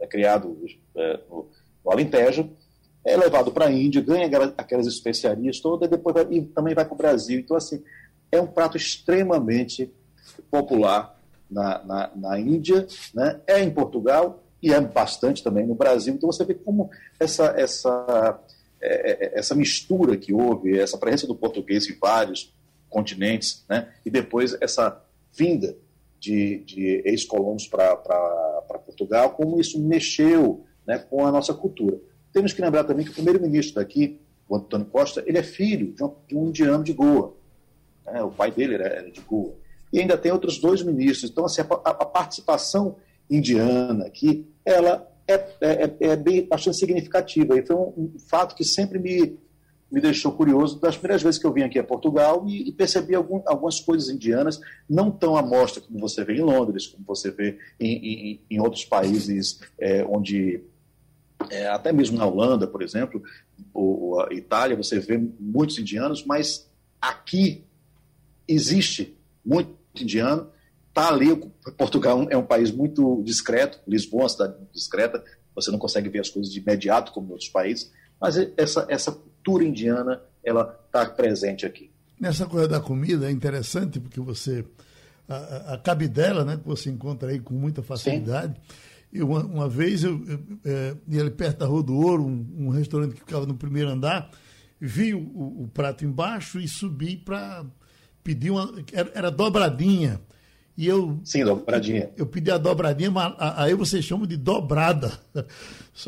é 0.00 0.06
criado 0.06 0.58
é, 0.96 1.20
no, 1.30 1.48
no 1.84 1.92
Alentejo, 1.92 2.50
é 3.04 3.16
levado 3.16 3.52
para 3.52 3.66
a 3.66 3.72
Índia, 3.72 4.02
ganha 4.02 4.28
aquelas 4.56 4.86
especiarias 4.86 5.60
todas, 5.60 5.86
e 5.86 5.90
depois 5.90 6.14
vai, 6.14 6.26
e 6.30 6.42
também 6.42 6.74
vai 6.74 6.84
para 6.84 6.94
o 6.94 6.96
Brasil. 6.96 7.38
Então, 7.38 7.56
assim, 7.56 7.82
é 8.30 8.40
um 8.40 8.46
prato 8.46 8.76
extremamente 8.76 9.92
popular 10.50 11.16
na, 11.48 11.84
na, 11.84 12.10
na, 12.16 12.40
Índia, 12.40 12.86
né? 13.14 13.40
é 13.46 13.62
em 13.62 13.70
Portugal 13.70 14.42
e 14.62 14.72
é 14.72 14.80
bastante 14.80 15.42
também 15.42 15.66
no 15.66 15.74
Brasil. 15.74 16.14
Então, 16.14 16.30
você 16.30 16.44
vê 16.44 16.54
como 16.54 16.90
essa, 17.18 17.46
essa, 17.56 18.40
é, 18.80 19.26
é 19.26 19.38
essa 19.38 19.54
mistura 19.54 20.16
que 20.16 20.32
houve, 20.32 20.78
essa 20.78 20.96
presença 20.96 21.26
do 21.26 21.34
português 21.34 21.88
em 21.88 21.98
vários 21.98 22.54
continentes, 22.88 23.64
né? 23.68 23.92
e 24.04 24.10
depois 24.10 24.56
essa 24.60 25.02
vinda 25.36 25.76
de, 26.20 26.58
de 26.58 27.02
ex-colonos 27.04 27.66
para 27.66 27.96
Portugal, 28.86 29.30
como 29.30 29.60
isso 29.60 29.80
mexeu 29.80 30.64
né, 30.86 30.98
com 30.98 31.26
a 31.26 31.32
nossa 31.32 31.52
cultura. 31.52 31.98
Temos 32.32 32.52
que 32.52 32.62
lembrar 32.62 32.84
também 32.84 33.04
que 33.04 33.10
o 33.10 33.14
primeiro-ministro 33.14 33.76
daqui, 33.76 34.20
o 34.48 34.56
Antônio 34.56 34.86
Costa, 34.86 35.22
ele 35.26 35.38
é 35.38 35.42
filho 35.42 35.92
de 35.92 36.04
um, 36.04 36.14
de 36.28 36.36
um 36.36 36.48
indiano 36.48 36.84
de 36.84 36.92
Goa. 36.92 37.34
Né? 38.06 38.22
O 38.22 38.30
pai 38.30 38.50
dele 38.50 38.74
era, 38.74 38.86
era, 38.86 39.10
de 39.10 39.20
Goa. 39.20 39.54
E 39.92 39.98
ainda 39.98 40.16
tem 40.16 40.30
outros 40.30 40.58
dois 40.58 40.82
ministros. 40.82 41.30
Então, 41.30 41.44
assim, 41.44 41.62
a, 41.62 41.64
a 41.64 42.04
participação 42.04 42.96
indiana 43.28 44.06
aqui, 44.06 44.46
ela 44.64 45.08
é, 45.26 45.34
é, 45.34 45.44
é, 45.60 45.96
é 46.00 46.16
bem, 46.16 46.46
bastante 46.46 46.76
significativa. 46.76 47.58
E 47.58 47.66
foi 47.66 47.76
um, 47.76 47.92
um, 47.96 48.18
fato 48.18 48.54
que 48.54 48.64
sempre 48.64 48.98
me, 48.98 49.38
me 49.90 50.00
deixou 50.00 50.32
curioso 50.32 50.80
das 50.80 50.96
primeiras 50.96 51.22
vezes 51.22 51.40
que 51.40 51.46
eu 51.46 51.52
vim 51.52 51.62
aqui 51.62 51.78
a 51.78 51.84
Portugal 51.84 52.44
e, 52.46 52.68
e 52.68 52.72
percebi 52.72 53.14
algum, 53.14 53.42
algumas 53.46 53.80
coisas 53.80 54.08
indianas, 54.08 54.60
não 54.88 55.10
tão 55.10 55.36
à 55.36 55.42
mostra 55.42 55.82
como 55.82 55.98
você 56.00 56.24
vê 56.24 56.34
em 56.34 56.42
Londres, 56.42 56.86
como 56.86 57.04
você 57.06 57.30
vê 57.30 57.58
em, 57.78 57.92
em, 57.92 58.40
em 58.50 58.60
outros 58.60 58.84
países 58.84 59.60
é, 59.78 60.04
onde 60.04 60.62
é, 61.50 61.68
até 61.68 61.92
mesmo 61.92 62.18
na 62.18 62.26
Holanda, 62.26 62.66
por 62.66 62.82
exemplo, 62.82 63.22
ou 63.72 64.20
a 64.20 64.32
Itália, 64.32 64.76
você 64.76 64.98
vê 64.98 65.18
muitos 65.40 65.78
indianos, 65.78 66.24
mas 66.24 66.70
aqui 67.00 67.64
existe 68.46 69.16
muito 69.44 69.74
indiano. 70.00 70.50
Está 70.92 71.08
ali, 71.08 71.34
Portugal 71.78 72.26
é 72.28 72.36
um 72.36 72.44
país 72.44 72.70
muito 72.70 73.22
discreto, 73.24 73.80
Lisboa 73.88 74.20
é 74.20 74.24
uma 74.24 74.28
cidade 74.28 74.58
muito 74.58 74.72
discreta, 74.74 75.24
você 75.54 75.70
não 75.70 75.78
consegue 75.78 76.10
ver 76.10 76.20
as 76.20 76.28
coisas 76.28 76.52
de 76.52 76.60
imediato 76.60 77.12
como 77.12 77.28
em 77.28 77.30
outros 77.30 77.48
países, 77.48 77.90
mas 78.20 78.36
essa, 78.56 78.86
essa 78.90 79.10
cultura 79.10 79.64
indiana 79.64 80.20
ela 80.44 80.78
está 80.86 81.06
presente 81.06 81.64
aqui. 81.64 81.90
Nessa 82.20 82.46
coisa 82.46 82.68
da 82.68 82.80
comida 82.80 83.26
é 83.26 83.30
interessante 83.30 83.98
porque 83.98 84.20
você 84.20 84.64
a, 85.28 85.74
a 85.74 85.78
cabidela, 85.78 86.44
né, 86.44 86.56
que 86.56 86.66
você 86.66 86.90
encontra 86.90 87.30
aí 87.30 87.40
com 87.40 87.54
muita 87.54 87.82
facilidade. 87.82 88.54
Eu, 89.12 89.28
uma, 89.28 89.44
uma 89.44 89.68
vez, 89.68 90.04
eu, 90.04 90.22
eu 90.26 90.40
é, 90.64 90.96
ia 91.08 91.20
ali 91.20 91.30
perto 91.30 91.58
da 91.58 91.66
Rua 91.66 91.82
do 91.82 91.94
Ouro, 91.94 92.24
um, 92.24 92.66
um, 92.66 92.68
restaurante 92.70 93.14
que 93.14 93.20
ficava 93.20 93.46
no 93.46 93.54
primeiro 93.54 93.90
andar, 93.90 94.30
vi 94.80 95.14
o, 95.14 95.20
o, 95.20 95.64
o 95.64 95.68
prato 95.68 96.04
embaixo 96.04 96.58
e 96.58 96.66
subi 96.66 97.16
para 97.16 97.64
pedir 98.24 98.50
uma. 98.50 98.72
Era, 98.92 99.10
era, 99.14 99.30
dobradinha. 99.30 100.20
E 100.76 100.86
eu. 100.86 101.20
Sim, 101.24 101.44
dobradinha. 101.44 102.10
Eu, 102.16 102.24
eu 102.24 102.26
pedi 102.26 102.50
a 102.50 102.58
dobradinha, 102.58 103.10
mas 103.10 103.34
aí 103.38 103.74
vocês 103.74 104.04
chamam 104.04 104.26
de 104.26 104.36
dobrada. 104.36 105.12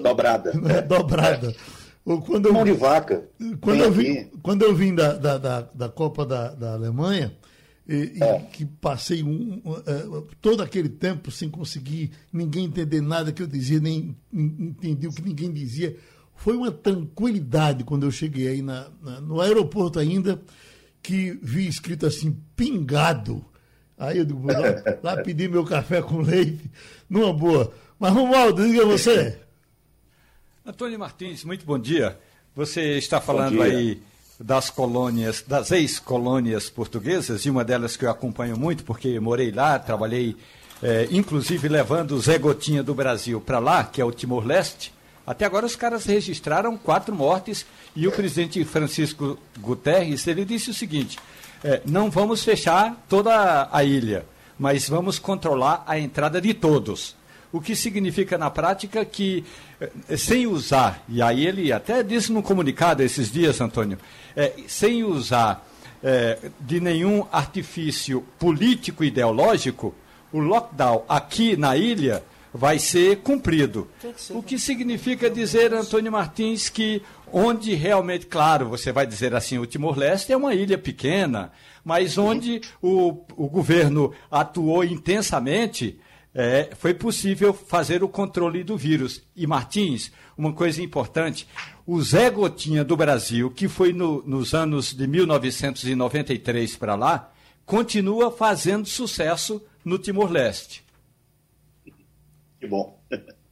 Dobrada. 0.02 0.50
É, 0.70 0.80
dobrada. 0.80 1.50
É. 1.50 2.16
Quando 2.26 2.46
eu, 2.46 2.52
Mão 2.52 2.64
de 2.64 2.72
vaca. 2.72 3.28
Quando 3.60 3.82
eu, 3.82 3.92
vim, 3.92 4.30
quando 4.42 4.62
eu 4.62 4.74
vim 4.74 4.94
da, 4.94 5.14
da, 5.14 5.38
da, 5.38 5.60
da 5.60 5.88
Copa 5.88 6.24
da, 6.24 6.48
da 6.54 6.72
Alemanha, 6.72 7.34
e, 7.86 8.22
é. 8.22 8.38
que 8.52 8.64
passei 8.64 9.22
um, 9.22 9.60
uh, 9.64 10.26
todo 10.40 10.62
aquele 10.62 10.88
tempo 10.88 11.30
sem 11.30 11.50
conseguir 11.50 12.12
ninguém 12.32 12.64
entender 12.64 13.00
nada 13.00 13.32
que 13.32 13.42
eu 13.42 13.46
dizia, 13.46 13.78
nem 13.80 14.16
entendi 14.32 15.06
o 15.06 15.12
que 15.12 15.22
ninguém 15.22 15.52
dizia. 15.52 15.96
Foi 16.34 16.56
uma 16.56 16.70
tranquilidade 16.70 17.84
quando 17.84 18.04
eu 18.04 18.10
cheguei 18.10 18.48
aí 18.48 18.62
na, 18.62 18.88
na, 19.02 19.20
no 19.20 19.40
aeroporto 19.40 19.98
ainda, 19.98 20.40
que 21.02 21.38
vi 21.42 21.66
escrito 21.66 22.06
assim, 22.06 22.38
pingado. 22.56 23.44
Aí 23.98 24.18
eu 24.18 24.24
digo, 24.24 24.40
vou 24.40 24.52
lá, 24.52 24.98
lá 25.02 25.22
pedir 25.22 25.48
meu 25.48 25.64
café 25.64 26.02
com 26.02 26.20
leite, 26.20 26.70
numa 27.08 27.32
boa. 27.32 27.72
Mas 27.98 28.12
Romualdo, 28.12 28.66
diga 28.66 28.84
você. 28.84 29.38
Antônio 30.66 30.98
Martins, 30.98 31.44
muito 31.44 31.64
bom 31.64 31.78
dia. 31.78 32.18
Você 32.56 32.98
está 32.98 33.20
falando 33.20 33.62
aí 33.62 34.00
das 34.38 34.70
colônias, 34.70 35.44
das 35.46 35.70
ex-colônias 35.70 36.68
portuguesas, 36.68 37.44
e 37.44 37.50
uma 37.50 37.64
delas 37.64 37.96
que 37.96 38.04
eu 38.04 38.10
acompanho 38.10 38.56
muito, 38.58 38.84
porque 38.84 39.18
morei 39.20 39.50
lá, 39.50 39.78
trabalhei, 39.78 40.36
é, 40.82 41.08
inclusive 41.10 41.68
levando 41.68 42.12
o 42.12 42.20
Zé 42.20 42.38
Gotinha 42.38 42.82
do 42.82 42.94
Brasil 42.94 43.40
para 43.40 43.58
lá, 43.58 43.84
que 43.84 44.00
é 44.00 44.04
o 44.04 44.10
Timor-Leste. 44.10 44.92
Até 45.26 45.44
agora 45.44 45.64
os 45.64 45.76
caras 45.76 46.04
registraram 46.04 46.76
quatro 46.76 47.14
mortes 47.14 47.64
e 47.96 48.06
o 48.06 48.12
presidente 48.12 48.62
Francisco 48.64 49.38
Guterres 49.58 50.26
ele 50.26 50.44
disse 50.44 50.70
o 50.70 50.74
seguinte: 50.74 51.18
é, 51.64 51.80
não 51.86 52.10
vamos 52.10 52.44
fechar 52.44 53.02
toda 53.08 53.68
a 53.72 53.82
ilha, 53.82 54.26
mas 54.58 54.86
vamos 54.86 55.18
controlar 55.18 55.82
a 55.86 55.98
entrada 55.98 56.38
de 56.38 56.52
todos. 56.52 57.16
O 57.50 57.60
que 57.60 57.74
significa 57.74 58.36
na 58.36 58.50
prática 58.50 59.02
que, 59.02 59.42
é, 59.80 60.16
sem 60.16 60.46
usar, 60.46 61.02
e 61.08 61.22
aí 61.22 61.46
ele 61.46 61.72
até 61.72 62.02
disse 62.02 62.30
no 62.30 62.42
comunicado 62.42 63.02
esses 63.02 63.32
dias, 63.32 63.60
Antônio, 63.62 63.98
é, 64.36 64.52
sem 64.68 65.04
usar 65.04 65.66
é, 66.02 66.38
de 66.60 66.80
nenhum 66.80 67.26
artifício 67.32 68.22
político 68.38 69.02
ideológico, 69.02 69.94
o 70.30 70.40
lockdown 70.40 71.04
aqui 71.08 71.56
na 71.56 71.76
ilha 71.76 72.22
vai 72.52 72.78
ser 72.78 73.16
cumprido. 73.18 73.88
O 74.30 74.42
que 74.42 74.58
significa 74.58 75.30
dizer, 75.30 75.72
Antônio 75.72 76.12
Martins, 76.12 76.68
que 76.68 77.02
onde 77.34 77.74
realmente, 77.74 78.26
claro, 78.26 78.68
você 78.68 78.92
vai 78.92 79.04
dizer 79.04 79.34
assim, 79.34 79.58
o 79.58 79.66
Timor-Leste 79.66 80.32
é 80.32 80.36
uma 80.36 80.54
ilha 80.54 80.78
pequena, 80.78 81.50
mas 81.84 82.16
onde 82.16 82.60
o, 82.80 83.24
o 83.36 83.48
governo 83.48 84.14
atuou 84.30 84.84
intensamente, 84.84 85.98
é, 86.32 86.70
foi 86.78 86.94
possível 86.94 87.52
fazer 87.52 88.04
o 88.04 88.08
controle 88.08 88.62
do 88.62 88.76
vírus. 88.76 89.20
E 89.34 89.48
Martins, 89.48 90.12
uma 90.38 90.52
coisa 90.52 90.80
importante, 90.80 91.48
o 91.84 92.00
Zé 92.00 92.30
Gotinha 92.30 92.84
do 92.84 92.96
Brasil, 92.96 93.50
que 93.50 93.66
foi 93.66 93.92
no, 93.92 94.22
nos 94.24 94.54
anos 94.54 94.94
de 94.94 95.04
1993 95.04 96.76
para 96.76 96.94
lá, 96.94 97.32
continua 97.66 98.30
fazendo 98.30 98.86
sucesso 98.86 99.60
no 99.84 99.98
Timor-Leste. 99.98 100.84
Que 102.60 102.66
bom. 102.68 103.02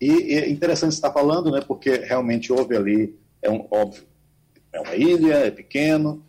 E 0.00 0.34
é 0.34 0.50
interessante 0.50 0.92
estar 0.92 1.12
falando, 1.12 1.50
né, 1.50 1.62
porque 1.66 1.96
realmente 1.98 2.52
houve 2.52 2.76
ali 2.76 3.14
é 3.44 3.50
um 3.50 3.66
óbvio, 3.70 4.04
é 4.72 4.80
uma 4.80 4.96
ilha, 4.96 5.34
é 5.34 5.50
pequeno, 5.50 6.24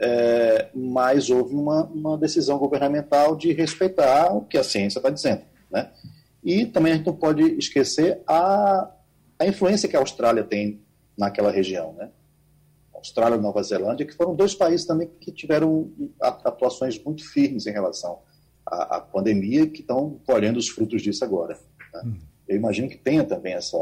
é, 0.00 0.70
mas 0.74 1.28
houve 1.28 1.54
uma, 1.54 1.84
uma 1.84 2.18
decisão 2.18 2.58
governamental 2.58 3.36
de 3.36 3.52
respeitar 3.52 4.34
o 4.34 4.40
que 4.40 4.56
a 4.56 4.64
ciência 4.64 4.98
está 4.98 5.10
dizendo, 5.10 5.42
né? 5.70 5.92
E 6.42 6.66
também 6.66 6.92
a 6.92 6.96
gente 6.96 7.06
não 7.06 7.16
pode 7.16 7.42
esquecer 7.56 8.20
a, 8.26 8.90
a 9.38 9.46
influência 9.46 9.88
que 9.88 9.96
a 9.96 10.00
Austrália 10.00 10.42
tem 10.42 10.80
naquela 11.16 11.50
região, 11.50 11.92
né? 11.92 12.10
Austrália 12.94 13.36
e 13.36 13.40
Nova 13.40 13.62
Zelândia, 13.62 14.06
que 14.06 14.14
foram 14.14 14.34
dois 14.34 14.54
países 14.54 14.86
também 14.86 15.10
que 15.20 15.30
tiveram 15.30 15.90
atuações 16.20 16.98
muito 17.02 17.22
firmes 17.30 17.66
em 17.66 17.70
relação 17.70 18.20
à, 18.64 18.96
à 18.96 19.00
pandemia, 19.00 19.66
que 19.66 19.82
estão 19.82 20.18
colhendo 20.26 20.58
os 20.58 20.68
frutos 20.68 21.02
disso 21.02 21.22
agora. 21.22 21.58
Né? 21.92 22.02
Hum. 22.06 22.14
Eu 22.48 22.56
imagino 22.56 22.88
que 22.88 22.96
tenha 22.96 23.22
também 23.22 23.52
essa, 23.52 23.76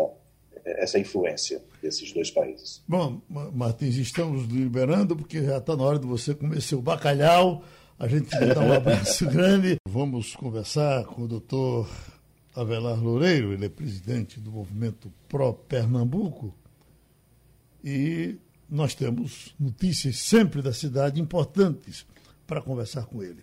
essa 0.65 0.99
influência 0.99 1.63
desses 1.83 2.13
dois 2.13 2.31
países. 2.31 2.83
Bom, 2.87 3.21
Martins, 3.29 3.97
estamos 3.97 4.47
liberando 4.47 5.17
porque 5.17 5.43
já 5.43 5.59
está 5.59 5.77
na 5.77 5.83
hora 5.83 5.99
de 5.99 6.07
você 6.07 6.35
comer 6.35 6.61
seu 6.61 6.81
bacalhau. 6.81 7.65
A 7.99 8.09
gente 8.09 8.31
dá 8.31 8.61
um 8.61 8.73
abraço 8.73 9.27
grande. 9.27 9.77
Vamos 9.89 10.35
conversar 10.35 11.05
com 11.05 11.23
o 11.23 11.29
doutor 11.29 11.89
Avelar 12.55 13.03
Loureiro, 13.03 13.53
ele 13.53 13.67
é 13.67 13.69
presidente 13.69 14.39
do 14.39 14.53
movimento 14.53 15.13
Pro 15.29 15.55
Pernambuco. 15.55 16.55
E 17.83 18.37
nós 18.69 18.95
temos 18.95 19.55
notícias 19.59 20.19
sempre 20.19 20.63
da 20.63 20.73
cidade 20.73 21.21
importantes 21.21 22.07
para 22.47 22.61
conversar 22.61 23.07
com 23.07 23.23
ele. 23.23 23.43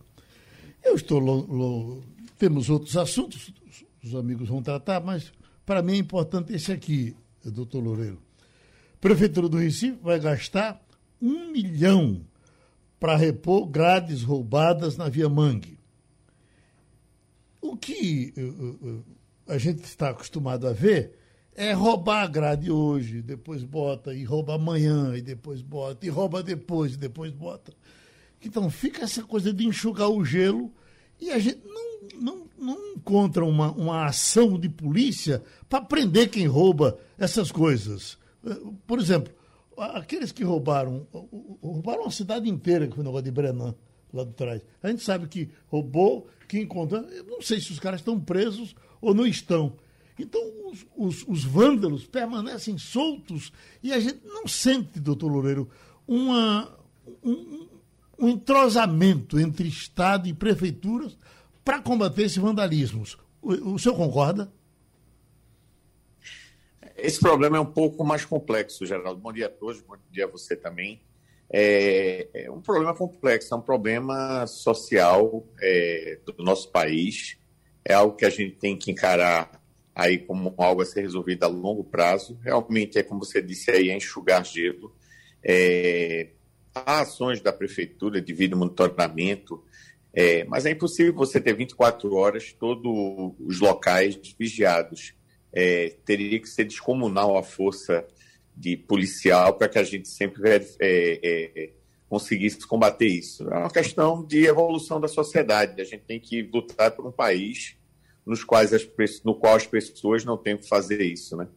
Eu 0.84 0.96
estou. 0.96 1.20
Lo, 1.20 1.46
lo, 1.46 2.04
temos 2.38 2.70
outros 2.70 2.96
assuntos, 2.96 3.52
os 4.04 4.16
amigos 4.16 4.48
vão 4.48 4.62
tratar, 4.62 5.02
mas 5.02 5.32
para 5.70 5.84
mim 5.84 5.94
é 5.94 5.98
importante 5.98 6.52
esse 6.52 6.72
aqui, 6.72 7.16
doutor 7.46 7.84
Loureiro. 7.84 8.20
Prefeitura 9.00 9.48
do 9.48 9.58
Recife 9.58 10.00
vai 10.02 10.20
gastar 10.20 10.84
um 11.22 11.52
milhão 11.52 12.26
para 13.00 13.16
repor 13.16 13.68
grades 13.68 14.24
roubadas 14.24 14.98
na 14.98 15.08
Via 15.08 15.30
Mangue. 15.30 15.80
O 17.62 17.78
que 17.78 18.34
uh, 18.36 18.88
uh, 18.88 19.06
a 19.48 19.60
gente 19.60 19.84
está 19.84 20.10
acostumado 20.10 20.68
a 20.68 20.74
ver 20.74 21.14
é 21.54 21.72
roubar 21.72 22.24
a 22.24 22.28
grade 22.28 22.72
hoje, 22.72 23.22
depois 23.22 23.62
bota, 23.62 24.12
e 24.12 24.24
rouba 24.24 24.56
amanhã, 24.56 25.16
e 25.16 25.22
depois 25.22 25.62
bota, 25.62 26.04
e 26.04 26.10
rouba 26.10 26.42
depois, 26.42 26.96
e 26.96 26.98
depois 26.98 27.32
bota. 27.32 27.72
Então 28.44 28.72
fica 28.72 29.04
essa 29.04 29.22
coisa 29.22 29.54
de 29.54 29.68
enxugar 29.68 30.10
o 30.10 30.26
gelo 30.26 30.74
e 31.22 31.30
a 31.30 31.38
gente 31.38 31.62
não, 31.64 31.89
não, 32.20 32.48
não 32.58 32.94
encontra 32.96 33.46
uma, 33.46 33.72
uma 33.72 34.06
ação 34.06 34.60
de 34.60 34.70
polícia 34.70 35.44
para 35.68 35.82
prender 35.82 36.30
quem 36.30 36.48
rouba 36.48 36.98
essas 37.18 37.52
coisas. 37.52 38.18
Por 38.88 39.00
exemplo, 39.00 39.34
aqueles 39.78 40.32
que 40.32 40.44
roubaram, 40.44 41.08
roubaram 41.62 42.06
a 42.06 42.12
cidade 42.12 42.50
inteira, 42.50 42.88
que 42.88 42.96
foi 42.96 43.04
o 43.04 43.06
negócio 43.06 43.26
de 43.26 43.32
Brenan, 43.32 43.76
lá 44.14 44.24
de 44.24 44.34
trás. 44.34 44.62
A 44.82 44.90
gente 44.90 45.04
sabe 45.04 45.28
que 45.28 45.50
roubou, 45.68 46.28
que 46.48 46.60
encontrou. 46.60 47.02
Eu 47.04 47.26
não 47.26 47.42
sei 47.42 47.60
se 47.60 47.72
os 47.72 47.80
caras 47.80 48.00
estão 48.00 48.20
presos 48.20 48.76
ou 49.02 49.14
não 49.14 49.26
estão. 49.26 49.74
Então, 50.18 50.42
os, 50.70 50.86
os, 50.98 51.28
os, 51.28 51.44
vândalos 51.46 52.06
permanecem 52.06 52.78
soltos 52.78 53.54
e 53.82 53.94
a 53.94 54.00
gente 54.00 54.20
não 54.26 54.46
sente, 54.48 55.00
doutor 55.00 55.32
Loureiro, 55.32 55.70
uma, 56.06 56.78
um, 57.24 57.68
um 58.20 58.30
entrosamento 58.30 59.40
entre 59.40 59.68
Estado 59.68 60.28
e 60.28 60.34
prefeituras 60.34 61.18
para 61.70 61.84
combater 61.84 62.24
esses 62.24 62.38
vandalismos. 62.38 63.16
O, 63.40 63.74
o 63.76 63.78
senhor 63.78 63.96
concorda? 63.96 64.52
Esse 66.98 67.20
problema 67.20 67.58
é 67.58 67.60
um 67.60 67.66
pouco 67.72 68.04
mais 68.04 68.26
complexo, 68.26 68.88
Geraldo. 68.88 69.22
Bom 69.22 69.32
dia 69.32 69.46
a 69.46 69.50
todos, 69.50 69.80
bom 69.80 69.96
dia 70.10 70.26
a 70.26 70.28
você 70.28 70.56
também. 70.56 71.00
É, 71.48 72.28
é 72.34 72.52
um 72.52 72.60
problema 72.60 72.96
complexo, 72.96 73.54
é 73.54 73.58
um 73.58 73.62
problema 73.62 74.48
social 74.48 75.46
é, 75.62 76.18
do 76.26 76.44
nosso 76.44 76.72
país. 76.72 77.38
É 77.86 77.94
algo 77.94 78.16
que 78.16 78.26
a 78.26 78.32
gente 78.32 78.56
tem 78.56 78.76
que 78.76 78.90
encarar 78.90 79.62
aí 79.94 80.18
como 80.18 80.56
algo 80.58 80.82
a 80.82 80.86
ser 80.88 81.02
resolvido 81.02 81.44
a 81.44 81.48
longo 81.48 81.84
prazo. 81.84 82.40
Realmente 82.42 82.98
é 82.98 83.04
como 83.04 83.24
você 83.24 83.44
disse 83.44 83.70
aí, 83.70 83.92
é 83.92 83.96
enxugar 83.96 84.44
gelo. 84.44 84.92
É, 85.44 86.30
há 86.74 87.02
ações 87.02 87.42
da 87.42 87.54
prefeitura 87.54 88.20
devido 88.20 88.54
ao 88.54 88.60
monitoramento, 88.60 89.64
é, 90.14 90.44
mas 90.46 90.66
é 90.66 90.72
impossível 90.72 91.14
você 91.14 91.40
ter 91.40 91.56
24 91.56 92.14
horas 92.16 92.54
todos 92.54 92.92
os 93.40 93.60
locais 93.60 94.20
vigiados. 94.38 95.14
É, 95.52 95.96
teria 96.06 96.40
que 96.40 96.48
ser 96.48 96.66
descomunal 96.66 97.38
a 97.38 97.44
força 97.44 98.06
de 98.56 98.78
policial 98.78 99.56
para 99.56 99.68
que 99.68 99.80
a 99.80 99.84
gente 99.84 100.08
sempre 100.08 100.42
é, 100.48 100.62
é, 100.80 101.70
conseguisse 102.08 102.68
combater 102.68 103.08
isso. 103.08 103.48
É 103.50 103.58
uma 103.58 103.70
questão 103.70 104.24
de 104.24 104.46
evolução 104.46 105.00
da 105.00 105.08
sociedade. 105.08 105.82
A 105.82 105.86
gente 105.86 106.04
tem 106.04 106.20
que 106.20 106.42
lutar 106.42 106.92
por 106.92 107.06
um 107.06 107.12
país 107.12 107.78
nos 108.26 108.44
quais 108.44 108.74
as, 108.74 108.88
no 109.24 109.34
qual 109.34 109.56
as 109.56 109.66
pessoas 109.66 110.26
não 110.26 110.38
têm 110.38 110.58
que 110.58 110.68
fazer 110.68 111.02
isso, 111.02 111.36
né? 111.38 111.48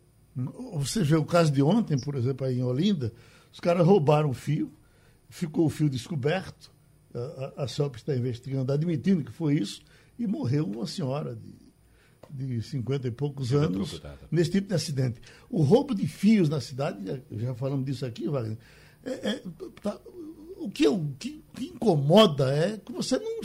Você 0.74 1.02
vê 1.02 1.16
o 1.16 1.24
caso 1.24 1.52
de 1.52 1.62
ontem, 1.62 1.98
por 1.98 2.14
exemplo, 2.14 2.46
aí 2.46 2.58
em 2.58 2.62
Olinda, 2.62 3.12
os 3.52 3.60
caras 3.60 3.86
roubaram 3.86 4.30
o 4.30 4.34
fio, 4.34 4.72
ficou 5.28 5.66
o 5.66 5.70
fio 5.70 5.90
descoberto, 5.90 6.72
a, 7.14 7.64
a 7.64 7.68
SOP 7.68 7.96
está 7.96 8.14
investigando, 8.14 8.72
admitindo 8.72 9.24
que 9.24 9.32
foi 9.32 9.54
isso, 9.54 9.82
e 10.18 10.26
morreu 10.26 10.66
uma 10.66 10.86
senhora 10.86 11.36
de, 12.30 12.46
de 12.46 12.62
50 12.62 13.08
e 13.08 13.10
poucos 13.10 13.52
anos 13.52 14.00
nesse 14.30 14.50
tipo 14.50 14.68
de 14.68 14.74
acidente. 14.74 15.20
O 15.50 15.62
roubo 15.62 15.94
de 15.94 16.06
fios 16.06 16.48
na 16.48 16.60
cidade, 16.60 17.04
já, 17.04 17.18
já 17.30 17.54
falamos 17.54 17.84
disso 17.84 18.06
aqui, 18.06 18.28
Wagner, 18.28 18.58
é, 19.04 19.10
é, 19.10 19.42
tá, 19.82 20.00
o 20.56 20.70
que, 20.70 20.84
que, 21.18 21.44
que 21.54 21.64
incomoda 21.66 22.54
é 22.54 22.78
que 22.78 22.92
você 22.92 23.18
não. 23.18 23.40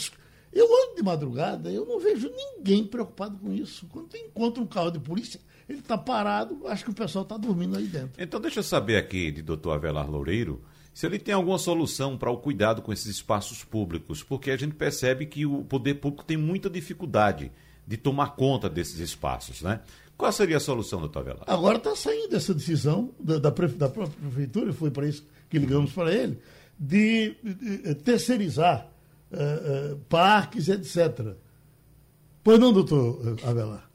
Eu 0.53 0.65
ando 0.65 0.95
de 0.95 1.03
madrugada, 1.03 1.72
eu 1.72 1.86
não 1.86 1.99
vejo 1.99 2.32
ninguém 2.32 2.86
preocupado 2.86 3.38
com 3.38 3.53
isso. 3.53 3.86
Quando 3.88 4.11
você 4.11 4.20
encontra 4.20 4.63
um 4.63 4.68
carro 4.68 4.91
de 4.91 4.99
polícia, 4.99 5.39
ele 5.68 5.80
está 5.80 5.97
parado, 5.97 6.65
acho 6.68 6.86
que 6.86 6.91
o 6.91 6.93
pessoal 6.93 7.24
está 7.24 7.38
dormindo 7.38 7.78
aí 7.78 7.86
dentro. 7.86 8.22
Então, 8.22 8.39
deixa 8.39 8.59
eu 8.59 8.63
saber 8.63 8.95
aqui 8.95 9.32
de 9.32 9.41
doutor 9.41 9.74
Avelar 9.74 10.09
Loureiro 10.09 10.63
se 10.97 11.05
ele 11.05 11.19
tem 11.19 11.31
alguma 11.31 11.59
solução 11.59 12.17
para 12.17 12.31
o 12.31 12.37
cuidado 12.37 12.81
com 12.81 12.91
esses 12.91 13.05
espaços 13.05 13.63
públicos, 13.63 14.23
porque 14.23 14.49
a 14.49 14.57
gente 14.57 14.73
percebe 14.73 15.27
que 15.27 15.45
o 15.45 15.63
poder 15.63 15.93
público 15.93 16.25
tem 16.25 16.37
muita 16.37 16.71
dificuldade 16.71 17.51
de 17.85 17.97
tomar 17.97 18.35
conta 18.35 18.67
desses 18.67 18.97
espaços, 18.97 19.61
né? 19.61 19.81
Qual 20.17 20.31
seria 20.31 20.57
a 20.57 20.59
solução, 20.59 20.99
doutor 20.99 21.19
Avelar? 21.19 21.43
Agora 21.45 21.77
está 21.77 21.95
saindo 21.95 22.35
essa 22.35 22.51
decisão 22.51 23.11
da, 23.19 23.37
da, 23.37 23.51
da, 23.51 23.89
própria 23.89 24.07
prefeitura, 24.07 24.73
foi 24.73 24.89
para 24.89 25.07
isso 25.07 25.23
que 25.47 25.59
ligamos 25.59 25.93
para 25.93 26.11
ele, 26.11 26.39
de, 26.79 27.35
de, 27.43 27.77
de 27.77 27.93
terceirizar 27.93 28.89
uh, 29.31 29.93
uh, 29.93 29.97
parques, 30.09 30.67
etc. 30.67 31.35
Pois 32.43 32.59
não, 32.59 32.73
doutor 32.73 33.37
Avelar? 33.45 33.86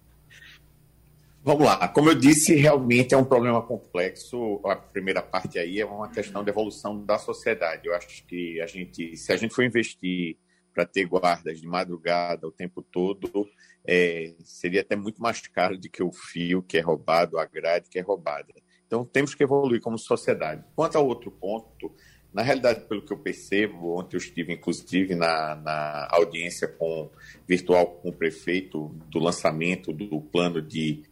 Vamos 1.45 1.67
lá. 1.67 1.89
Como 1.89 2.09
eu 2.09 2.15
disse, 2.15 2.55
realmente 2.55 3.15
é 3.15 3.17
um 3.17 3.25
problema 3.25 3.61
complexo. 3.61 4.61
A 4.65 4.77
primeira 4.77 5.21
parte 5.21 5.59
aí 5.59 5.81
é 5.81 5.85
uma 5.85 6.09
questão 6.09 6.45
de 6.45 6.51
evolução 6.51 7.05
da 7.05 7.19
sociedade. 7.19 7.89
Eu 7.89 7.95
acho 7.97 8.25
que 8.27 8.61
a 8.61 8.67
gente, 8.69 9.17
se 9.17 9.33
a 9.33 9.37
gente 9.37 9.53
for 9.53 9.65
investir 9.65 10.37
para 10.73 10.87
ter 10.87 11.05
guardas 11.05 11.61
de 11.61 11.67
madrugada 11.67 12.47
o 12.47 12.53
tempo 12.53 12.81
todo, 12.81 13.49
é, 13.85 14.35
seria 14.45 14.83
até 14.83 14.95
muito 14.95 15.21
mais 15.21 15.41
caro 15.49 15.77
do 15.77 15.91
que 15.91 16.01
o 16.01 16.13
fio 16.13 16.63
que 16.63 16.79
é 16.79 16.81
roubado, 16.81 17.37
a 17.41 17.45
grade 17.45 17.89
que 17.91 17.99
é 17.99 18.03
roubada. 18.03 18.55
Então 18.87 19.05
temos 19.05 19.35
que 19.35 19.43
evoluir 19.43 19.81
como 19.81 19.99
sociedade. 19.99 20.65
Quanto 20.77 20.97
ao 20.97 21.05
outro 21.05 21.33
ponto, 21.33 21.93
na 22.33 22.43
realidade, 22.43 22.87
pelo 22.87 23.03
que 23.03 23.13
eu 23.13 23.19
percebo, 23.19 23.99
ontem 23.99 24.17
eu 24.17 24.19
estive 24.19 24.53
inclusive 24.53 25.17
na, 25.17 25.57
na 25.57 26.09
audiência 26.13 26.69
com 26.69 27.11
virtual 27.49 27.97
com 27.97 28.11
o 28.11 28.13
prefeito 28.13 28.89
do 29.11 29.19
lançamento 29.19 29.93
do 29.93 30.21
plano 30.21 30.63
de 30.63 31.03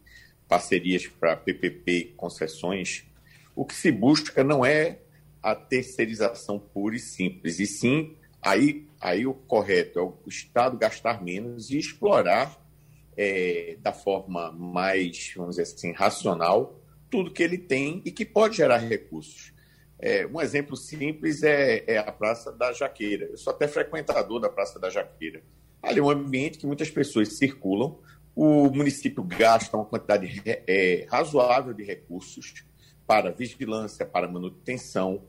parcerias 0.51 1.07
para 1.07 1.37
PPP 1.37 1.93
e 1.93 2.05
concessões, 2.17 3.05
o 3.55 3.65
que 3.65 3.75
se 3.75 3.93
busca 3.93 4.43
não 4.43 4.67
é 4.67 4.99
a 5.41 5.55
terceirização 5.55 6.59
pura 6.59 6.97
e 6.97 6.99
simples, 6.99 7.61
e 7.61 7.67
sim 7.67 8.17
aí, 8.43 8.89
aí 9.01 9.29
o 9.29 9.33
correto 9.33 10.01
é 10.01 10.03
o 10.03 10.19
Estado 10.27 10.77
gastar 10.77 11.23
menos 11.23 11.71
e 11.71 11.79
explorar 11.79 12.61
é, 13.17 13.77
da 13.81 13.93
forma 13.93 14.51
mais, 14.51 15.33
vamos 15.37 15.57
dizer 15.57 15.73
assim, 15.73 15.93
racional 15.93 16.77
tudo 17.09 17.31
que 17.31 17.43
ele 17.43 17.59
tem 17.59 18.03
e 18.05 18.11
que 18.11 18.25
pode 18.25 18.57
gerar 18.57 18.79
recursos. 18.79 19.53
É, 20.01 20.27
um 20.27 20.41
exemplo 20.41 20.77
simples 20.77 21.45
é, 21.45 21.85
é, 21.87 21.99
a 21.99 22.11
Praça 22.11 22.51
da 22.51 22.73
Jaqueira. 22.73 23.27
Eu 23.27 23.37
sou 23.37 23.53
até 23.53 23.69
frequentador 23.69 24.41
da 24.41 24.49
Praça 24.49 24.81
da 24.81 24.91
Jaqueira. 24.91 25.43
Ali 25.83 26.01
é 26.01 26.03
um 26.03 26.11
ambiente 26.11 26.59
que 26.59 26.67
muitas 26.67 26.91
pessoas 26.91 27.37
circulam, 27.37 27.99
o 28.35 28.71
município 28.71 29.23
gasta 29.23 29.77
uma 29.77 29.85
quantidade 29.85 30.43
é, 30.45 31.07
razoável 31.11 31.75
de 31.75 31.83
recursos 31.83 32.65
para 33.07 33.33
vigilância, 33.33 34.07
para 34.07 34.29
manutenção, 34.29 35.23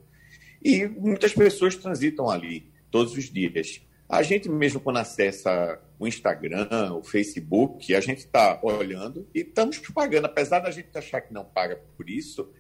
e 0.64 0.88
muitas 0.88 1.34
pessoas 1.34 1.76
transitam 1.76 2.30
ali 2.30 2.72
todos 2.92 3.18
os 3.18 3.26
dias. 3.26 3.82
A 4.08 4.22
gente 4.22 4.50
mesmo, 4.50 4.80
quando 4.80 4.98
acessa 4.98 5.80
o 5.98 6.08
Instagram, 6.08 6.94
o 6.94 7.04
Facebook, 7.04 7.96
a 7.96 8.02
gente 8.02 8.20
está 8.20 8.60
olhando 8.62 9.28
e 9.34 9.40
estamos 9.40 9.80
pagando, 9.80 10.26
apesar 10.26 10.60
da 10.60 10.70
gente 10.70 10.96
achar 10.96 11.22
que 11.22 11.34
não 11.34 11.46
paga 11.46 11.82
por 11.96 12.10
isso, 12.10 12.52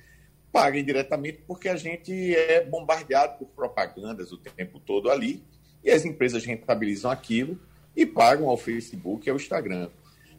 paga 0.52 0.80
indiretamente 0.80 1.44
porque 1.46 1.70
a 1.70 1.76
gente 1.76 2.36
é 2.36 2.64
bombardeado 2.64 3.38
por 3.38 3.48
propagandas 3.48 4.32
o 4.32 4.38
tempo 4.38 4.80
todo 4.80 5.10
ali 5.10 5.44
e 5.84 5.92
as 5.92 6.06
empresas 6.06 6.46
rentabilizam 6.46 7.12
aquilo 7.12 7.60
e 7.96 8.06
pagam 8.06 8.50
ao 8.50 8.58
Facebook 8.58 9.28
e 9.28 9.30
ao 9.30 9.36
Instagram. 9.36 9.90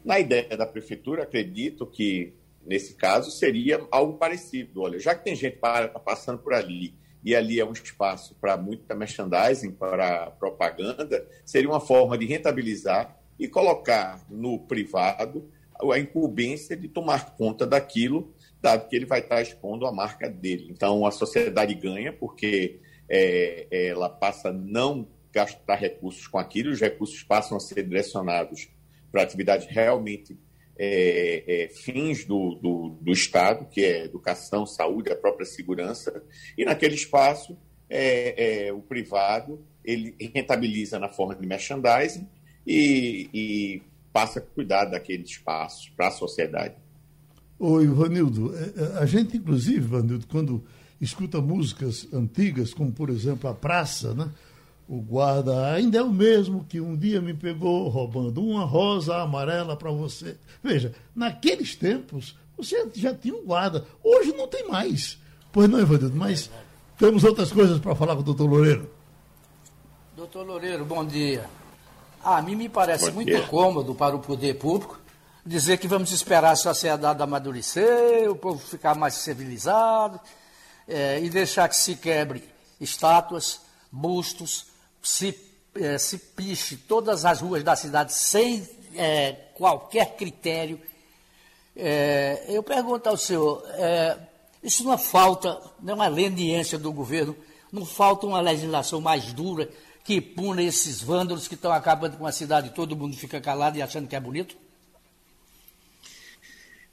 Na 0.03 0.19
ideia 0.19 0.57
da 0.57 0.65
prefeitura, 0.65 1.23
acredito 1.23 1.85
que, 1.85 2.33
nesse 2.65 2.95
caso, 2.95 3.31
seria 3.31 3.85
algo 3.89 4.17
parecido. 4.17 4.81
Olha, 4.81 4.99
já 4.99 5.15
que 5.15 5.23
tem 5.23 5.35
gente 5.35 5.57
passando 6.03 6.39
por 6.39 6.53
ali 6.53 6.93
e 7.23 7.33
ali 7.33 7.59
é 7.59 7.65
um 7.65 7.71
espaço 7.71 8.35
para 8.39 8.57
muita 8.57 8.93
merchandising, 8.93 9.71
para 9.71 10.31
propaganda, 10.31 11.25
seria 11.45 11.69
uma 11.69 11.79
forma 11.79 12.17
de 12.17 12.25
rentabilizar 12.25 13.17
e 13.39 13.47
colocar 13.47 14.25
no 14.29 14.59
privado 14.59 15.49
a 15.91 15.99
incumbência 15.99 16.75
de 16.75 16.87
tomar 16.87 17.35
conta 17.35 17.65
daquilo, 17.65 18.33
dado 18.61 18.87
que 18.87 18.95
ele 18.95 19.05
vai 19.05 19.19
estar 19.19 19.41
expondo 19.41 19.85
a 19.85 19.91
marca 19.91 20.29
dele. 20.29 20.67
Então, 20.69 21.05
a 21.05 21.11
sociedade 21.11 21.73
ganha, 21.73 22.11
porque 22.11 22.79
é, 23.09 23.67
ela 23.71 24.09
passa 24.09 24.49
a 24.49 24.53
não 24.53 25.07
gastar 25.31 25.75
recursos 25.75 26.27
com 26.27 26.37
aquilo, 26.37 26.71
os 26.71 26.79
recursos 26.79 27.23
passam 27.23 27.57
a 27.57 27.59
ser 27.59 27.83
direcionados 27.83 28.69
para 29.13 29.21
atividades 29.21 29.67
realmente 29.67 30.35
é, 30.75 31.43
é, 31.47 31.69
fins 31.69 32.25
do, 32.25 32.55
do, 32.55 32.97
do, 32.99 33.11
Estado, 33.11 33.67
que 33.69 33.85
é 33.85 34.05
educação, 34.05 34.65
saúde, 34.65 35.11
a 35.11 35.15
própria 35.15 35.45
segurança, 35.45 36.23
e 36.57 36.65
naquele 36.65 36.95
espaço 36.95 37.55
é, 37.87 38.65
é 38.65 38.73
o 38.73 38.81
privado 38.81 39.63
ele 39.85 40.15
rentabiliza 40.33 40.97
na 40.97 41.09
forma 41.09 41.35
de 41.35 41.45
merchandising 41.45 42.27
e, 42.65 43.29
e 43.31 43.81
passa 44.11 44.39
a 44.39 44.41
cuidar 44.41 44.85
daquele 44.85 45.23
espaço 45.23 45.91
para 45.95 46.07
a 46.07 46.11
sociedade. 46.11 46.75
Oi, 47.59 47.83
Ivanildo, 47.83 48.55
é, 48.55 48.61
é, 48.61 48.97
a 48.97 49.05
gente 49.05 49.37
inclusive, 49.37 49.77
Ivanildo, 49.77 50.25
quando 50.25 50.63
escuta 50.99 51.39
músicas 51.39 52.07
antigas, 52.11 52.73
como 52.73 52.91
por 52.91 53.11
exemplo 53.11 53.47
a 53.47 53.53
Praça, 53.53 54.15
né? 54.15 54.31
O 54.87 55.01
guarda 55.01 55.73
ainda 55.73 55.97
é 55.97 56.03
o 56.03 56.11
mesmo 56.11 56.65
que 56.65 56.81
um 56.81 56.95
dia 56.95 57.21
me 57.21 57.33
pegou 57.33 57.87
roubando 57.87 58.43
uma 58.43 58.65
rosa 58.65 59.15
amarela 59.21 59.75
para 59.75 59.91
você. 59.91 60.37
Veja, 60.61 60.93
naqueles 61.15 61.75
tempos 61.75 62.35
você 62.57 62.87
já 62.93 63.13
tinha 63.13 63.33
um 63.33 63.45
guarda. 63.45 63.85
Hoje 64.03 64.33
não 64.33 64.47
tem 64.47 64.67
mais. 64.67 65.17
Pois 65.51 65.69
não, 65.69 65.79
Evandro, 65.79 66.11
mas 66.13 66.49
temos 66.97 67.23
outras 67.23 67.51
coisas 67.51 67.79
para 67.79 67.95
falar 67.95 68.15
com 68.15 68.21
o 68.21 68.25
doutor 68.25 68.49
Loureiro. 68.49 68.89
Doutor 70.15 70.45
Loureiro, 70.45 70.85
bom 70.85 71.05
dia. 71.05 71.49
A 72.23 72.41
mim 72.41 72.55
me 72.55 72.69
parece 72.69 73.07
bom 73.07 73.15
muito 73.15 73.27
dia. 73.29 73.47
cômodo 73.47 73.95
para 73.95 74.15
o 74.15 74.19
poder 74.19 74.55
público 74.55 74.99
dizer 75.45 75.77
que 75.77 75.87
vamos 75.87 76.11
esperar 76.11 76.51
a 76.51 76.55
sociedade 76.55 77.21
amadurecer, 77.21 78.29
o 78.29 78.35
povo 78.35 78.59
ficar 78.59 78.95
mais 78.95 79.15
civilizado 79.15 80.19
é, 80.87 81.19
e 81.21 81.29
deixar 81.29 81.67
que 81.67 81.75
se 81.75 81.95
quebre 81.95 82.43
estátuas, 82.79 83.61
bustos, 83.91 84.67
se, 85.03 85.37
é, 85.75 85.97
se 85.97 86.17
piche 86.17 86.77
todas 86.77 87.25
as 87.25 87.41
ruas 87.41 87.61
da 87.61 87.75
cidade 87.75 88.13
sem 88.13 88.67
é, 88.95 89.33
qualquer 89.53 90.15
critério. 90.15 90.79
É, 91.75 92.45
eu 92.47 92.63
pergunto 92.63 93.09
ao 93.09 93.17
senhor, 93.17 93.63
é, 93.73 94.17
isso 94.63 94.83
não 94.83 94.97
falta, 94.97 95.59
não 95.81 95.91
é 95.91 95.95
uma 95.95 96.07
leniência 96.07 96.77
do 96.77 96.91
governo, 96.91 97.35
não 97.71 97.85
falta 97.85 98.25
uma 98.25 98.39
legislação 98.39 99.01
mais 99.01 99.33
dura 99.33 99.69
que 100.03 100.19
puna 100.21 100.61
esses 100.61 101.01
vândalos 101.01 101.47
que 101.47 101.55
estão 101.55 101.71
acabando 101.71 102.17
com 102.17 102.25
a 102.25 102.31
cidade 102.31 102.67
e 102.67 102.71
todo 102.71 102.95
mundo 102.95 103.15
fica 103.15 103.39
calado 103.39 103.77
e 103.77 103.81
achando 103.81 104.07
que 104.07 104.15
é 104.15 104.19
bonito? 104.19 104.55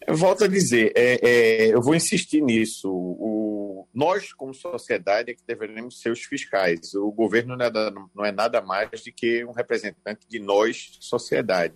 Volto 0.08 0.44
a 0.44 0.48
dizer, 0.48 0.92
é, 0.96 1.18
é, 1.22 1.74
eu 1.74 1.82
vou 1.82 1.94
insistir 1.94 2.40
nisso. 2.40 2.88
O, 2.90 3.49
nós, 3.94 4.32
como 4.32 4.54
sociedade, 4.54 5.30
é 5.30 5.34
que 5.34 5.42
deveremos 5.46 6.00
ser 6.00 6.10
os 6.10 6.22
fiscais. 6.22 6.94
O 6.94 7.10
governo 7.10 7.56
não 7.56 7.64
é, 7.64 7.70
não 8.14 8.24
é 8.24 8.32
nada 8.32 8.60
mais 8.60 8.90
do 8.90 9.12
que 9.12 9.44
um 9.44 9.52
representante 9.52 10.26
de 10.28 10.38
nós, 10.38 10.96
sociedade. 11.00 11.74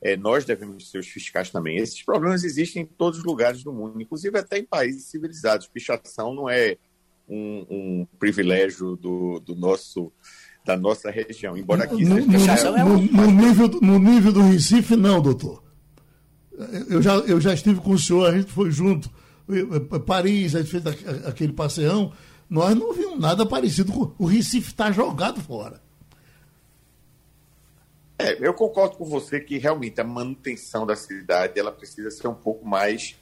É, 0.00 0.16
nós 0.16 0.44
devemos 0.44 0.90
ser 0.90 0.98
os 0.98 1.08
fiscais 1.08 1.50
também. 1.50 1.76
Esses 1.76 2.02
problemas 2.02 2.44
existem 2.44 2.82
em 2.82 2.86
todos 2.86 3.18
os 3.18 3.24
lugares 3.24 3.64
do 3.64 3.72
mundo, 3.72 4.00
inclusive 4.00 4.38
até 4.38 4.58
em 4.58 4.64
países 4.64 5.04
civilizados. 5.06 5.66
Pichação 5.66 6.34
não 6.34 6.48
é 6.48 6.76
um, 7.28 7.66
um 7.68 8.06
privilégio 8.18 8.96
do, 8.96 9.40
do, 9.40 9.54
nosso 9.54 10.12
da 10.64 10.76
nossa 10.76 11.10
região, 11.10 11.56
embora 11.56 11.84
aqui 11.84 12.04
no, 12.04 12.38
seja... 12.38 12.70
No, 12.84 12.98
no, 12.98 13.26
no, 13.26 13.30
nível, 13.30 13.68
no 13.80 13.98
nível 13.98 14.32
do 14.32 14.42
Recife, 14.42 14.96
não, 14.96 15.20
doutor. 15.20 15.64
Eu 16.88 17.00
já, 17.00 17.14
eu 17.18 17.40
já 17.40 17.54
estive 17.54 17.80
com 17.80 17.92
o 17.92 17.98
senhor, 17.98 18.26
a 18.26 18.36
gente 18.36 18.52
foi 18.52 18.70
junto. 18.70 19.10
Paris, 20.06 20.54
a 20.54 20.62
gente 20.62 20.70
fez 20.70 20.86
aquele 21.26 21.52
passeão. 21.52 22.12
Nós 22.48 22.74
não 22.74 22.92
vimos 22.92 23.18
nada 23.18 23.44
parecido 23.44 23.92
com. 23.92 24.14
O 24.18 24.26
Recife 24.26 24.68
está 24.68 24.90
jogado 24.90 25.40
fora. 25.40 25.80
É, 28.18 28.36
eu 28.44 28.52
concordo 28.52 28.96
com 28.96 29.04
você 29.04 29.38
que 29.38 29.58
realmente 29.58 30.00
a 30.00 30.04
manutenção 30.04 30.84
da 30.84 30.96
cidade 30.96 31.58
ela 31.58 31.70
precisa 31.70 32.10
ser 32.10 32.26
um 32.26 32.34
pouco 32.34 32.66
mais 32.66 33.16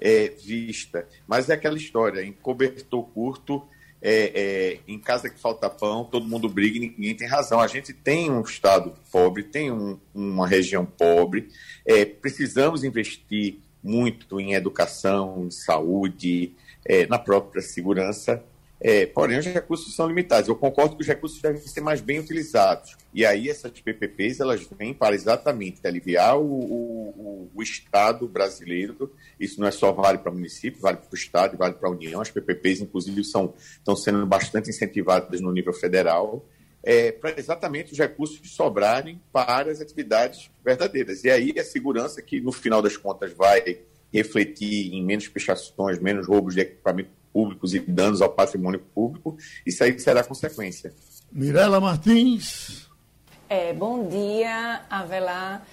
é, 0.00 0.28
vista. 0.28 1.06
Mas 1.26 1.48
é 1.48 1.54
aquela 1.54 1.76
história, 1.76 2.22
em 2.24 2.32
cobertor 2.32 3.04
curto, 3.10 3.62
é, 4.02 4.32
é, 4.34 4.80
em 4.88 4.98
casa 4.98 5.28
que 5.28 5.38
falta 5.38 5.68
pão, 5.68 6.04
todo 6.04 6.26
mundo 6.26 6.48
briga 6.48 6.78
e 6.78 6.80
ninguém 6.80 7.14
tem 7.14 7.28
razão. 7.28 7.60
A 7.60 7.66
gente 7.66 7.92
tem 7.92 8.30
um 8.30 8.40
estado 8.40 8.94
pobre, 9.12 9.44
tem 9.44 9.70
um, 9.70 10.00
uma 10.12 10.48
região 10.48 10.84
pobre, 10.84 11.48
é, 11.86 12.04
precisamos 12.04 12.82
investir 12.82 13.60
muito 13.82 14.40
em 14.40 14.54
educação, 14.54 15.44
em 15.46 15.50
saúde, 15.50 16.54
é, 16.84 17.06
na 17.06 17.18
própria 17.18 17.62
segurança. 17.62 18.42
É, 18.82 19.04
porém, 19.04 19.38
os 19.38 19.44
recursos 19.44 19.94
são 19.94 20.08
limitados. 20.08 20.48
Eu 20.48 20.56
concordo 20.56 20.96
que 20.96 21.02
os 21.02 21.08
recursos 21.08 21.40
devem 21.42 21.60
ser 21.60 21.82
mais 21.82 22.00
bem 22.00 22.18
utilizados. 22.18 22.96
E 23.12 23.26
aí 23.26 23.50
essas 23.50 23.72
PPPs 23.78 24.40
elas 24.40 24.66
vêm 24.78 24.94
para 24.94 25.14
exatamente 25.14 25.86
aliviar 25.86 26.38
o, 26.38 26.44
o, 26.44 27.50
o 27.54 27.62
Estado 27.62 28.26
brasileiro. 28.26 29.12
Isso 29.38 29.60
não 29.60 29.68
é 29.68 29.70
só 29.70 29.92
vale 29.92 30.18
para 30.18 30.30
o 30.30 30.34
município, 30.34 30.80
vale 30.80 30.96
para 30.96 31.12
o 31.12 31.14
Estado, 31.14 31.58
vale 31.58 31.74
para 31.74 31.88
a 31.88 31.92
União. 31.92 32.22
As 32.22 32.30
PPPs, 32.30 32.80
inclusive, 32.80 33.22
são, 33.22 33.52
estão 33.58 33.94
sendo 33.94 34.24
bastante 34.26 34.70
incentivadas 34.70 35.42
no 35.42 35.52
nível 35.52 35.74
federal. 35.74 36.46
É, 36.82 37.12
para 37.12 37.38
exatamente 37.38 37.92
os 37.92 37.98
recursos 37.98 38.40
sobrarem 38.52 39.20
para 39.32 39.70
as 39.70 39.80
atividades 39.80 40.50
verdadeiras. 40.64 41.24
E 41.24 41.30
aí 41.30 41.52
a 41.58 41.64
segurança 41.64 42.22
que, 42.22 42.40
no 42.40 42.52
final 42.52 42.80
das 42.80 42.96
contas, 42.96 43.32
vai 43.32 43.80
refletir 44.12 44.92
em 44.94 45.04
menos 45.04 45.28
pichações, 45.28 45.98
menos 45.98 46.26
roubos 46.26 46.54
de 46.54 46.60
equipamento 46.60 47.10
públicos 47.32 47.74
e 47.74 47.78
danos 47.78 48.20
ao 48.20 48.30
patrimônio 48.30 48.80
público, 48.94 49.36
isso 49.64 49.82
aí 49.84 49.98
será 49.98 50.24
consequência. 50.24 50.92
Mirela 51.30 51.80
Martins. 51.80 52.88
É, 53.48 53.72
bom 53.72 54.06
dia, 54.08 54.82
Avelar. 54.90 55.66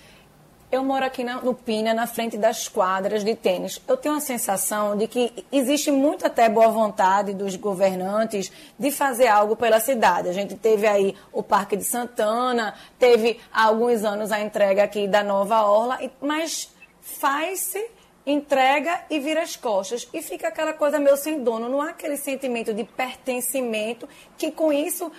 Eu 0.69 0.83
moro 0.83 1.05
aqui 1.05 1.23
na, 1.23 1.41
no 1.41 1.53
Pina, 1.53 1.93
na 1.93 2.05
frente 2.05 2.37
das 2.37 2.67
quadras 2.67 3.23
de 3.23 3.33
tênis. 3.35 3.81
Eu 3.87 3.95
tenho 3.95 4.15
a 4.15 4.19
sensação 4.19 4.97
de 4.97 5.07
que 5.07 5.45
existe 5.49 5.89
muito 5.91 6.25
até 6.25 6.49
boa 6.49 6.67
vontade 6.67 7.33
dos 7.33 7.55
governantes 7.55 8.51
de 8.77 8.91
fazer 8.91 9.27
algo 9.27 9.55
pela 9.55 9.79
cidade. 9.79 10.27
A 10.27 10.33
gente 10.33 10.55
teve 10.55 10.85
aí 10.85 11.15
o 11.31 11.41
Parque 11.41 11.77
de 11.77 11.85
Santana, 11.85 12.75
teve 12.99 13.39
há 13.49 13.63
alguns 13.63 14.03
anos 14.03 14.29
a 14.29 14.41
entrega 14.41 14.83
aqui 14.83 15.07
da 15.07 15.23
Nova 15.23 15.61
Orla, 15.61 15.99
mas 16.21 16.69
faz-se, 16.99 17.89
entrega 18.25 19.05
e 19.09 19.19
vira 19.19 19.43
as 19.43 19.55
costas. 19.55 20.05
E 20.13 20.21
fica 20.21 20.49
aquela 20.49 20.73
coisa 20.73 20.99
meio 20.99 21.15
sem 21.15 21.41
dono. 21.41 21.69
Não 21.69 21.81
há 21.81 21.91
aquele 21.91 22.17
sentimento 22.17 22.73
de 22.73 22.83
pertencimento 22.83 24.05
que 24.37 24.51
com 24.51 24.73
isso, 24.73 25.09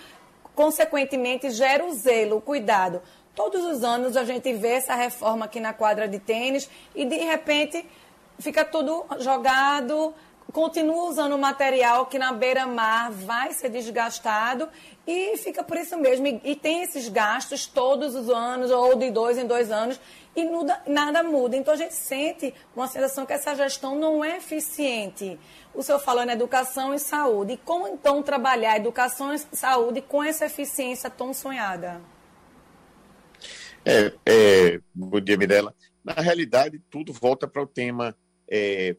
consequentemente, 0.53 1.49
gera 1.49 1.83
o 1.83 1.91
zelo, 1.91 2.37
o 2.37 2.41
cuidado. 2.41 3.01
Todos 3.35 3.63
os 3.63 3.83
anos 3.83 4.17
a 4.17 4.23
gente 4.23 4.51
vê 4.53 4.73
essa 4.73 4.95
reforma 4.95 5.45
aqui 5.45 5.59
na 5.59 5.73
quadra 5.73 6.07
de 6.07 6.19
tênis 6.19 6.69
e 6.93 7.05
de 7.05 7.17
repente 7.17 7.85
fica 8.39 8.65
tudo 8.65 9.05
jogado, 9.19 10.13
continua 10.51 11.03
usando 11.03 11.37
material 11.37 12.07
que 12.07 12.17
na 12.17 12.33
beira-mar 12.33 13.11
vai 13.11 13.53
ser 13.53 13.69
desgastado 13.69 14.67
e 15.05 15.37
fica 15.37 15.63
por 15.63 15.77
isso 15.77 15.97
mesmo. 15.97 16.27
E, 16.27 16.41
e, 16.43 16.55
tem 16.55 16.81
esses 16.81 17.07
gastos 17.07 17.65
todos 17.65 18.15
os 18.15 18.29
anos, 18.29 18.71
ou 18.71 18.95
de 18.95 19.11
dois 19.11 19.37
em 19.37 19.45
dois 19.45 19.71
anos, 19.71 19.99
e 20.35 20.43
nuda, 20.43 20.81
nada 20.87 21.23
muda. 21.23 21.55
Então 21.55 21.73
a 21.73 21.77
gente 21.77 21.93
sente 21.93 22.53
uma 22.75 22.87
sensação 22.87 23.25
que 23.25 23.33
essa 23.33 23.55
gestão 23.55 23.95
não 23.95 24.23
é 24.23 24.37
eficiente. 24.37 25.39
O 25.73 25.83
senhor 25.83 25.99
falou 25.99 26.23
em 26.23 26.31
educação 26.31 26.93
e 26.93 26.99
saúde. 26.99 27.53
E 27.53 27.57
como 27.57 27.87
então 27.87 28.23
trabalhar 28.23 28.77
educação 28.77 29.33
e 29.33 29.39
saúde 29.39 30.01
com 30.01 30.23
essa 30.23 30.45
eficiência 30.45 31.09
tão 31.09 31.33
sonhada? 31.33 32.01
É, 33.85 34.13
é, 34.25 34.81
bom 34.93 35.19
dia, 35.19 35.37
Mirella. 35.37 35.73
Na 36.03 36.13
realidade, 36.13 36.81
tudo 36.89 37.13
volta 37.13 37.47
para 37.47 37.61
o 37.61 37.67
tema 37.67 38.15
é, 38.49 38.95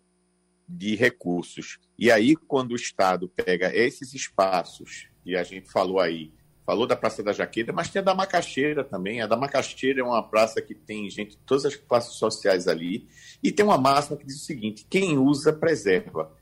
de 0.69 0.95
recursos. 0.95 1.79
E 1.99 2.11
aí, 2.11 2.35
quando 2.35 2.73
o 2.73 2.77
Estado 2.77 3.29
pega 3.29 3.75
esses 3.75 4.15
espaços, 4.15 5.09
e 5.25 5.37
a 5.37 5.43
gente 5.43 5.71
falou 5.71 6.01
aí, 6.01 6.33
falou 6.65 6.87
da 6.87 6.97
Praça 6.97 7.23
da 7.23 7.33
Jaqueira, 7.33 7.73
mas 7.73 7.91
tem 7.91 8.01
a 8.01 8.05
da 8.05 8.15
Macaxeira 8.15 8.83
também. 8.83 9.21
A 9.21 9.27
da 9.27 9.37
Macaxeira 9.37 10.01
é 10.01 10.05
uma 10.05 10.23
praça 10.23 10.63
que 10.63 10.75
tem 10.75 11.11
gente 11.11 11.33
de 11.33 11.39
todas 11.39 11.67
as 11.67 11.77
classes 11.77 12.15
sociais 12.15 12.67
ali. 12.67 13.07
E 13.43 13.53
tem 13.53 13.65
uma 13.65 13.79
máxima 13.79 14.17
que 14.17 14.27
diz 14.27 14.37
o 14.37 14.45
seguinte: 14.45 14.87
quem 14.89 15.19
usa, 15.19 15.53
preserva. 15.53 16.33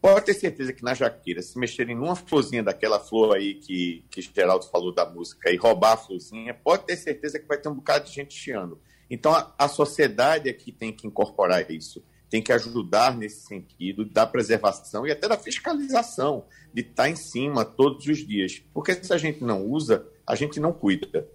Pode 0.00 0.26
ter 0.26 0.34
certeza 0.34 0.72
que 0.72 0.84
na 0.84 0.94
jaqueira, 0.94 1.42
se 1.42 1.58
mexerem 1.58 1.96
numa 1.96 2.14
florzinha 2.14 2.62
daquela 2.62 3.00
flor 3.00 3.36
aí 3.36 3.54
que, 3.54 4.04
que 4.10 4.20
Geraldo 4.22 4.66
falou 4.66 4.94
da 4.94 5.04
música 5.08 5.50
e 5.50 5.56
roubar 5.56 5.92
a 5.92 5.96
florzinha, 5.96 6.54
pode 6.54 6.84
ter 6.84 6.96
certeza 6.96 7.38
que 7.38 7.46
vai 7.46 7.58
ter 7.58 7.68
um 7.68 7.74
bocado 7.74 8.06
de 8.06 8.12
gente 8.12 8.34
chiando. 8.34 8.78
Então 9.10 9.32
a, 9.32 9.54
a 9.58 9.68
sociedade 9.68 10.48
aqui 10.48 10.70
tem 10.70 10.92
que 10.92 11.06
incorporar 11.06 11.70
isso, 11.70 12.04
tem 12.28 12.42
que 12.42 12.52
ajudar 12.52 13.16
nesse 13.16 13.46
sentido 13.46 14.04
da 14.04 14.26
preservação 14.26 15.06
e 15.06 15.12
até 15.12 15.28
da 15.28 15.38
fiscalização, 15.38 16.44
de 16.72 16.82
estar 16.82 17.08
em 17.08 17.16
cima 17.16 17.64
todos 17.64 18.06
os 18.06 18.18
dias. 18.18 18.62
Porque 18.74 18.94
se 18.94 19.12
a 19.12 19.18
gente 19.18 19.42
não 19.42 19.64
usa, 19.64 20.06
a 20.26 20.34
gente 20.34 20.60
não 20.60 20.72
cuida. 20.72 21.26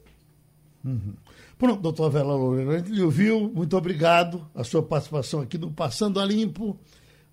Uhum. 0.83 1.13
Pronto, 1.57 1.81
doutor 1.81 2.09
Vela 2.09 2.35
Loureiro, 2.35 2.71
a 2.71 2.77
gente 2.79 2.91
lhe 2.91 3.03
ouviu, 3.03 3.51
muito 3.53 3.77
obrigado 3.77 4.49
a 4.55 4.63
sua 4.63 4.81
participação 4.81 5.41
aqui 5.41 5.57
no 5.57 5.71
Passando 5.71 6.19
a 6.19 6.25
Limpo. 6.25 6.77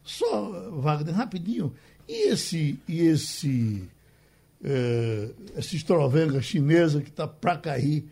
Só, 0.08 0.70
Wagner, 0.80 1.14
rapidinho, 1.14 1.70
e 2.08 2.30
esse, 2.30 2.78
e 2.88 3.00
esse, 3.00 3.84
é, 4.64 5.28
essa 5.54 5.76
estrovenga 5.76 6.40
chinesa 6.40 7.02
que 7.02 7.10
está 7.10 7.28
para 7.28 7.58
cair 7.58 8.08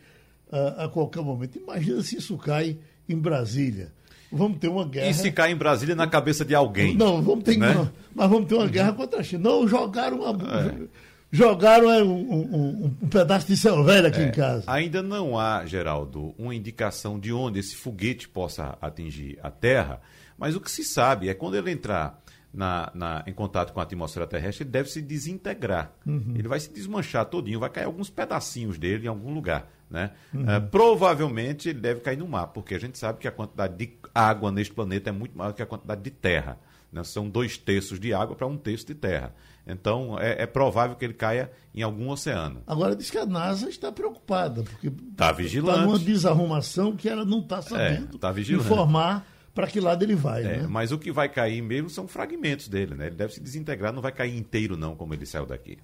a, 0.53 0.85
a 0.85 0.89
qualquer 0.91 1.23
momento? 1.23 1.59
Imagina 1.59 2.03
se 2.03 2.19
isso 2.19 2.37
cai 2.37 2.77
em 3.09 3.17
Brasília. 3.17 3.91
Vamos 4.31 4.59
ter 4.59 4.69
uma 4.69 4.87
guerra. 4.87 5.09
E 5.09 5.15
se 5.15 5.33
cai 5.33 5.53
em 5.53 5.57
Brasília 5.57 5.95
na 5.95 6.07
cabeça 6.07 6.45
de 6.45 6.55
alguém? 6.55 6.95
Não, 6.95 7.23
vamos 7.23 7.45
ter, 7.45 7.57
né? 7.57 7.73
não, 7.73 7.91
mas 8.15 8.29
vamos 8.29 8.47
ter 8.47 8.57
uma 8.57 8.69
guerra 8.69 8.93
contra 8.93 9.21
a 9.21 9.23
China. 9.23 9.49
Não, 9.49 9.67
jogaram 9.67 10.21
uma. 10.21 10.61
É. 10.61 11.07
Jogaram 11.33 11.91
é, 11.91 12.05
um, 12.05 12.31
um, 12.31 12.95
um, 13.03 13.09
pedaço 13.09 13.47
de 13.47 13.57
céu 13.57 13.83
velho 13.83 14.07
aqui 14.07 14.21
é, 14.21 14.29
em 14.29 14.33
casa. 14.33 14.65
Ainda 14.67 15.03
não 15.03 15.39
há, 15.39 15.65
Geraldo, 15.65 16.35
uma 16.37 16.55
indicação 16.55 17.19
de 17.19 17.33
onde 17.33 17.59
esse 17.59 17.75
foguete 17.75 18.29
possa 18.29 18.77
atingir 18.83 19.39
a 19.43 19.51
Terra. 19.51 20.01
Mas 20.39 20.55
o 20.55 20.61
que 20.61 20.71
se 20.71 20.85
sabe 20.85 21.29
é 21.29 21.35
quando 21.35 21.57
ele 21.57 21.71
entrar 21.71 22.23
na, 22.53 22.91
na, 22.95 23.25
em 23.27 23.33
contato 23.33 23.73
com 23.73 23.81
a 23.81 23.83
atmosfera 23.83 24.27
terrestre, 24.27 24.65
ele 24.65 24.71
deve 24.71 24.91
se 24.91 25.03
desintegrar. 25.03 25.93
Uhum. 26.07 26.35
Ele 26.35 26.49
vai 26.49 26.59
se 26.59 26.73
desmanchar 26.73 27.27
todinho, 27.27 27.61
vai 27.61 27.69
cair 27.69 27.85
alguns 27.85 28.09
pedacinhos 28.09 28.79
dele 28.79 29.05
em 29.05 29.09
algum 29.09 29.33
lugar. 29.33 29.71
Né? 29.91 30.11
Uhum. 30.33 30.43
Uh, 30.43 30.69
provavelmente 30.71 31.69
ele 31.69 31.81
deve 31.81 32.01
cair 32.01 32.17
no 32.17 32.27
mar, 32.27 32.49
porque 32.49 32.75
a 32.75 32.79
gente 32.79 32.99
sabe 32.99 33.19
que 33.19 33.29
a 33.29 33.31
quantidade 33.31 33.77
de 33.77 33.93
água 34.15 34.51
neste 34.51 34.73
planeta 34.73 35.11
é 35.11 35.13
muito 35.13 35.37
maior 35.37 35.53
que 35.53 35.63
a 35.63 35.67
quantidade 35.67 36.03
de 36.03 36.11
terra. 36.11 36.59
Né? 36.91 37.05
São 37.05 37.29
dois 37.29 37.59
terços 37.59 38.01
de 38.01 38.15
água 38.15 38.35
para 38.35 38.47
um 38.47 38.57
terço 38.57 38.87
de 38.87 38.95
terra. 38.95 39.35
Então 39.67 40.19
é, 40.19 40.43
é, 40.43 40.47
provável 40.47 40.97
que 40.97 41.05
ele 41.05 41.15
caia 41.15 41.51
em 41.75 41.83
algum 41.83 42.09
oceano. 42.09 42.63
Agora 42.67 42.97
diz 42.97 43.11
que 43.11 43.19
a 43.19 43.27
NASA 43.27 43.69
está 43.69 43.93
preocupada, 43.93 44.63
porque 44.63 44.89
está 44.89 45.31
vigilando. 45.31 45.79
Está 45.79 45.87
numa 45.87 45.99
desarrumação 45.99 46.97
que 46.97 47.09
ela 47.09 47.25
não 47.25 47.41
está 47.41 47.61
sabendo 47.61 48.17
é, 48.17 48.19
tá 48.19 48.33
informar 48.41 49.27
para 49.57 49.67
que 49.67 49.81
lado 49.81 50.05
ele 50.05 50.15
vai. 50.15 50.45
É, 50.45 50.59
né? 50.59 50.67
Mas 50.69 50.93
o 50.93 50.99
que 50.99 51.11
vai 51.11 51.31
cair 51.31 51.63
mesmo 51.63 51.89
são 51.89 52.07
fragmentos 52.07 52.69
dele, 52.69 52.95
né? 52.95 53.07
Ele 53.07 53.17
deve 53.17 53.33
se 53.33 53.41
desintegrar, 53.41 53.91
não 53.91 54.03
vai 54.03 54.13
cair 54.13 54.37
inteiro, 54.37 54.77
não, 54.77 54.95
como 54.95 55.15
ele 55.15 55.25
saiu 55.25 55.47
daqui. 55.47 55.79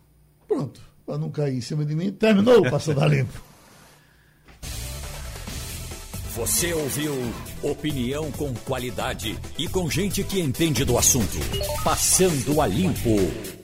Pronto, 0.47 0.83
para 1.07 1.17
não 1.17 1.31
cair 1.31 1.57
em 1.57 1.61
cima 1.63 1.83
de 1.83 1.97
mim, 1.97 2.13
terminou 2.13 2.61
o 2.61 2.71
Passando 2.71 3.01
a 3.01 3.07
Limpo. 3.07 3.43
Você 6.37 6.75
ouviu 6.75 7.15
opinião 7.63 8.31
com 8.33 8.53
qualidade 8.53 9.39
e 9.59 9.67
com 9.67 9.89
gente 9.89 10.23
que 10.23 10.39
entende 10.39 10.85
do 10.85 10.99
assunto. 10.99 11.39
Passando 11.83 12.61
a 12.61 12.67
Limpo. 12.67 13.62